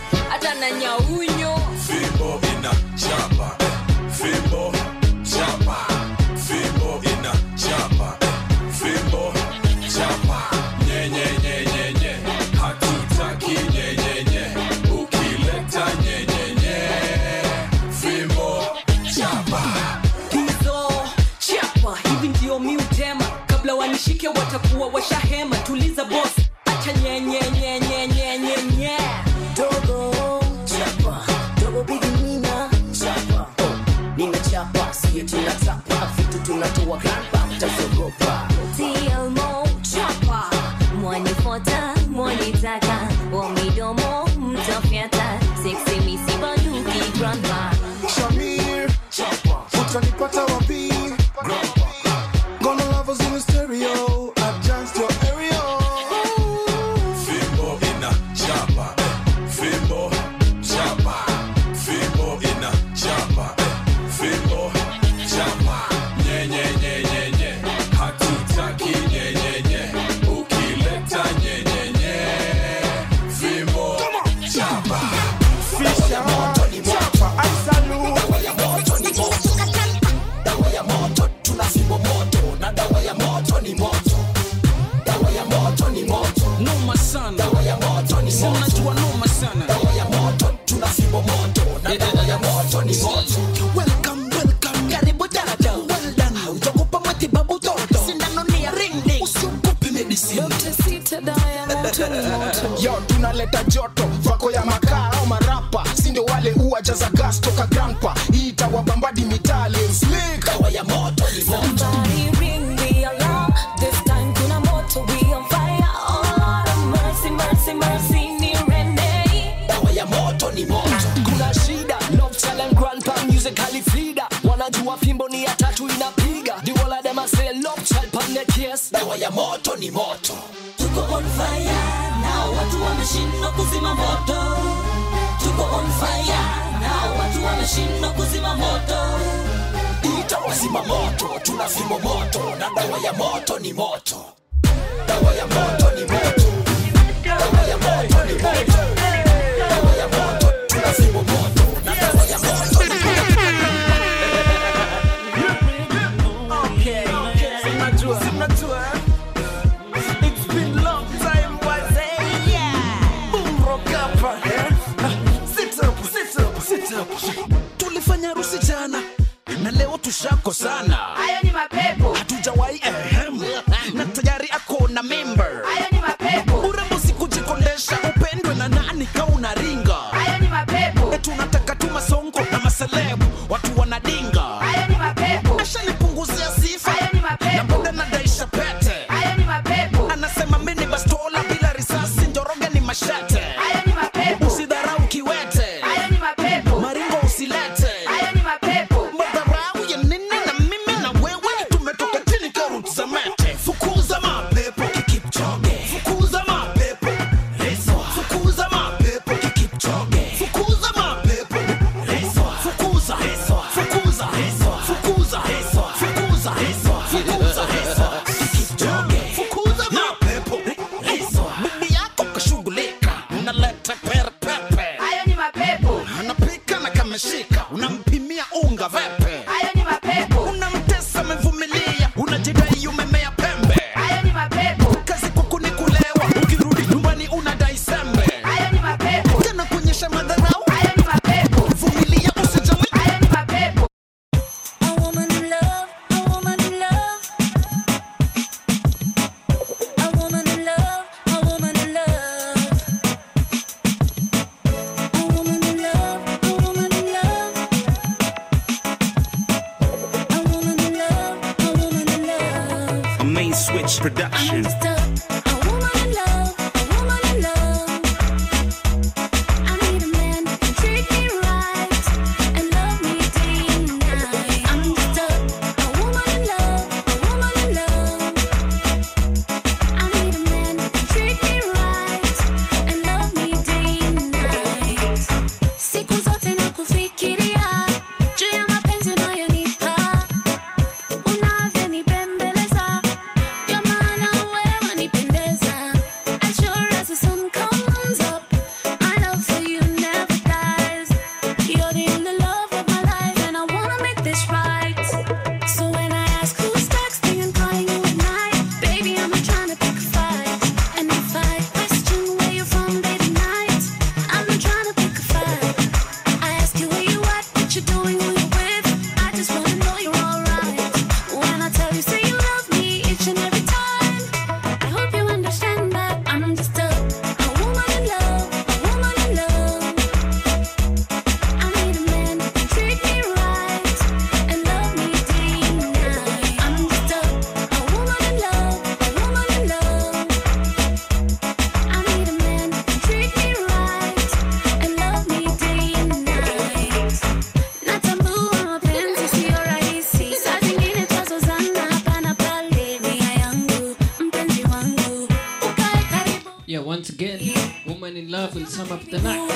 sum 358.74 358.92
up 358.92 359.06
the 359.06 359.20
night 359.22 359.48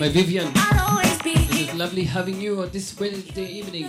by 0.00 0.08
Vivian. 0.08 0.50
It 1.24 1.68
is 1.68 1.74
lovely 1.74 2.02
having 2.02 2.40
you 2.40 2.62
on 2.62 2.70
this 2.70 2.98
Wednesday 2.98 3.46
evening. 3.46 3.84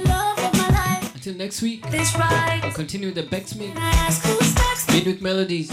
Until 1.16 1.34
next 1.34 1.64
week, 1.64 1.84
I'll 1.88 2.72
continue 2.72 3.12
the 3.12 3.24
Becksmith. 3.24 3.74
Midweek 4.94 5.20
Melodies. 5.24 5.72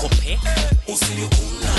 coupé. 0.00 0.38
o 0.88 0.94
c'est 0.96 1.69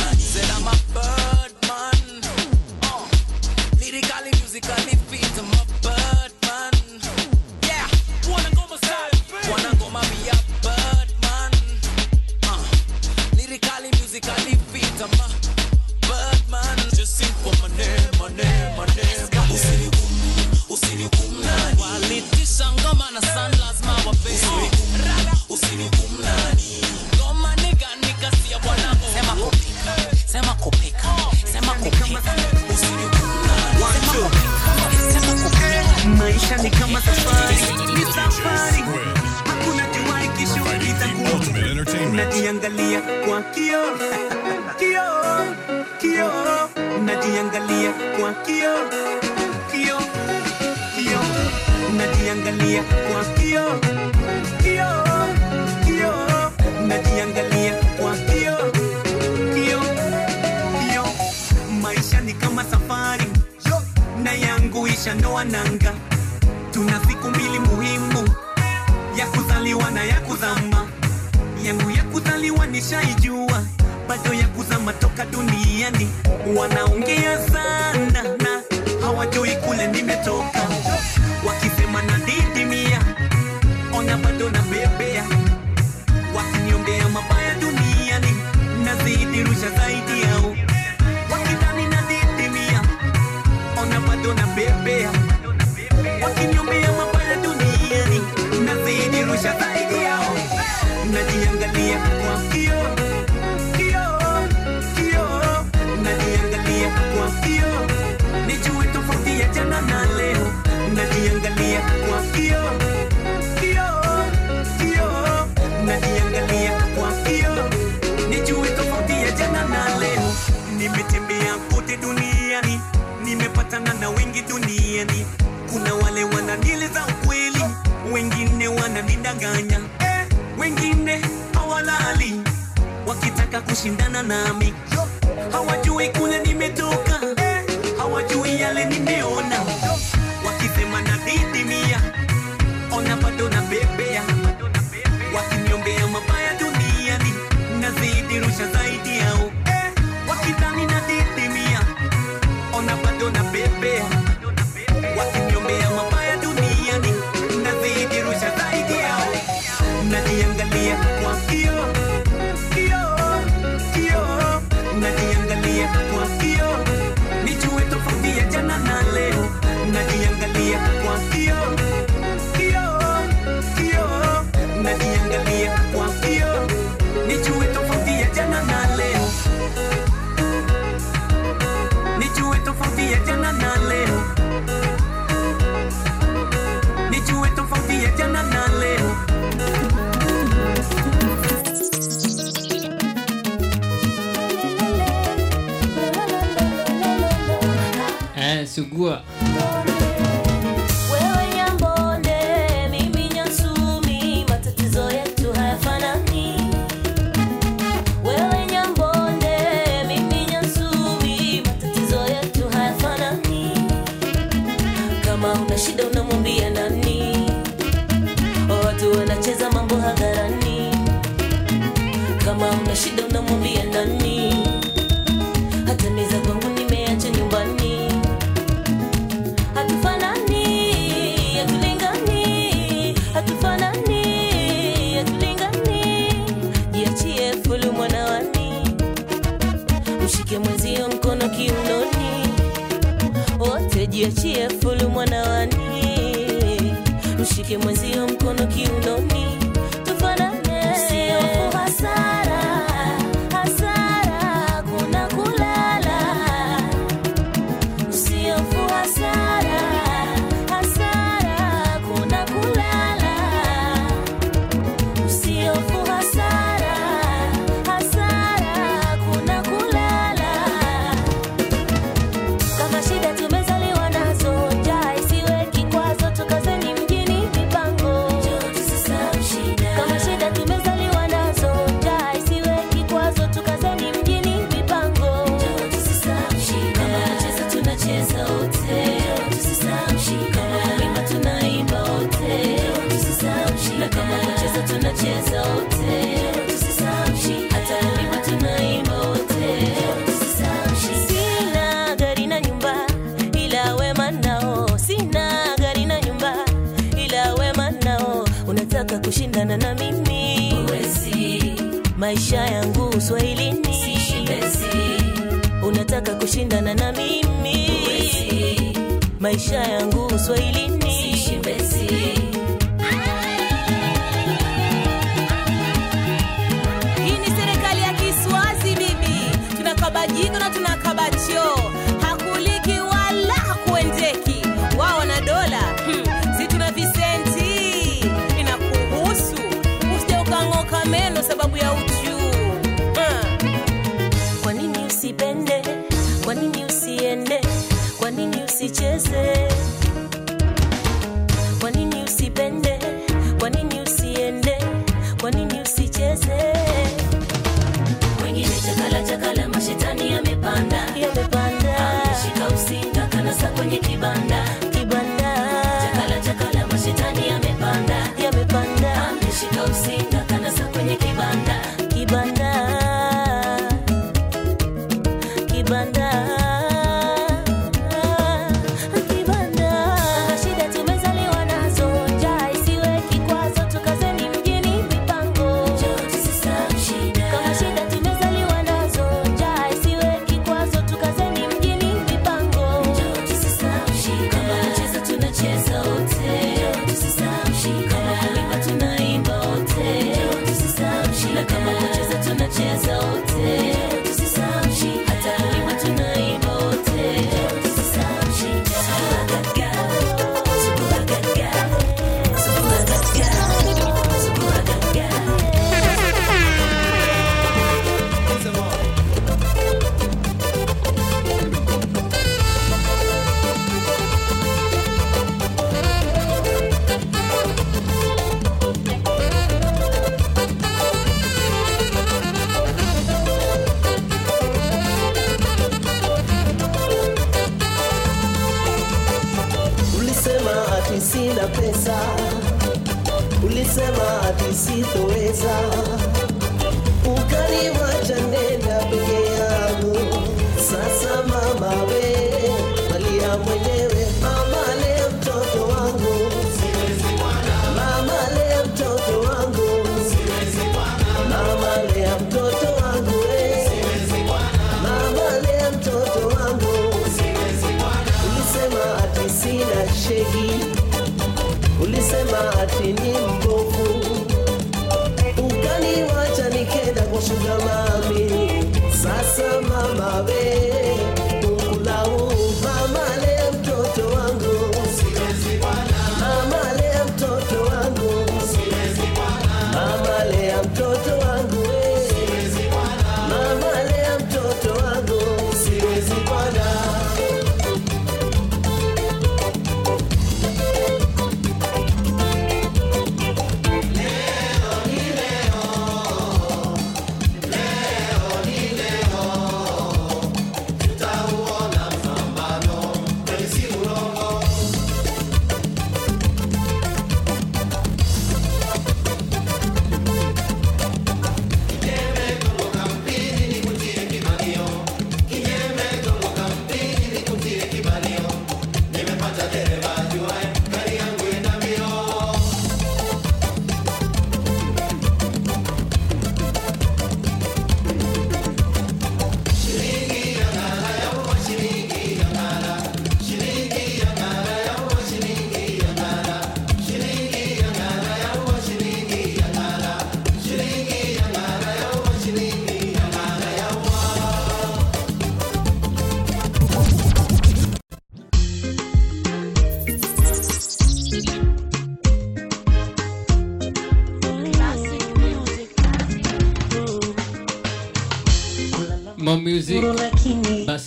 yangu 320.55 320.80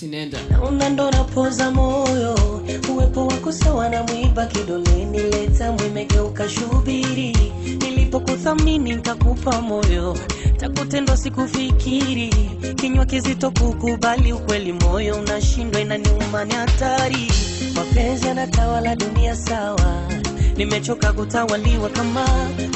Basi 0.04 0.16
nenda. 0.16 0.38
naona 0.50 0.88
ndo 0.88 1.10
napoza 1.10 1.70
moyo 1.70 2.34
uwepo 2.92 3.26
wako 3.26 3.52
sawa 3.52 3.88
na 3.88 4.02
mwiba 4.02 4.46
kidoleni 4.46 5.18
leta 5.18 5.72
mwimegeuka 5.72 6.48
shubiri 6.48 7.36
nilipokuthamini 7.80 8.94
nkakupa 8.94 9.60
moyo 9.60 10.16
takutendwa 10.56 11.16
sikufikiri. 11.16 12.30
Kinywa 12.76 13.04
kizito 13.06 13.50
kukubali 13.50 14.32
ukweli 14.32 14.72
moyo 14.72 15.16
unashindwa 15.16 15.80
inaniuma 15.80 16.44
ni 16.44 16.54
hatari. 16.54 17.32
Mapenzi 17.74 18.26
yanatawala 18.26 18.96
dunia 18.96 19.36
sawa 19.36 20.02
nimechoka 20.56 21.12
kutawaliwa 21.12 21.88
kama 21.88 22.26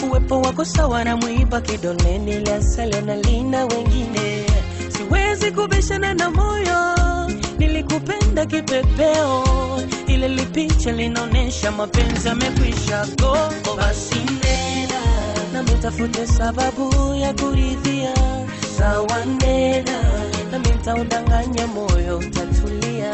uwepo 0.09 0.41
wako 0.41 0.65
sawa 0.65 1.05
na 1.05 1.17
mwiba 1.17 1.61
kidoleni 1.61 2.39
liasali 2.41 2.97
lina 3.23 3.65
wengine. 3.67 4.47
Siwezi 4.89 5.51
kubishana 5.53 6.15
na 6.15 6.31
moyo 6.31 6.98
nilikupenda 8.39 8.47
kipepeo. 8.47 9.45
Ile 10.07 10.29
lipicha 10.29 10.93
linaonyesha 10.93 11.71
mapenzi 11.71 12.29
yamekwisha. 12.29 13.07
Go 13.21 13.37
basi 13.77 14.15
nena 14.15 15.01
na 15.53 15.63
mtafute 15.63 16.27
sababu 16.27 17.15
ya 17.15 17.33
kuridhia. 17.35 18.15
Sawa 18.79 19.25
nena 19.25 20.03
na 20.53 20.59
ntaudanganya 20.59 21.67
moyo 21.67 22.19
utatulia. 22.19 23.13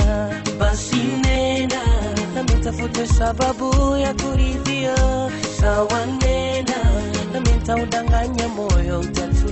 Basi 0.58 0.96
nena 0.96 1.80
na 2.34 2.42
mtafute 2.42 3.06
sababu 3.06 3.96
ya 3.96 4.14
kuridhia. 4.14 4.94
Sawa 5.60 6.06
nena 6.06 6.76
na 7.32 7.40
ntaudanganya 7.40 8.48
moyo 8.48 9.00
utatulia 9.00 9.43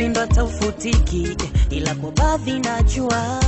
kweli 0.00 0.14
taufutiki 0.34 1.36
ila 1.70 1.94
kwa 1.94 2.10
baadhi 2.12 2.52
najua 2.58 3.40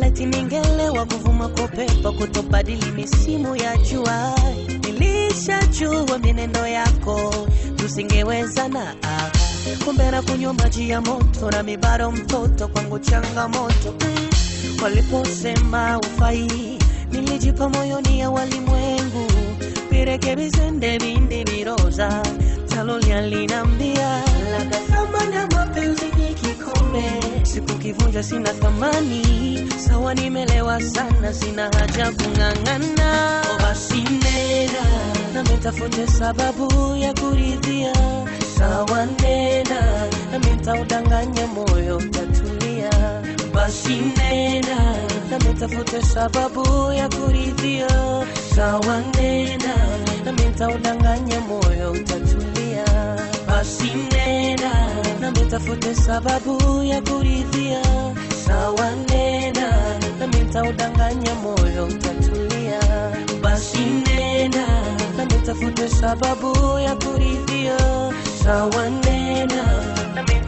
leti 0.00 0.26
ningelewa 0.26 1.06
kuvuma 1.06 1.48
kwa 1.48 1.68
pepo 1.68 2.12
kutobadili 2.12 2.90
misimu 2.90 3.56
ya 3.56 3.76
jua. 3.76 4.34
Nilishajua 4.82 6.18
minendo 6.18 6.66
yako 6.66 7.34
tusingewezana 7.76 8.94
kumbe 9.84 10.10
na 10.10 10.22
kunywa 10.22 10.52
maji 10.54 10.90
ya 10.90 11.00
moto 11.00 11.50
na 11.50 11.62
mibaro 11.62 12.12
mtoto 12.12 12.68
kwangu 12.68 12.98
changamoto. 12.98 13.94
Mm. 14.00 14.28
waliposema 14.82 15.98
ufai 15.98 16.78
nilijipa 17.12 17.68
moyoni 17.68 18.20
ya 18.20 18.30
walimwengu. 18.30 19.26
Virekebizende 19.90 20.98
bindi 20.98 21.44
viroza 21.44 22.22
talolia 22.68 23.20
linambia 23.22 24.22
labda 24.58 24.78
thamani 24.78 25.36
ya 25.36 25.46
mapenzi 25.46 26.04
ni 26.18 26.34
kikombe 26.34 27.04
sikukivunja 27.42 28.22
sina 28.22 28.52
thamani. 28.52 29.24
Sawa 29.88 30.14
nimelewa 30.14 30.80
sana 30.82 31.32
sina 31.32 31.62
haja 31.62 32.12
kung'ang'ana. 32.12 33.42
O 33.54 33.58
basi 33.62 34.00
nena 34.02 34.84
nami 35.34 35.56
tafute 35.62 36.06
sababu 36.06 36.96
ya 36.96 37.14
kuridhia. 37.14 37.92
Sawa 38.58 39.06
nena 39.22 39.80
nami 40.32 40.50
ntaudanganya 40.50 41.46
moyo 41.46 42.00
tatulia. 42.10 42.90
basi 43.54 43.96
nena 44.18 44.78
nami 45.30 45.54
tafute 45.60 46.02
sababu 46.02 46.92
ya 46.92 47.08
kuridhia. 47.08 47.88
Sawa 48.56 49.02
nena 49.16 49.74
nami 50.24 50.42
ntaudanganya 50.44 51.40
moyo 51.40 51.92
utatulia 51.92 52.57
basi 53.58 53.90
nena 54.14 54.70
nami 55.20 55.42
sababu 55.94 56.82
ya 56.84 57.00
kuridhia. 57.02 57.82
Sawa 58.46 58.90
nena 59.10 59.98
nami 60.18 60.46
moyo 61.42 61.84
utatulia. 61.86 62.80
Basi 63.42 63.78
nena 64.06 64.66
sababu 65.88 66.78
ya 66.78 66.94
kuridhia. 66.96 67.78
Sawa 68.44 68.90
nena 68.90 69.64
nami 70.14 70.40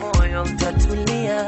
moyo 0.00 0.42
utatulia 0.42 1.40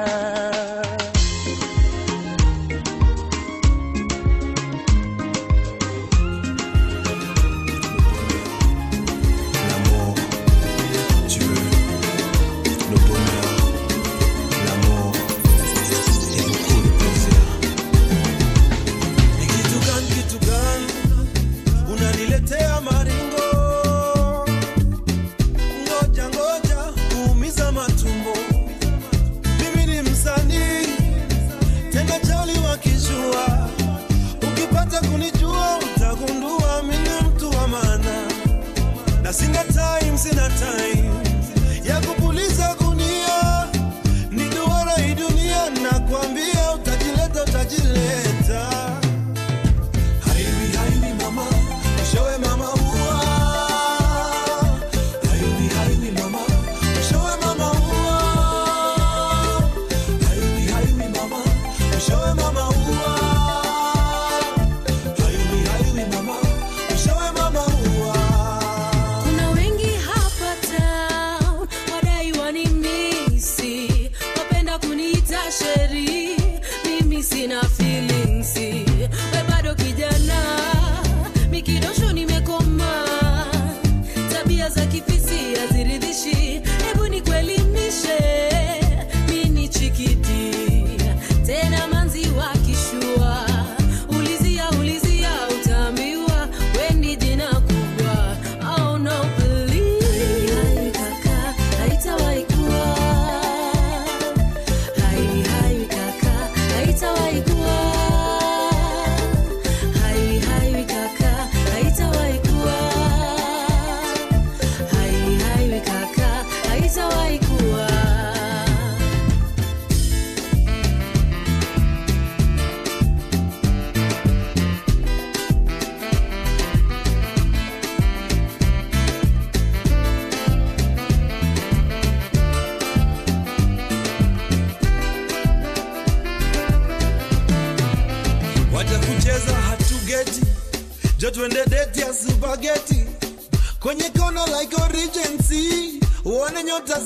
in 40.27 40.39
a 40.39 40.49
time. 40.51 41.02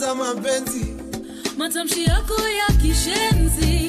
Za 0.07 0.15
mapenzi. 0.15 0.87
Matamshi 1.59 2.05
yako 2.05 2.35
ya 2.49 2.77
kishenzi 2.77 3.86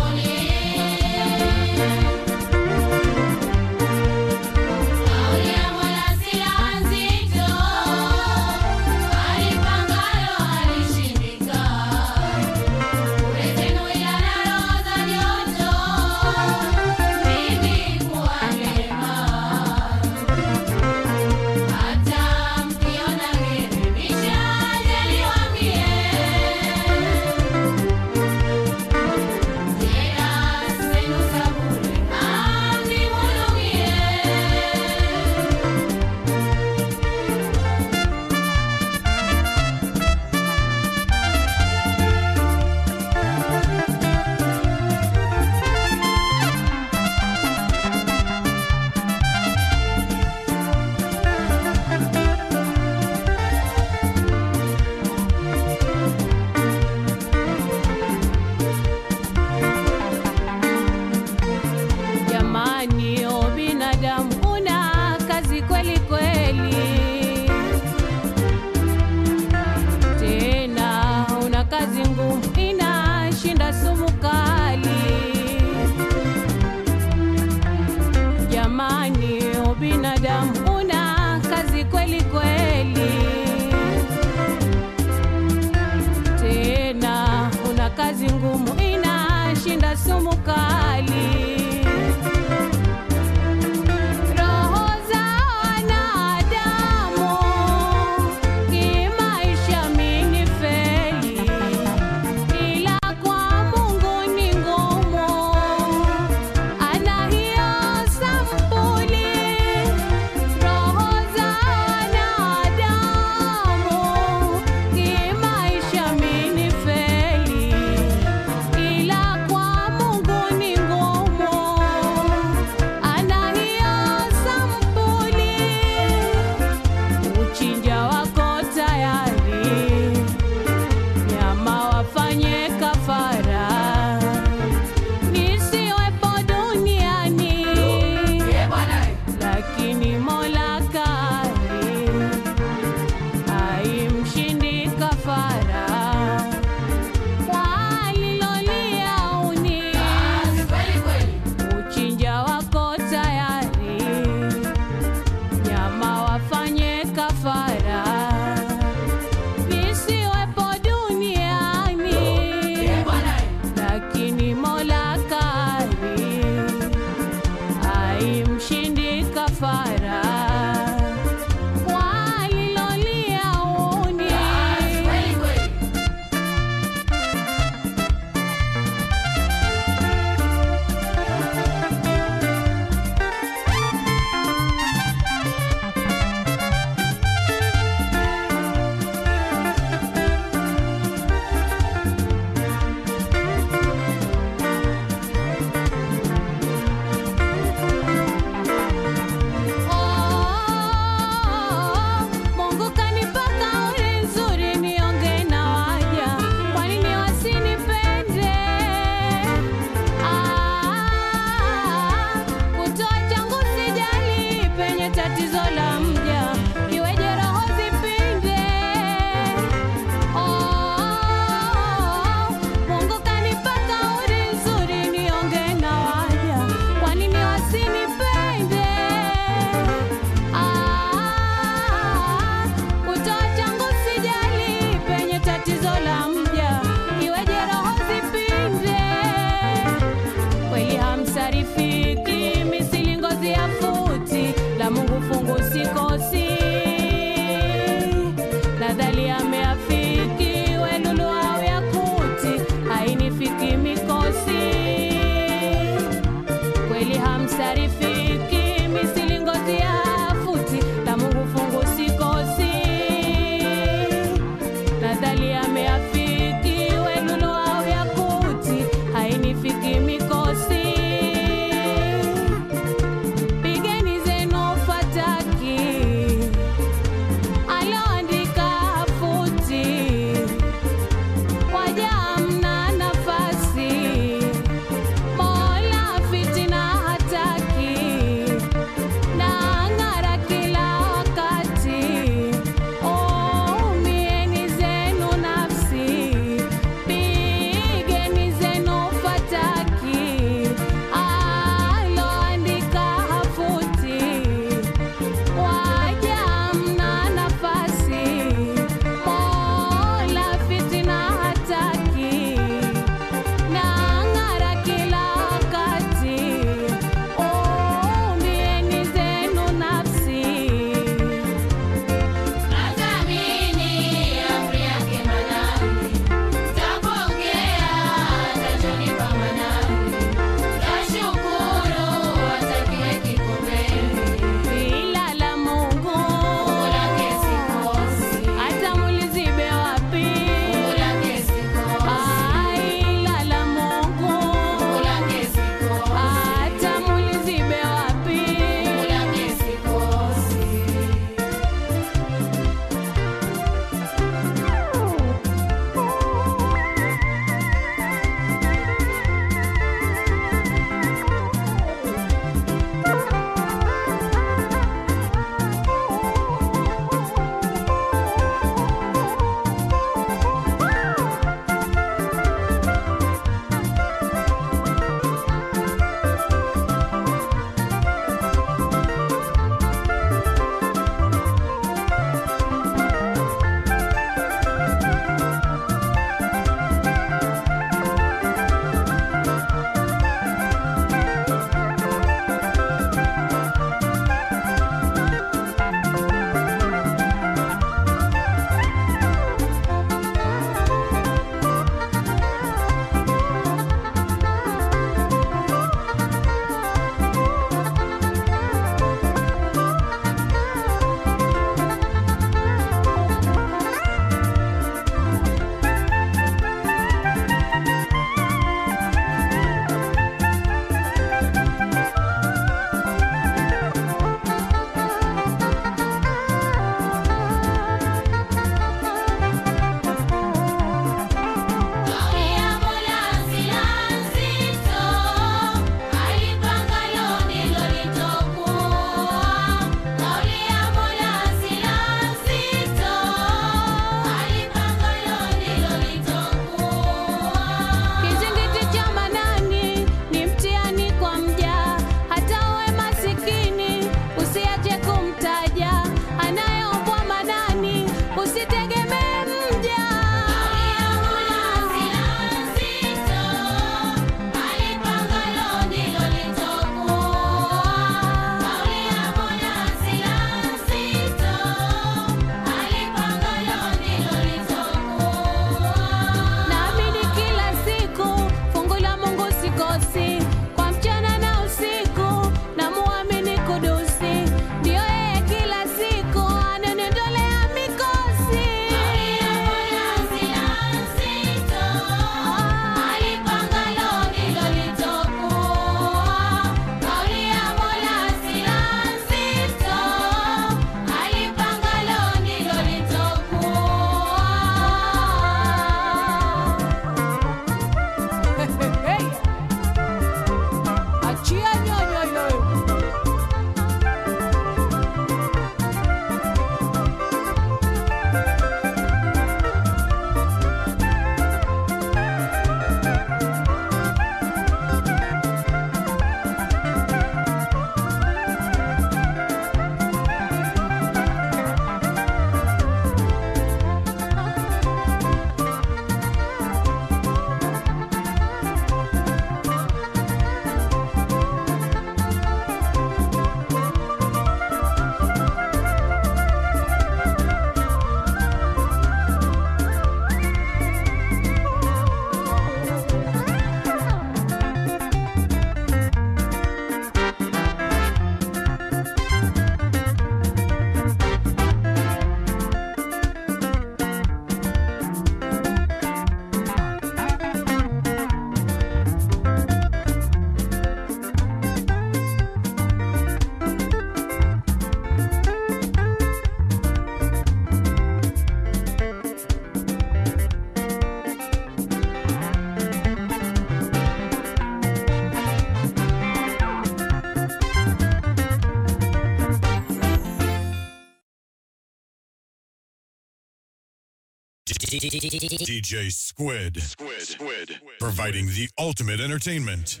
DJ 595.00 596.12
Squid. 596.12 596.80
Squid. 596.80 597.20
Squid. 597.22 597.80
Providing 597.98 598.46
the 598.46 598.68
ultimate 598.78 599.18
entertainment. 599.18 600.00